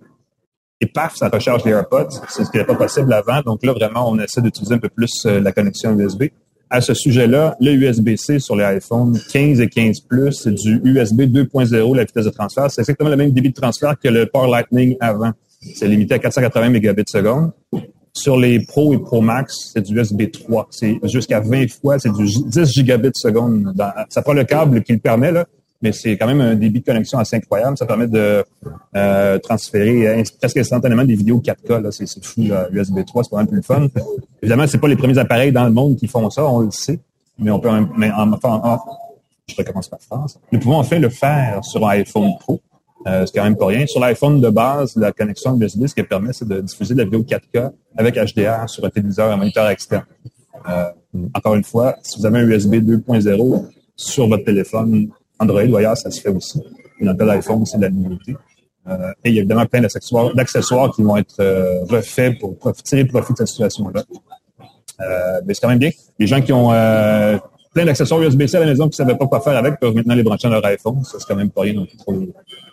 Et 0.81 0.87
paf, 0.87 1.17
ça 1.17 1.29
recharge 1.29 1.65
les 1.65 1.71
AirPods. 1.71 2.11
C'est 2.29 2.45
ce 2.45 2.51
qui 2.51 2.59
n'était 2.59 2.67
pas 2.67 2.75
possible 2.75 3.13
avant. 3.13 3.41
Donc 3.41 3.65
là, 3.65 3.73
vraiment, 3.73 4.11
on 4.11 4.19
essaie 4.19 4.43
d'utiliser 4.43 4.75
un 4.75 4.79
peu 4.79 4.89
plus 4.89 5.25
la 5.25 5.53
connexion 5.53 5.97
USB. 5.99 6.25
À 6.69 6.81
ce 6.81 6.93
sujet-là, 6.93 7.57
le 7.61 7.73
USB-C 7.73 8.41
sur 8.41 8.57
les 8.57 8.65
iPhones 8.77 9.19
15 9.33 9.61
et 9.61 9.69
15 9.69 10.01
Plus, 10.01 10.33
c'est 10.33 10.53
du 10.53 10.81
USB 10.85 11.23
2.0, 11.23 11.97
la 11.97 12.05
vitesse 12.05 12.25
de 12.25 12.31
transfert. 12.31 12.71
C'est 12.71 12.83
exactement 12.83 13.11
le 13.11 13.17
même 13.17 13.31
débit 13.31 13.51
de 13.51 13.55
transfert 13.55 13.95
que 13.99 14.09
le 14.09 14.27
Power 14.27 14.51
Lightning 14.51 14.97
avant 15.01 15.33
c'est 15.75 15.89
limité 15.89 16.15
à 16.15 16.19
480 16.19 16.71
mégabits 16.71 17.05
seconde. 17.07 17.53
Sur 18.15 18.37
les 18.37 18.61
Pro 18.61 18.93
et 18.93 18.99
Pro 18.99 19.23
Max, 19.23 19.71
c'est 19.73 19.81
du 19.81 19.99
USB 19.99 20.31
3. 20.31 20.69
C'est 20.71 20.99
jusqu'à 21.05 21.41
20 21.41 21.71
fois, 21.71 21.99
c'est 21.99 22.13
du 22.13 22.25
10 22.25 22.65
gigabits 22.65 23.11
seconde. 23.15 23.75
ça 24.11 24.23
prend 24.23 24.35
le 24.35 24.45
câble 24.45 24.83
qui 24.83 24.93
le 24.93 24.99
permet, 24.99 25.33
là, 25.33 25.47
mais 25.81 25.93
c'est 25.93 26.17
quand 26.19 26.27
même 26.27 26.41
un 26.41 26.55
débit 26.55 26.81
de 26.81 26.85
connexion 26.85 27.19
assez 27.19 27.37
incroyable. 27.37 27.77
Ça 27.79 27.87
permet 27.87 28.07
de 28.07 28.45
euh, 28.97 29.39
transférer 29.39 30.23
presque 30.39 30.59
instantanément 30.59 31.05
des 31.05 31.15
vidéos 31.15 31.41
4K. 31.41 31.91
C'est, 31.91 32.25
fou, 32.25 32.43
là. 32.45 32.69
USB 32.71 33.05
3, 33.05 33.25
c'est 33.25 33.31
pas 33.31 33.39
même 33.39 33.49
plus 33.49 33.63
fun. 33.63 33.89
Évidemment, 34.43 34.67
c'est 34.67 34.79
pas 34.79 34.89
les 34.89 34.97
premiers 34.97 35.19
appareils 35.19 35.53
dans 35.53 35.65
le 35.65 35.73
monde 35.73 35.97
qui 35.97 36.07
font 36.07 36.29
ça, 36.31 36.45
on 36.45 36.61
le 36.61 36.71
sait. 36.71 37.01
Mais 37.39 37.51
on 37.51 37.59
peut, 37.59 37.71
mais 37.97 38.11
en, 38.13 38.31
je 39.49 39.57
recommence 39.57 39.89
par 39.89 40.01
France. 40.01 40.39
Nous 40.53 40.61
pouvons 40.61 40.77
enfin 40.77 40.99
le 40.99 41.09
faire 41.09 41.65
sur 41.65 41.87
un 41.87 41.93
iPhone 41.93 42.31
Pro. 42.39 42.61
Euh, 43.07 43.27
c'est 43.27 43.37
quand 43.37 43.45
même 43.45 43.57
pas 43.57 43.67
rien. 43.67 43.87
Sur 43.87 44.01
l'iPhone 44.01 44.41
de 44.41 44.49
base, 44.49 44.95
la 44.97 45.13
connexion 45.13 45.59
USB, 45.59 45.87
ce 45.87 45.95
qu'elle 45.95 46.09
permet, 46.09 46.33
c'est 46.33 46.47
de 46.47 46.61
diffuser 46.61 46.95
la 46.95 47.05
vidéo 47.05 47.23
4K 47.23 47.71
avec 47.97 48.15
HDR 48.15 48.69
sur 48.69 48.85
un 48.85 48.91
téléviseur, 48.91 49.31
un 49.31 49.37
moniteur 49.37 49.69
externe. 49.69 50.05
Euh, 50.69 50.85
encore 51.35 51.55
une 51.55 51.65
fois, 51.65 51.97
si 52.03 52.19
vous 52.19 52.27
avez 52.27 52.39
un 52.39 52.49
USB 52.49 52.75
2.0 52.75 53.67
sur 53.97 54.29
votre 54.29 54.45
téléphone 54.45 55.09
Android 55.39 55.65
ou 55.65 55.77
ailleurs, 55.77 55.97
ça 55.97 56.11
se 56.11 56.21
fait 56.21 56.29
aussi. 56.29 56.61
Et 57.01 57.05
dans 57.05 57.13
le 57.13 57.31
iPhone, 57.31 57.67
c'est 57.67 57.79
de 57.79 57.83
la 57.83 57.91
nouveauté. 57.91 58.37
Euh, 58.89 59.13
et 59.25 59.31
il 59.31 59.35
y 59.35 59.39
a 59.39 59.41
évidemment 59.43 59.67
plein 59.67 59.81
d'accessoires 59.81 60.93
qui 60.95 61.03
vont 61.03 61.17
être 61.17 61.37
euh, 61.41 61.85
refaits 61.85 62.39
pour 62.39 62.57
tirer 62.83 63.05
profit 63.05 63.33
de 63.33 63.39
cette 63.39 63.49
situation-là. 63.49 64.03
Euh, 65.01 65.41
mais 65.45 65.55
c'est 65.55 65.61
quand 65.61 65.69
même 65.69 65.79
bien. 65.79 65.91
Les 66.19 66.27
gens 66.27 66.41
qui 66.41 66.53
ont 66.53 66.71
plein 67.73 67.85
d'accessoires 67.85 68.21
USB-C 68.21 68.57
à 68.57 68.61
la 68.61 68.67
maison 68.67 68.85
qui 68.85 69.01
ne 69.01 69.07
savaient 69.07 69.17
pas 69.17 69.27
quoi 69.27 69.41
faire 69.41 69.57
avec 69.57 69.81
peuvent 69.81 69.95
maintenant 69.95 70.15
les 70.15 70.23
brancher 70.23 70.49
dans 70.49 70.55
leur 70.55 70.67
iPhone. 70.67 71.03
Ça, 71.05 71.19
c'est 71.19 71.27
quand 71.27 71.37
même 71.37 71.51
pas 71.51 71.63
rien 71.63 71.75
non 71.75 71.87
plus 71.87 71.97
pour 71.97 72.15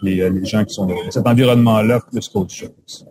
les, 0.02 0.22
euh, 0.22 0.30
les, 0.30 0.46
gens 0.46 0.64
qui 0.66 0.74
sont 0.74 0.86
dans 0.86 0.96
cet 1.10 1.26
environnement-là 1.26 2.02
plus 2.12 2.28
qu'autre 2.28 2.54
chose. 2.54 3.06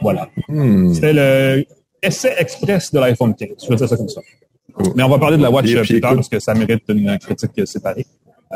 Voilà. 0.00 0.28
Hmm. 0.48 0.92
C'était 0.94 1.12
le 1.12 1.64
essai 2.02 2.34
express 2.38 2.92
de 2.92 3.00
l'iPhone 3.00 3.34
15. 3.34 3.48
Je 3.62 3.68
vais 3.68 3.76
dire 3.76 3.88
ça 3.88 3.96
comme 3.96 4.08
ça. 4.08 4.20
Mais 4.94 5.02
on 5.02 5.08
va 5.08 5.18
parler 5.18 5.36
de 5.36 5.42
la 5.42 5.50
Watch 5.50 5.72
plus 5.72 6.00
tard 6.00 6.14
parce 6.14 6.28
que 6.28 6.38
ça 6.38 6.54
mérite 6.54 6.82
une 6.88 7.18
critique 7.18 7.66
séparée. 7.66 8.06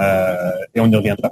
Euh, 0.01 0.51
et 0.75 0.81
on 0.81 0.91
y 0.91 0.97
reviendra. 0.97 1.31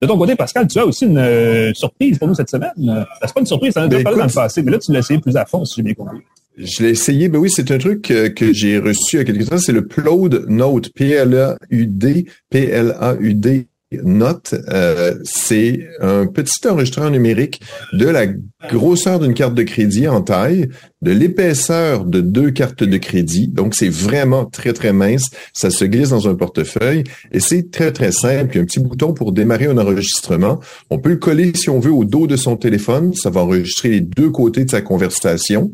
De 0.00 0.06
ton 0.06 0.18
côté, 0.18 0.36
Pascal, 0.36 0.66
tu 0.66 0.78
as 0.78 0.84
aussi 0.84 1.06
une 1.06 1.18
euh, 1.18 1.72
surprise 1.74 2.18
pour 2.18 2.28
nous 2.28 2.34
cette 2.34 2.50
semaine. 2.50 3.06
C'est 3.22 3.32
pas 3.32 3.40
une 3.40 3.46
surprise, 3.46 3.72
ça 3.72 3.80
en 3.80 3.84
a 3.84 3.88
déjà 3.88 4.00
ben, 4.00 4.04
parlé 4.04 4.18
dans 4.18 4.26
le 4.26 4.32
passé, 4.32 4.62
mais 4.62 4.72
là, 4.72 4.78
tu 4.78 4.92
l'as 4.92 4.98
essayé 4.98 5.20
plus 5.20 5.36
à 5.36 5.46
fond, 5.46 5.64
si 5.64 5.76
j'ai 5.76 5.82
bien 5.82 5.94
compris. 5.94 6.18
Je 6.56 6.82
l'ai 6.82 6.90
essayé, 6.90 7.28
ben 7.28 7.38
oui, 7.38 7.50
c'est 7.50 7.70
un 7.70 7.78
truc 7.78 8.02
que, 8.02 8.52
j'ai 8.52 8.78
reçu 8.78 9.16
il 9.16 9.18
y 9.18 9.20
a 9.20 9.24
quelques 9.24 9.48
temps, 9.48 9.58
c'est 9.58 9.72
le 9.72 9.86
Plaud 9.86 10.46
Note, 10.46 10.90
P-L-A-U-D, 10.94 12.26
P-L-A-U-D 12.50 13.66
Note. 14.02 14.54
Euh, 14.68 15.14
c'est 15.24 15.80
un 16.00 16.26
petit 16.26 16.66
enregistreur 16.66 17.10
numérique 17.10 17.60
de 17.92 18.06
la 18.06 18.26
grosseur 18.70 19.20
d'une 19.20 19.34
carte 19.34 19.54
de 19.54 19.62
crédit 19.62 20.08
en 20.08 20.22
taille, 20.22 20.68
de 21.02 21.12
l'épaisseur 21.12 22.04
de 22.04 22.20
deux 22.20 22.50
cartes 22.50 22.82
de 22.82 22.96
crédit. 22.96 23.48
Donc, 23.48 23.74
c'est 23.74 23.88
vraiment 23.88 24.46
très, 24.46 24.72
très 24.72 24.92
mince. 24.92 25.30
Ça 25.52 25.70
se 25.70 25.84
glisse 25.84 26.10
dans 26.10 26.28
un 26.28 26.34
portefeuille 26.34 27.04
et 27.32 27.40
c'est 27.40 27.70
très, 27.70 27.92
très 27.92 28.12
simple. 28.12 28.52
Il 28.52 28.56
y 28.56 28.58
a 28.58 28.62
un 28.62 28.66
petit 28.66 28.80
bouton 28.80 29.12
pour 29.12 29.32
démarrer 29.32 29.66
un 29.66 29.78
enregistrement. 29.78 30.60
On 30.90 30.98
peut 30.98 31.10
le 31.10 31.16
coller, 31.16 31.52
si 31.54 31.70
on 31.70 31.80
veut, 31.80 31.92
au 31.92 32.04
dos 32.04 32.26
de 32.26 32.36
son 32.36 32.56
téléphone. 32.56 33.12
Ça 33.14 33.30
va 33.30 33.42
enregistrer 33.42 33.90
les 33.90 34.00
deux 34.00 34.30
côtés 34.30 34.64
de 34.64 34.70
sa 34.70 34.80
conversation. 34.80 35.72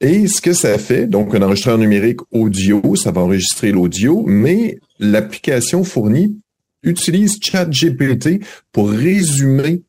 Et 0.00 0.26
ce 0.26 0.40
que 0.40 0.52
ça 0.52 0.76
fait, 0.78 1.06
donc 1.06 1.34
un 1.34 1.42
enregistreur 1.42 1.78
numérique 1.78 2.20
audio, 2.30 2.94
ça 2.96 3.10
va 3.10 3.22
enregistrer 3.22 3.72
l'audio, 3.72 4.24
mais 4.26 4.78
l'application 4.98 5.84
fournie 5.84 6.36
utilise 6.82 7.38
ChatGPT 7.40 8.44
pour 8.70 8.90
résumer 8.90 9.82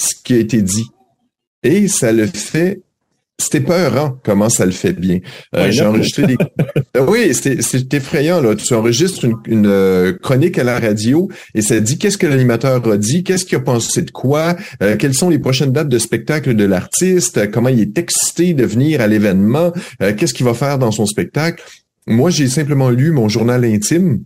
ce 0.00 0.14
qui 0.14 0.34
a 0.34 0.38
été 0.38 0.62
dit. 0.62 0.86
Et 1.62 1.88
ça 1.88 2.12
le 2.12 2.26
fait 2.26 2.80
c'était 3.40 3.60
peurant 3.60 4.18
comment 4.24 4.48
ça 4.48 4.66
le 4.66 4.72
fait 4.72 4.92
bien. 4.92 5.18
Euh, 5.54 5.70
j'ai 5.70 5.84
enregistré 5.84 6.26
des... 6.26 6.36
Euh, 6.96 7.06
oui, 7.08 7.32
c'est 7.34 7.94
effrayant. 7.94 8.40
Là. 8.40 8.56
Tu 8.56 8.74
enregistres 8.74 9.24
une, 9.46 9.66
euh, 9.66 10.12
chronique 10.20 10.58
à 10.58 10.64
la 10.64 10.80
radio 10.80 11.28
et 11.54 11.62
ça 11.62 11.78
dit 11.78 11.98
qu'est-ce 11.98 12.18
que 12.18 12.26
l'animateur 12.26 12.84
a 12.90 12.96
dit, 12.96 13.22
qu'est-ce 13.22 13.44
qu'il 13.44 13.56
a 13.58 13.60
pensé 13.60 14.02
de 14.02 14.10
quoi, 14.10 14.56
quelles 14.98 15.14
sont 15.14 15.30
les 15.30 15.38
prochaines 15.38 15.72
dates 15.72 15.88
de 15.88 15.98
spectacle 15.98 16.54
de 16.54 16.64
l'artiste, 16.64 17.48
comment 17.52 17.68
il 17.68 17.80
est 17.80 17.96
excité 17.96 18.54
de 18.54 18.64
venir 18.64 19.00
à 19.00 19.06
l'événement, 19.06 19.72
qu'est-ce 20.00 20.34
qu'il 20.34 20.46
va 20.46 20.54
faire 20.54 20.78
dans 20.78 20.90
son 20.90 21.06
spectacle. 21.06 21.62
Moi, 22.06 22.30
j'ai 22.30 22.48
simplement 22.48 22.90
lu 22.90 23.12
mon 23.12 23.28
journal 23.28 23.64
intime 23.64 24.24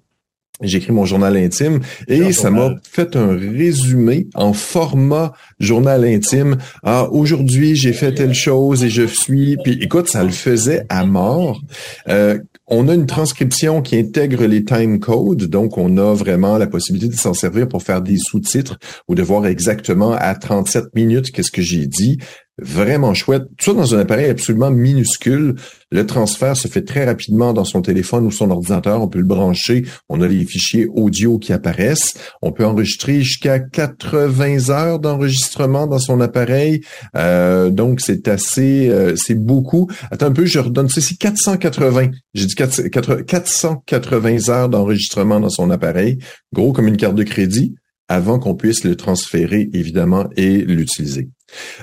j'ai 0.63 0.79
écrit 0.79 0.93
mon 0.93 1.05
journal 1.05 1.37
intime 1.37 1.81
et 2.07 2.33
ça 2.33 2.51
m'a 2.51 2.77
fait 2.89 3.17
un 3.17 3.37
résumé 3.37 4.29
en 4.35 4.53
format 4.53 5.33
journal 5.59 6.05
intime. 6.05 6.59
Ah, 6.85 7.09
aujourd'hui, 7.11 7.75
j'ai 7.75 7.93
fait 7.93 8.15
telle 8.15 8.35
chose 8.35 8.85
et 8.85 8.89
je 8.89 9.03
suis... 9.03 9.57
Puis 9.65 9.79
écoute, 9.83 10.09
ça 10.09 10.23
le 10.23 10.31
faisait 10.31 10.87
à 10.89 11.05
mort. 11.05 11.61
Euh, 12.09 12.39
on 12.69 12.89
a 12.89 12.95
une 12.95 13.07
transcription 13.07 13.83
qui 13.83 13.99
intègre 13.99 14.47
les 14.47 14.65
time 14.65 14.99
codes, 14.99 15.45
donc 15.45 15.77
on 15.77 15.99
a 15.99 16.15
vraiment 16.15 16.57
la 16.57 16.67
possibilité 16.67 17.15
de 17.15 17.21
s'en 17.21 17.35
servir 17.35 17.69
pour 17.69 17.83
faire 17.83 18.01
des 18.01 18.17
sous-titres 18.17 18.79
ou 19.09 19.15
de 19.15 19.23
voir 19.23 19.47
exactement 19.47 20.13
à 20.13 20.35
37 20.35 20.95
minutes 20.95 21.31
qu'est-ce 21.31 21.53
que 21.53 21.63
j'ai 21.63 21.87
dit 21.87 22.19
vraiment 22.59 23.15
chouette. 23.15 23.45
Tout 23.59 23.65
ça 23.67 23.73
dans 23.73 23.95
un 23.95 23.99
appareil 23.99 24.31
absolument 24.31 24.71
minuscule. 24.71 25.57
Le 25.91 26.07
transfert 26.07 26.57
se 26.57 26.69
fait 26.69 26.83
très 26.83 27.05
rapidement 27.05 27.53
dans 27.53 27.65
son 27.65 27.83
téléphone 27.83 28.27
ou 28.27 28.31
son 28.31 28.51
ordinateur. 28.51 29.03
On 29.03 29.09
peut 29.09 29.19
le 29.19 29.25
brancher. 29.25 29.85
On 30.09 30.21
a 30.21 30.29
les 30.29 30.45
fichiers 30.45 30.87
audio 30.87 31.39
qui 31.39 31.53
apparaissent. 31.53 32.15
On 32.43 32.53
peut 32.53 32.65
enregistrer 32.65 33.23
jusqu'à 33.23 33.59
80 33.59 34.71
heures 34.71 34.99
d'enregistrement 35.01 35.87
dans 35.87 35.99
son 35.99 36.21
appareil. 36.21 36.83
Euh, 37.17 37.71
donc, 37.71 38.01
c'est 38.01 38.29
assez, 38.29 38.89
euh, 38.89 39.17
c'est 39.17 39.35
beaucoup. 39.35 39.89
Attends 40.11 40.27
un 40.27 40.33
peu, 40.33 40.47
je 40.47 40.59
redonne 40.59 40.89
ceci. 40.89 41.17
480. 41.19 42.11
J'ai 42.35 42.47
dit 42.47 42.55
480 42.55 44.49
heures 44.49 44.69
d'enregistrement 44.69 45.41
dans 45.41 45.51
son 45.51 45.71
appareil. 45.71 46.19
Gros 46.53 46.73
comme 46.73 46.87
une 46.87 46.97
carte 46.97 47.17
de 47.17 47.25
crédit 47.25 47.75
avant 48.09 48.39
qu'on 48.39 48.55
puisse 48.55 48.85
le 48.85 48.97
transférer, 48.97 49.71
évidemment, 49.73 50.29
et 50.37 50.59
l'utiliser. 50.59 51.31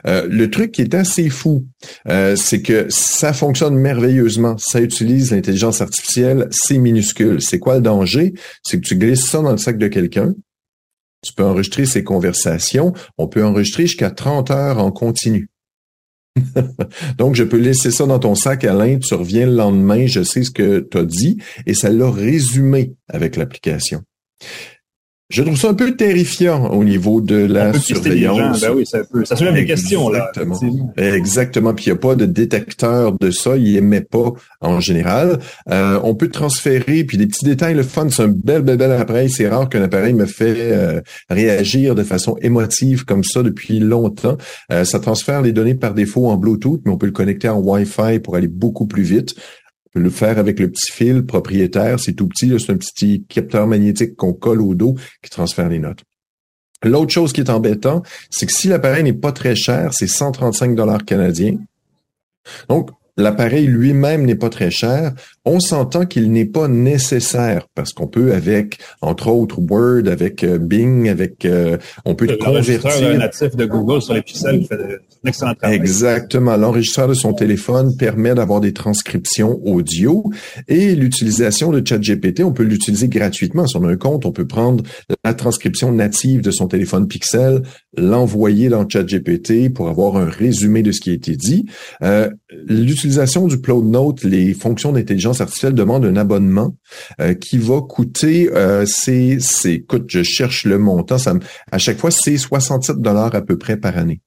Euh, 0.07 0.27
le 0.29 0.49
truc 0.49 0.71
qui 0.71 0.81
est 0.81 0.93
assez 0.93 1.29
fou, 1.29 1.65
euh, 2.07 2.35
c'est 2.35 2.61
que 2.61 2.87
ça 2.89 3.33
fonctionne 3.33 3.75
merveilleusement. 3.75 4.57
Ça 4.57 4.81
utilise 4.81 5.31
l'intelligence 5.31 5.81
artificielle, 5.81 6.47
c'est 6.51 6.77
minuscule. 6.77 7.41
C'est 7.41 7.59
quoi 7.59 7.75
le 7.75 7.81
danger? 7.81 8.33
C'est 8.63 8.77
que 8.79 8.85
tu 8.85 8.95
glisses 8.95 9.25
ça 9.25 9.41
dans 9.41 9.51
le 9.51 9.57
sac 9.57 9.77
de 9.77 9.87
quelqu'un. 9.87 10.33
Tu 11.23 11.33
peux 11.33 11.43
enregistrer 11.43 11.85
ses 11.85 12.03
conversations. 12.03 12.93
On 13.17 13.27
peut 13.27 13.43
enregistrer 13.43 13.83
jusqu'à 13.83 14.09
30 14.09 14.51
heures 14.51 14.79
en 14.79 14.91
continu. 14.91 15.49
Donc, 17.17 17.35
je 17.35 17.43
peux 17.43 17.57
laisser 17.57 17.91
ça 17.91 18.05
dans 18.05 18.19
ton 18.19 18.35
sac, 18.35 18.63
Alain, 18.63 18.97
tu 18.99 19.13
reviens 19.13 19.45
le 19.45 19.53
lendemain, 19.53 20.07
je 20.07 20.23
sais 20.23 20.43
ce 20.43 20.51
que 20.51 20.79
tu 20.79 20.97
as 20.97 21.03
dit, 21.03 21.37
et 21.65 21.73
ça 21.73 21.89
l'a 21.89 22.09
résumé 22.09 22.93
avec 23.09 23.35
l'application. 23.35 24.01
Je 25.31 25.43
trouve 25.43 25.57
ça 25.57 25.69
un 25.69 25.73
peu 25.73 25.95
terrifiant 25.95 26.69
au 26.71 26.83
niveau 26.83 27.21
de 27.21 27.35
la 27.35 27.73
surveillance. 27.73 28.61
Ben 28.61 28.73
oui, 28.75 28.85
ça, 28.85 28.99
peut, 29.03 29.23
ça 29.23 29.35
soulève 29.35 29.53
des 29.53 29.65
questions 29.65 30.09
là. 30.09 30.31
Exactement. 30.97 31.73
Puis 31.73 31.85
il 31.85 31.89
n'y 31.89 31.97
a 31.97 31.99
pas 31.99 32.15
de 32.15 32.25
détecteur 32.25 33.13
de 33.17 33.31
ça. 33.31 33.55
Il 33.55 33.75
émet 33.77 34.01
pas 34.01 34.33
en 34.59 34.79
général. 34.79 35.39
Euh, 35.69 35.99
on 36.03 36.15
peut 36.15 36.27
transférer. 36.27 37.03
Puis 37.05 37.17
des 37.17 37.27
petits 37.27 37.45
détails, 37.45 37.75
le 37.75 37.83
fun, 37.83 38.07
c'est 38.09 38.23
un 38.23 38.27
bel, 38.27 38.61
bel, 38.61 38.77
bel 38.77 38.91
appareil. 38.91 39.29
C'est 39.29 39.47
rare 39.47 39.69
qu'un 39.69 39.81
appareil 39.81 40.13
me 40.13 40.25
fait 40.25 40.55
euh, 40.57 41.01
réagir 41.29 41.95
de 41.95 42.03
façon 42.03 42.37
émotive 42.41 43.05
comme 43.05 43.23
ça 43.23 43.41
depuis 43.41 43.79
longtemps. 43.79 44.37
Euh, 44.71 44.83
ça 44.83 44.99
transfère 44.99 45.41
les 45.41 45.53
données 45.53 45.75
par 45.75 45.93
défaut 45.93 46.27
en 46.27 46.35
Bluetooth, 46.35 46.81
mais 46.85 46.91
on 46.91 46.97
peut 46.97 47.05
le 47.05 47.11
connecter 47.13 47.47
en 47.47 47.59
Wi-Fi 47.59 48.19
pour 48.19 48.35
aller 48.35 48.49
beaucoup 48.49 48.85
plus 48.85 49.03
vite 49.03 49.35
le 49.93 50.09
faire 50.09 50.37
avec 50.37 50.59
le 50.59 50.69
petit 50.69 50.91
fil 50.91 51.25
propriétaire. 51.25 51.99
C'est 51.99 52.13
tout 52.13 52.27
petit, 52.27 52.53
c'est 52.59 52.71
un 52.71 52.77
petit 52.77 53.25
capteur 53.27 53.67
magnétique 53.67 54.15
qu'on 54.15 54.33
colle 54.33 54.61
au 54.61 54.75
dos 54.75 54.95
qui 55.21 55.29
transfère 55.29 55.69
les 55.69 55.79
notes. 55.79 56.03
L'autre 56.83 57.11
chose 57.11 57.31
qui 57.31 57.41
est 57.41 57.49
embêtant, 57.49 58.01
c'est 58.29 58.45
que 58.45 58.53
si 58.53 58.67
l'appareil 58.67 59.03
n'est 59.03 59.13
pas 59.13 59.31
très 59.31 59.55
cher, 59.55 59.93
c'est 59.93 60.07
135 60.07 60.75
dollars 60.75 61.05
canadiens. 61.05 61.57
Donc, 62.69 62.89
l'appareil 63.17 63.67
lui-même 63.67 64.25
n'est 64.25 64.35
pas 64.35 64.49
très 64.49 64.71
cher, 64.71 65.13
on 65.45 65.59
s'entend 65.59 66.05
qu'il 66.05 66.31
n'est 66.31 66.45
pas 66.45 66.67
nécessaire 66.67 67.67
parce 67.73 67.93
qu'on 67.93 68.07
peut 68.07 68.33
avec, 68.33 68.77
entre 69.01 69.27
autres, 69.29 69.59
Word, 69.59 70.07
avec 70.07 70.43
euh, 70.43 70.59
Bing, 70.59 71.09
avec, 71.09 71.45
euh, 71.45 71.77
on 72.05 72.13
peut 72.13 72.27
le 72.27 72.37
convertir. 72.37 73.17
natif 73.17 73.55
de 73.55 73.65
Google 73.65 74.01
sur 74.01 74.13
les 74.13 74.21
pixels 74.21 74.63
fait 74.65 74.75
un 74.75 75.27
excellent 75.27 75.55
travail. 75.55 75.75
Exactement. 75.77 76.57
L'enregistreur 76.57 77.07
de 77.07 77.15
son 77.15 77.33
téléphone 77.33 77.95
permet 77.97 78.35
d'avoir 78.35 78.61
des 78.61 78.73
transcriptions 78.73 79.59
audio 79.63 80.29
et 80.67 80.95
l'utilisation 80.95 81.71
de 81.71 81.85
ChatGPT, 81.85 82.43
on 82.43 82.53
peut 82.53 82.63
l'utiliser 82.63 83.07
gratuitement. 83.07 83.65
Si 83.65 83.75
on 83.77 83.83
a 83.83 83.91
un 83.91 83.97
compte, 83.97 84.25
on 84.25 84.31
peut 84.31 84.47
prendre 84.47 84.83
la 85.23 85.33
transcription 85.33 85.91
native 85.91 86.41
de 86.41 86.51
son 86.51 86.67
téléphone 86.67 87.07
Pixel, 87.07 87.63
l'envoyer 87.97 88.69
dans 88.69 88.87
ChatGPT 88.87 89.73
pour 89.73 89.89
avoir 89.89 90.17
un 90.17 90.25
résumé 90.25 90.83
de 90.83 90.91
ce 90.91 91.01
qui 91.01 91.09
a 91.09 91.13
été 91.13 91.35
dit. 91.35 91.65
Euh, 92.03 92.29
l'utilisation 92.67 93.47
du 93.47 93.59
Cloud 93.59 93.85
Note, 93.85 94.23
les 94.23 94.53
fonctions 94.53 94.91
d'intelligence 94.91 95.30
artificielle 95.39 95.73
demandent 95.73 96.05
un 96.05 96.17
abonnement 96.17 96.75
euh, 97.21 97.33
qui 97.33 97.57
va 97.57 97.81
coûter, 97.81 98.49
euh, 98.51 98.85
c'est, 98.85 99.39
écoute, 99.65 100.05
je 100.07 100.23
cherche 100.23 100.65
le 100.65 100.77
montant, 100.77 101.17
ça 101.17 101.33
à 101.71 101.77
chaque 101.77 101.97
fois, 101.97 102.11
c'est 102.11 102.37
67 102.37 102.97
dollars 102.97 103.33
à 103.35 103.41
peu 103.41 103.57
près 103.57 103.77
par 103.77 103.97
année. 103.97 104.21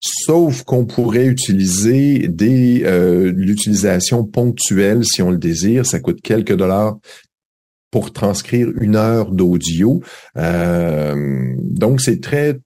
Sauf 0.00 0.64
qu'on 0.64 0.84
pourrait 0.84 1.26
utiliser 1.26 2.28
des 2.28 2.82
euh, 2.84 3.32
l'utilisation 3.34 4.24
ponctuelle 4.24 5.04
si 5.04 5.22
on 5.22 5.30
le 5.30 5.38
désire, 5.38 5.86
ça 5.86 6.00
coûte 6.00 6.20
quelques 6.22 6.54
dollars 6.54 6.98
pour 7.90 8.12
transcrire 8.12 8.68
une 8.78 8.96
heure 8.96 9.30
d'audio. 9.30 10.02
Donc 10.34 12.02
c'est 12.02 12.20
très 12.20 12.58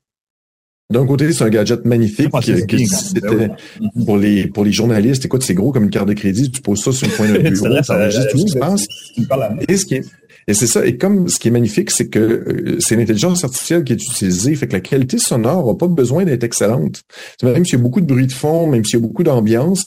d'un 0.91 1.07
côté, 1.07 1.32
c'est 1.32 1.45
un 1.45 1.49
gadget 1.49 1.84
magnifique 1.84 2.30
que, 2.30 2.78
c'était 2.86 3.20
ben 3.20 3.57
pour 4.05 4.16
les 4.16 4.49
pour 4.49 4.64
les 4.64 4.72
journalistes. 4.72 5.24
Écoute, 5.24 5.43
c'est 5.43 5.55
gros 5.55 5.72
comme 5.72 5.84
une 5.84 5.91
carte 5.91 6.09
de 6.09 6.14
crédit. 6.14 6.51
Tu 6.51 6.61
poses 6.61 6.82
ça 6.82 6.93
sur 6.93 7.07
le 7.07 7.12
point 7.12 7.28
de 7.32 7.49
bureau, 7.49 7.82
ça 7.82 7.97
enregistre 7.97 8.28
tout 8.30 8.38
ce 8.38 8.45
qui 8.45 8.51
se 8.51 8.59
passe. 8.59 8.84
Et 9.68 9.76
ce 9.76 9.86
qui 9.86 9.95
est 9.95 10.05
et 10.51 10.55
c'est 10.55 10.66
ça. 10.66 10.84
Et 10.84 10.97
comme 10.97 11.28
ce 11.28 11.38
qui 11.38 11.49
est 11.49 11.51
magnifique, 11.53 11.91
c'est 11.91 12.09
que 12.09 12.18
euh, 12.18 12.76
c'est 12.80 12.97
l'intelligence 12.97 13.45
artificielle 13.45 13.84
qui 13.84 13.93
est 13.93 14.03
utilisée, 14.03 14.55
fait 14.57 14.66
que 14.66 14.72
la 14.72 14.80
qualité 14.80 15.18
sonore 15.18 15.66
n'a 15.66 15.74
pas 15.74 15.86
besoin 15.86 16.24
d'être 16.24 16.43
excellente. 16.43 17.03
Même 17.43 17.64
s'il 17.64 17.78
y 17.78 17.80
a 17.80 17.82
beaucoup 17.82 18.01
de 18.01 18.07
bruit 18.07 18.26
de 18.26 18.32
fond, 18.32 18.66
même 18.66 18.84
s'il 18.84 18.99
y 18.99 19.03
a 19.03 19.07
beaucoup 19.07 19.22
d'ambiance, 19.22 19.84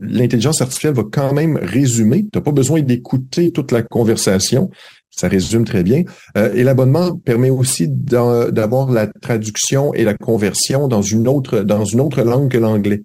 l'intelligence 0.00 0.60
artificielle 0.60 0.94
va 0.94 1.04
quand 1.10 1.32
même 1.32 1.58
résumer. 1.60 2.22
Tu 2.22 2.38
n'as 2.38 2.40
pas 2.40 2.52
besoin 2.52 2.82
d'écouter 2.82 3.50
toute 3.50 3.72
la 3.72 3.82
conversation. 3.82 4.70
Ça 5.16 5.28
résume 5.28 5.64
très 5.64 5.82
bien. 5.82 6.04
Euh, 6.36 6.52
et 6.54 6.62
l'abonnement 6.62 7.16
permet 7.16 7.50
aussi 7.50 7.88
d'avoir 7.88 8.90
la 8.90 9.06
traduction 9.06 9.94
et 9.94 10.04
la 10.04 10.14
conversion 10.14 10.88
dans 10.88 11.02
une 11.02 11.26
autre 11.26 11.60
dans 11.60 11.84
une 11.84 12.00
autre 12.00 12.22
langue 12.22 12.50
que 12.50 12.58
l'anglais. 12.58 13.02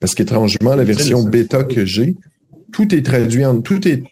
Parce 0.00 0.14
qu'étrangement, 0.14 0.74
la 0.74 0.84
version 0.84 1.22
bêta 1.22 1.62
que 1.62 1.84
j'ai, 1.84 2.16
tout 2.72 2.92
est 2.94 3.02
traduit 3.02 3.44
en 3.44 3.60
tout 3.60 3.86
est 3.86 4.02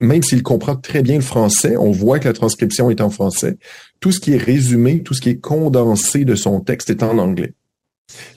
même 0.00 0.22
s'il 0.22 0.42
comprend 0.42 0.76
très 0.76 1.02
bien 1.02 1.16
le 1.16 1.20
français, 1.20 1.76
on 1.76 1.90
voit 1.90 2.18
que 2.18 2.28
la 2.28 2.32
transcription 2.32 2.90
est 2.90 3.02
en 3.02 3.10
français. 3.10 3.58
Tout 4.00 4.12
ce 4.12 4.20
qui 4.20 4.32
est 4.32 4.38
résumé, 4.38 5.02
tout 5.02 5.12
ce 5.12 5.20
qui 5.20 5.28
est 5.28 5.40
condensé 5.40 6.24
de 6.24 6.34
son 6.34 6.60
texte 6.60 6.88
est 6.88 7.02
en 7.02 7.18
anglais. 7.18 7.52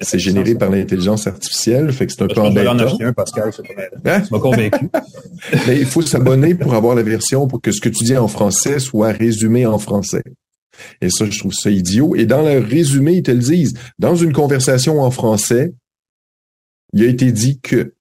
C'est 0.02 0.20
généré 0.20 0.56
par 0.56 0.70
l'intelligence 0.70 1.28
artificielle, 1.28 1.92
fait 1.92 2.08
que 2.08 2.14
c'est 2.14 2.24
un 2.24 2.28
peu 2.28 2.42
embêtant. 2.42 2.78
Je 2.78 3.06
un, 3.06 3.14
Pascal, 3.14 3.52
c'est 3.56 3.64
pas 4.04 4.18
hein? 4.18 4.40
convaincu. 4.40 4.90
Mais 5.68 5.80
il 5.80 5.86
faut 5.86 6.02
s'abonner 6.02 6.56
pour 6.56 6.74
avoir 6.74 6.96
la 6.96 7.04
version 7.04 7.48
pour 7.48 7.62
que 7.62 7.72
ce 7.72 7.82
que 7.82 7.90
tu 7.90 8.04
dis 8.04 8.18
en 8.18 8.28
français 8.28 8.80
soit 8.80 9.12
résumé 9.12 9.66
en 9.66 9.80
français. 9.80 10.24
Et 11.02 11.10
ça, 11.10 11.26
je 11.26 11.38
trouve 11.38 11.54
ça 11.54 11.70
idiot. 11.70 12.16
Et 12.16 12.26
dans 12.26 12.42
le 12.42 12.60
résumé, 12.60 13.14
ils 13.14 13.24
te 13.24 13.32
le 13.32 13.40
disent. 13.40 13.74
Dans 14.00 14.16
une 14.16 14.34
conversation 14.34 15.02
en 15.02 15.12
français, 15.12 15.74
il 16.94 17.04
a 17.04 17.08
été 17.08 17.32
dit 17.32 17.60
que. 17.60 17.94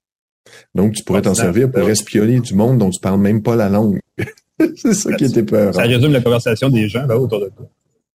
Donc, 0.74 0.94
tu 0.94 1.04
pourrais 1.04 1.22
t'en 1.22 1.34
servir 1.34 1.70
pour 1.70 1.88
espionner 1.88 2.40
du 2.40 2.54
monde 2.54 2.78
dont 2.78 2.90
tu 2.90 3.00
parles 3.00 3.20
même 3.20 3.42
pas 3.42 3.56
la 3.56 3.68
langue. 3.68 4.00
c'est 4.76 4.94
ça 4.94 5.12
qui 5.14 5.24
était 5.24 5.42
peur. 5.42 5.74
Ça 5.74 5.82
résume 5.82 6.12
la 6.12 6.20
conversation 6.20 6.68
des 6.68 6.88
gens 6.88 7.06
là, 7.06 7.18
autour 7.18 7.40
de 7.40 7.48
toi. 7.48 7.68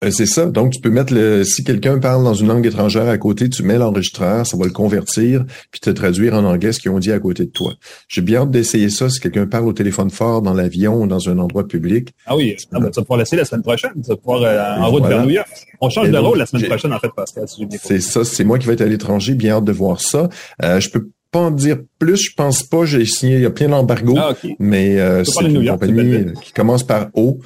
Euh, 0.04 0.12
c'est 0.12 0.28
ça. 0.28 0.46
Donc, 0.46 0.74
tu 0.74 0.80
peux 0.80 0.92
mettre 0.92 1.12
le, 1.12 1.44
si 1.44 1.64
quelqu'un 1.64 1.98
parle 1.98 2.24
dans 2.24 2.36
une 2.36 2.48
langue 2.48 2.66
étrangère 2.68 3.08
à 3.08 3.18
côté, 3.18 3.50
tu 3.50 3.64
mets 3.64 3.80
l'enregistreur, 3.80 4.46
ça 4.46 4.56
va 4.56 4.66
le 4.66 4.72
convertir, 4.72 5.44
puis 5.72 5.80
te 5.80 5.90
traduire 5.90 6.36
en 6.36 6.44
anglais 6.44 6.72
ce 6.72 6.80
qu'ils 6.80 6.92
ont 6.92 7.00
dit 7.00 7.12
à 7.12 7.20
côté 7.20 7.46
de 7.46 7.52
toi. 7.52 7.74
J'ai 8.08 8.22
bien 8.22 8.42
hâte 8.42 8.52
d'essayer 8.52 8.92
ça 8.92 9.10
si 9.10 9.20
quelqu'un 9.20 9.48
parle 9.48 9.68
au 9.68 9.74
téléphone 9.74 10.12
fort 10.12 10.44
dans 10.44 10.54
l'avion 10.54 11.02
ou 11.02 11.08
dans 11.08 11.30
un 11.30 11.40
endroit 11.40 11.68
public. 11.68 12.10
Ah 12.28 12.36
oui, 12.36 12.56
ah, 12.74 12.80
ben, 12.80 12.92
tu 12.92 13.00
vas 13.00 13.02
pouvoir 13.02 13.20
l'essayer 13.20 13.40
la 13.40 13.46
semaine 13.46 13.64
prochaine. 13.64 13.92
Tu 13.96 14.10
vas 14.10 14.18
pouvoir 14.18 14.44
euh, 14.44 14.82
en 14.82 14.92
route 14.92 15.06
vers 15.06 15.24
New 15.24 15.32
York. 15.32 15.50
On 15.82 15.90
change 15.90 16.12
de 16.12 16.18
rôle 16.18 16.38
la 16.38 16.46
semaine 16.46 16.68
prochaine, 16.68 16.94
en 16.94 17.00
fait, 17.00 17.10
Pascal. 17.16 17.48
Si 17.48 17.68
c'est 17.82 18.00
ça. 18.00 18.24
C'est 18.24 18.44
moi 18.44 18.60
qui 18.60 18.68
vais 18.68 18.74
être 18.74 18.82
à 18.82 18.86
l'étranger. 18.86 19.34
Bien 19.34 19.56
hâte 19.56 19.66
de 19.66 19.72
voir 19.72 20.00
ça. 20.00 20.30
Euh, 20.64 20.80
je 20.80 20.92
peux 20.92 21.10
pas 21.32 21.40
en 21.40 21.52
dire 21.52 21.78
plus, 22.00 22.18
je 22.18 22.34
pense 22.36 22.64
pas. 22.64 22.86
J'ai 22.86 23.06
signé, 23.06 23.36
il 23.36 23.42
y 23.42 23.46
a 23.46 23.50
plein 23.50 23.70
d'embargos, 23.70 24.18
ah, 24.18 24.34
mais 24.60 25.00
euh, 25.00 25.24
c'est 25.24 25.46
une 25.46 25.68
compagnie 25.68 26.26
qui 26.42 26.54
commence 26.54 26.84
par 26.84 27.08
O 27.14 27.40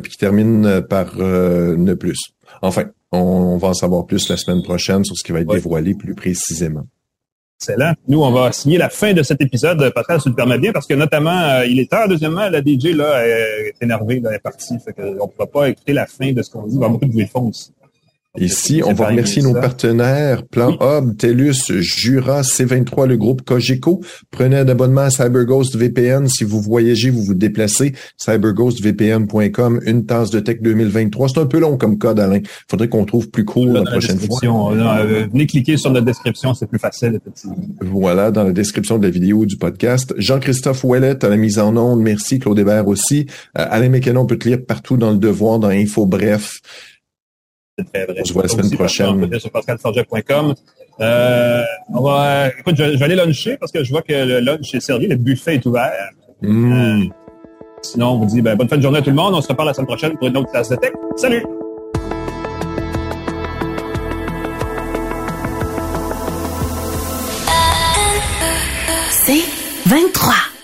puis 0.00 0.12
qui 0.12 0.18
termine 0.18 0.82
par 0.88 1.14
euh, 1.18 1.76
ne 1.76 1.94
plus. 1.94 2.18
Enfin, 2.62 2.86
on, 3.12 3.56
va 3.56 3.68
en 3.68 3.74
savoir 3.74 4.06
plus 4.06 4.28
la 4.28 4.36
semaine 4.36 4.62
prochaine 4.62 5.04
sur 5.04 5.16
ce 5.16 5.24
qui 5.24 5.32
va 5.32 5.40
être 5.40 5.52
dévoilé 5.52 5.94
plus 5.94 6.14
précisément. 6.14 6.86
Excellent. 7.60 7.94
Nous, 8.06 8.22
on 8.22 8.30
va 8.32 8.52
signer 8.52 8.76
la 8.76 8.90
fin 8.90 9.14
de 9.14 9.22
cet 9.22 9.40
épisode, 9.40 9.90
Pascal, 9.94 10.18
si 10.18 10.24
tu 10.24 10.28
le 10.30 10.34
permets 10.34 10.58
bien, 10.58 10.72
parce 10.72 10.86
que 10.86 10.92
notamment, 10.92 11.40
euh, 11.40 11.66
il 11.66 11.80
est 11.80 11.90
tard. 11.90 12.06
Deuxièmement, 12.08 12.50
la 12.50 12.60
DJ 12.60 12.94
là, 12.94 13.26
est 13.26 13.74
énervée, 13.80 14.20
là, 14.20 14.30
elle 14.30 14.36
est 14.36 14.40
partie. 14.40 14.78
Fait 14.80 14.94
on 14.98 15.12
ne 15.12 15.30
pourra 15.30 15.46
pas 15.46 15.68
écouter 15.70 15.94
la 15.94 16.06
fin 16.06 16.32
de 16.32 16.42
ce 16.42 16.50
qu'on 16.50 16.66
dit. 16.66 16.74
Il 16.74 16.80
va 16.80 16.88
beaucoup 16.88 17.06
de 17.06 17.12
bruit 17.12 17.24
de 17.24 17.30
fond 17.30 17.48
aussi. 17.48 17.72
Ici, 18.38 18.82
on 18.84 18.92
va 18.92 19.08
remercier 19.08 19.42
nos 19.42 19.54
partenaires, 19.54 20.46
Plan 20.46 20.76
Hub, 20.80 21.16
TELUS, 21.16 21.72
Jura, 21.80 22.42
C23, 22.42 23.06
le 23.06 23.16
groupe 23.16 23.42
Cogeco. 23.42 24.00
Prenez 24.30 24.56
un 24.56 24.68
abonnement 24.68 25.02
à 25.02 25.10
CyberGhost 25.10 25.76
VPN. 25.76 26.28
Si 26.28 26.44
vous 26.44 26.60
voyagez, 26.60 27.10
vous 27.10 27.22
vous 27.22 27.34
déplacez, 27.34 27.94
cyberghostvpn.com, 28.16 29.80
une 29.84 30.06
tasse 30.06 30.30
de 30.30 30.40
tech 30.40 30.58
2023. 30.60 31.28
C'est 31.28 31.40
un 31.40 31.46
peu 31.46 31.58
long 31.58 31.76
comme 31.76 31.98
code, 31.98 32.20
Alain. 32.20 32.40
Faudrait 32.68 32.88
qu'on 32.88 33.04
trouve 33.04 33.30
plus 33.30 33.44
court 33.44 33.66
la, 33.66 33.82
prochaine 33.82 34.18
fois. 34.18 34.40
Euh, 34.44 35.26
venez 35.32 35.46
cliquer 35.46 35.76
sur 35.76 35.92
la 35.92 36.00
description, 36.00 36.54
c'est 36.54 36.66
plus 36.66 36.78
facile. 36.78 37.20
Voilà, 37.80 38.30
dans 38.30 38.44
la 38.44 38.52
description 38.52 38.98
de 38.98 39.04
la 39.04 39.10
vidéo 39.10 39.46
du 39.46 39.56
podcast. 39.56 40.14
Jean-Christophe 40.18 40.84
Ouellet 40.84 41.24
à 41.24 41.28
la 41.28 41.36
mise 41.36 41.58
en 41.58 41.76
onde. 41.76 42.00
Merci. 42.00 42.38
Claude 42.38 42.58
Hébert 42.58 42.88
aussi. 42.88 43.26
Euh, 43.58 43.66
Alain 43.70 43.88
Mécanon, 43.88 44.22
on 44.22 44.26
peut 44.26 44.38
te 44.38 44.48
lire 44.48 44.58
partout 44.66 44.96
dans 44.96 45.10
le 45.10 45.18
devoir, 45.18 45.58
dans 45.58 45.68
Info 45.68 46.06
Bref. 46.06 46.60
On 47.78 48.24
se 48.24 48.32
voit 48.32 48.42
la 48.42 48.48
semaine 48.48 48.70
prochaine. 48.70 49.38
Sur 49.38 49.50
pascalforget.com. 49.50 50.54
Euh, 51.00 51.62
on 51.92 52.02
va, 52.02 52.48
écoute, 52.48 52.74
je, 52.76 52.84
vais 52.84 53.04
aller 53.04 53.16
luncher 53.16 53.58
parce 53.58 53.70
que 53.70 53.84
je 53.84 53.90
vois 53.90 54.00
que 54.00 54.14
le 54.14 54.40
lunch 54.40 54.74
est 54.74 54.80
servi, 54.80 55.06
le 55.06 55.16
buffet 55.16 55.56
est 55.56 55.66
ouvert. 55.66 56.10
Mm. 56.40 56.72
Euh, 56.72 57.04
sinon, 57.82 58.12
on 58.12 58.18
vous 58.20 58.26
dit 58.26 58.40
ben, 58.40 58.56
bonne 58.56 58.68
fin 58.68 58.78
de 58.78 58.82
journée 58.82 58.98
à 58.98 59.02
tout 59.02 59.10
le 59.10 59.16
monde. 59.16 59.34
On 59.34 59.42
se 59.42 59.48
reparle 59.48 59.68
la 59.68 59.74
semaine 59.74 59.86
prochaine 59.86 60.16
pour 60.16 60.26
une 60.26 60.36
autre 60.38 60.50
classe 60.50 60.70
de 60.70 60.76
tech. 60.76 60.92
Salut! 61.16 61.44
C'est 69.10 69.42
23. 69.86 70.55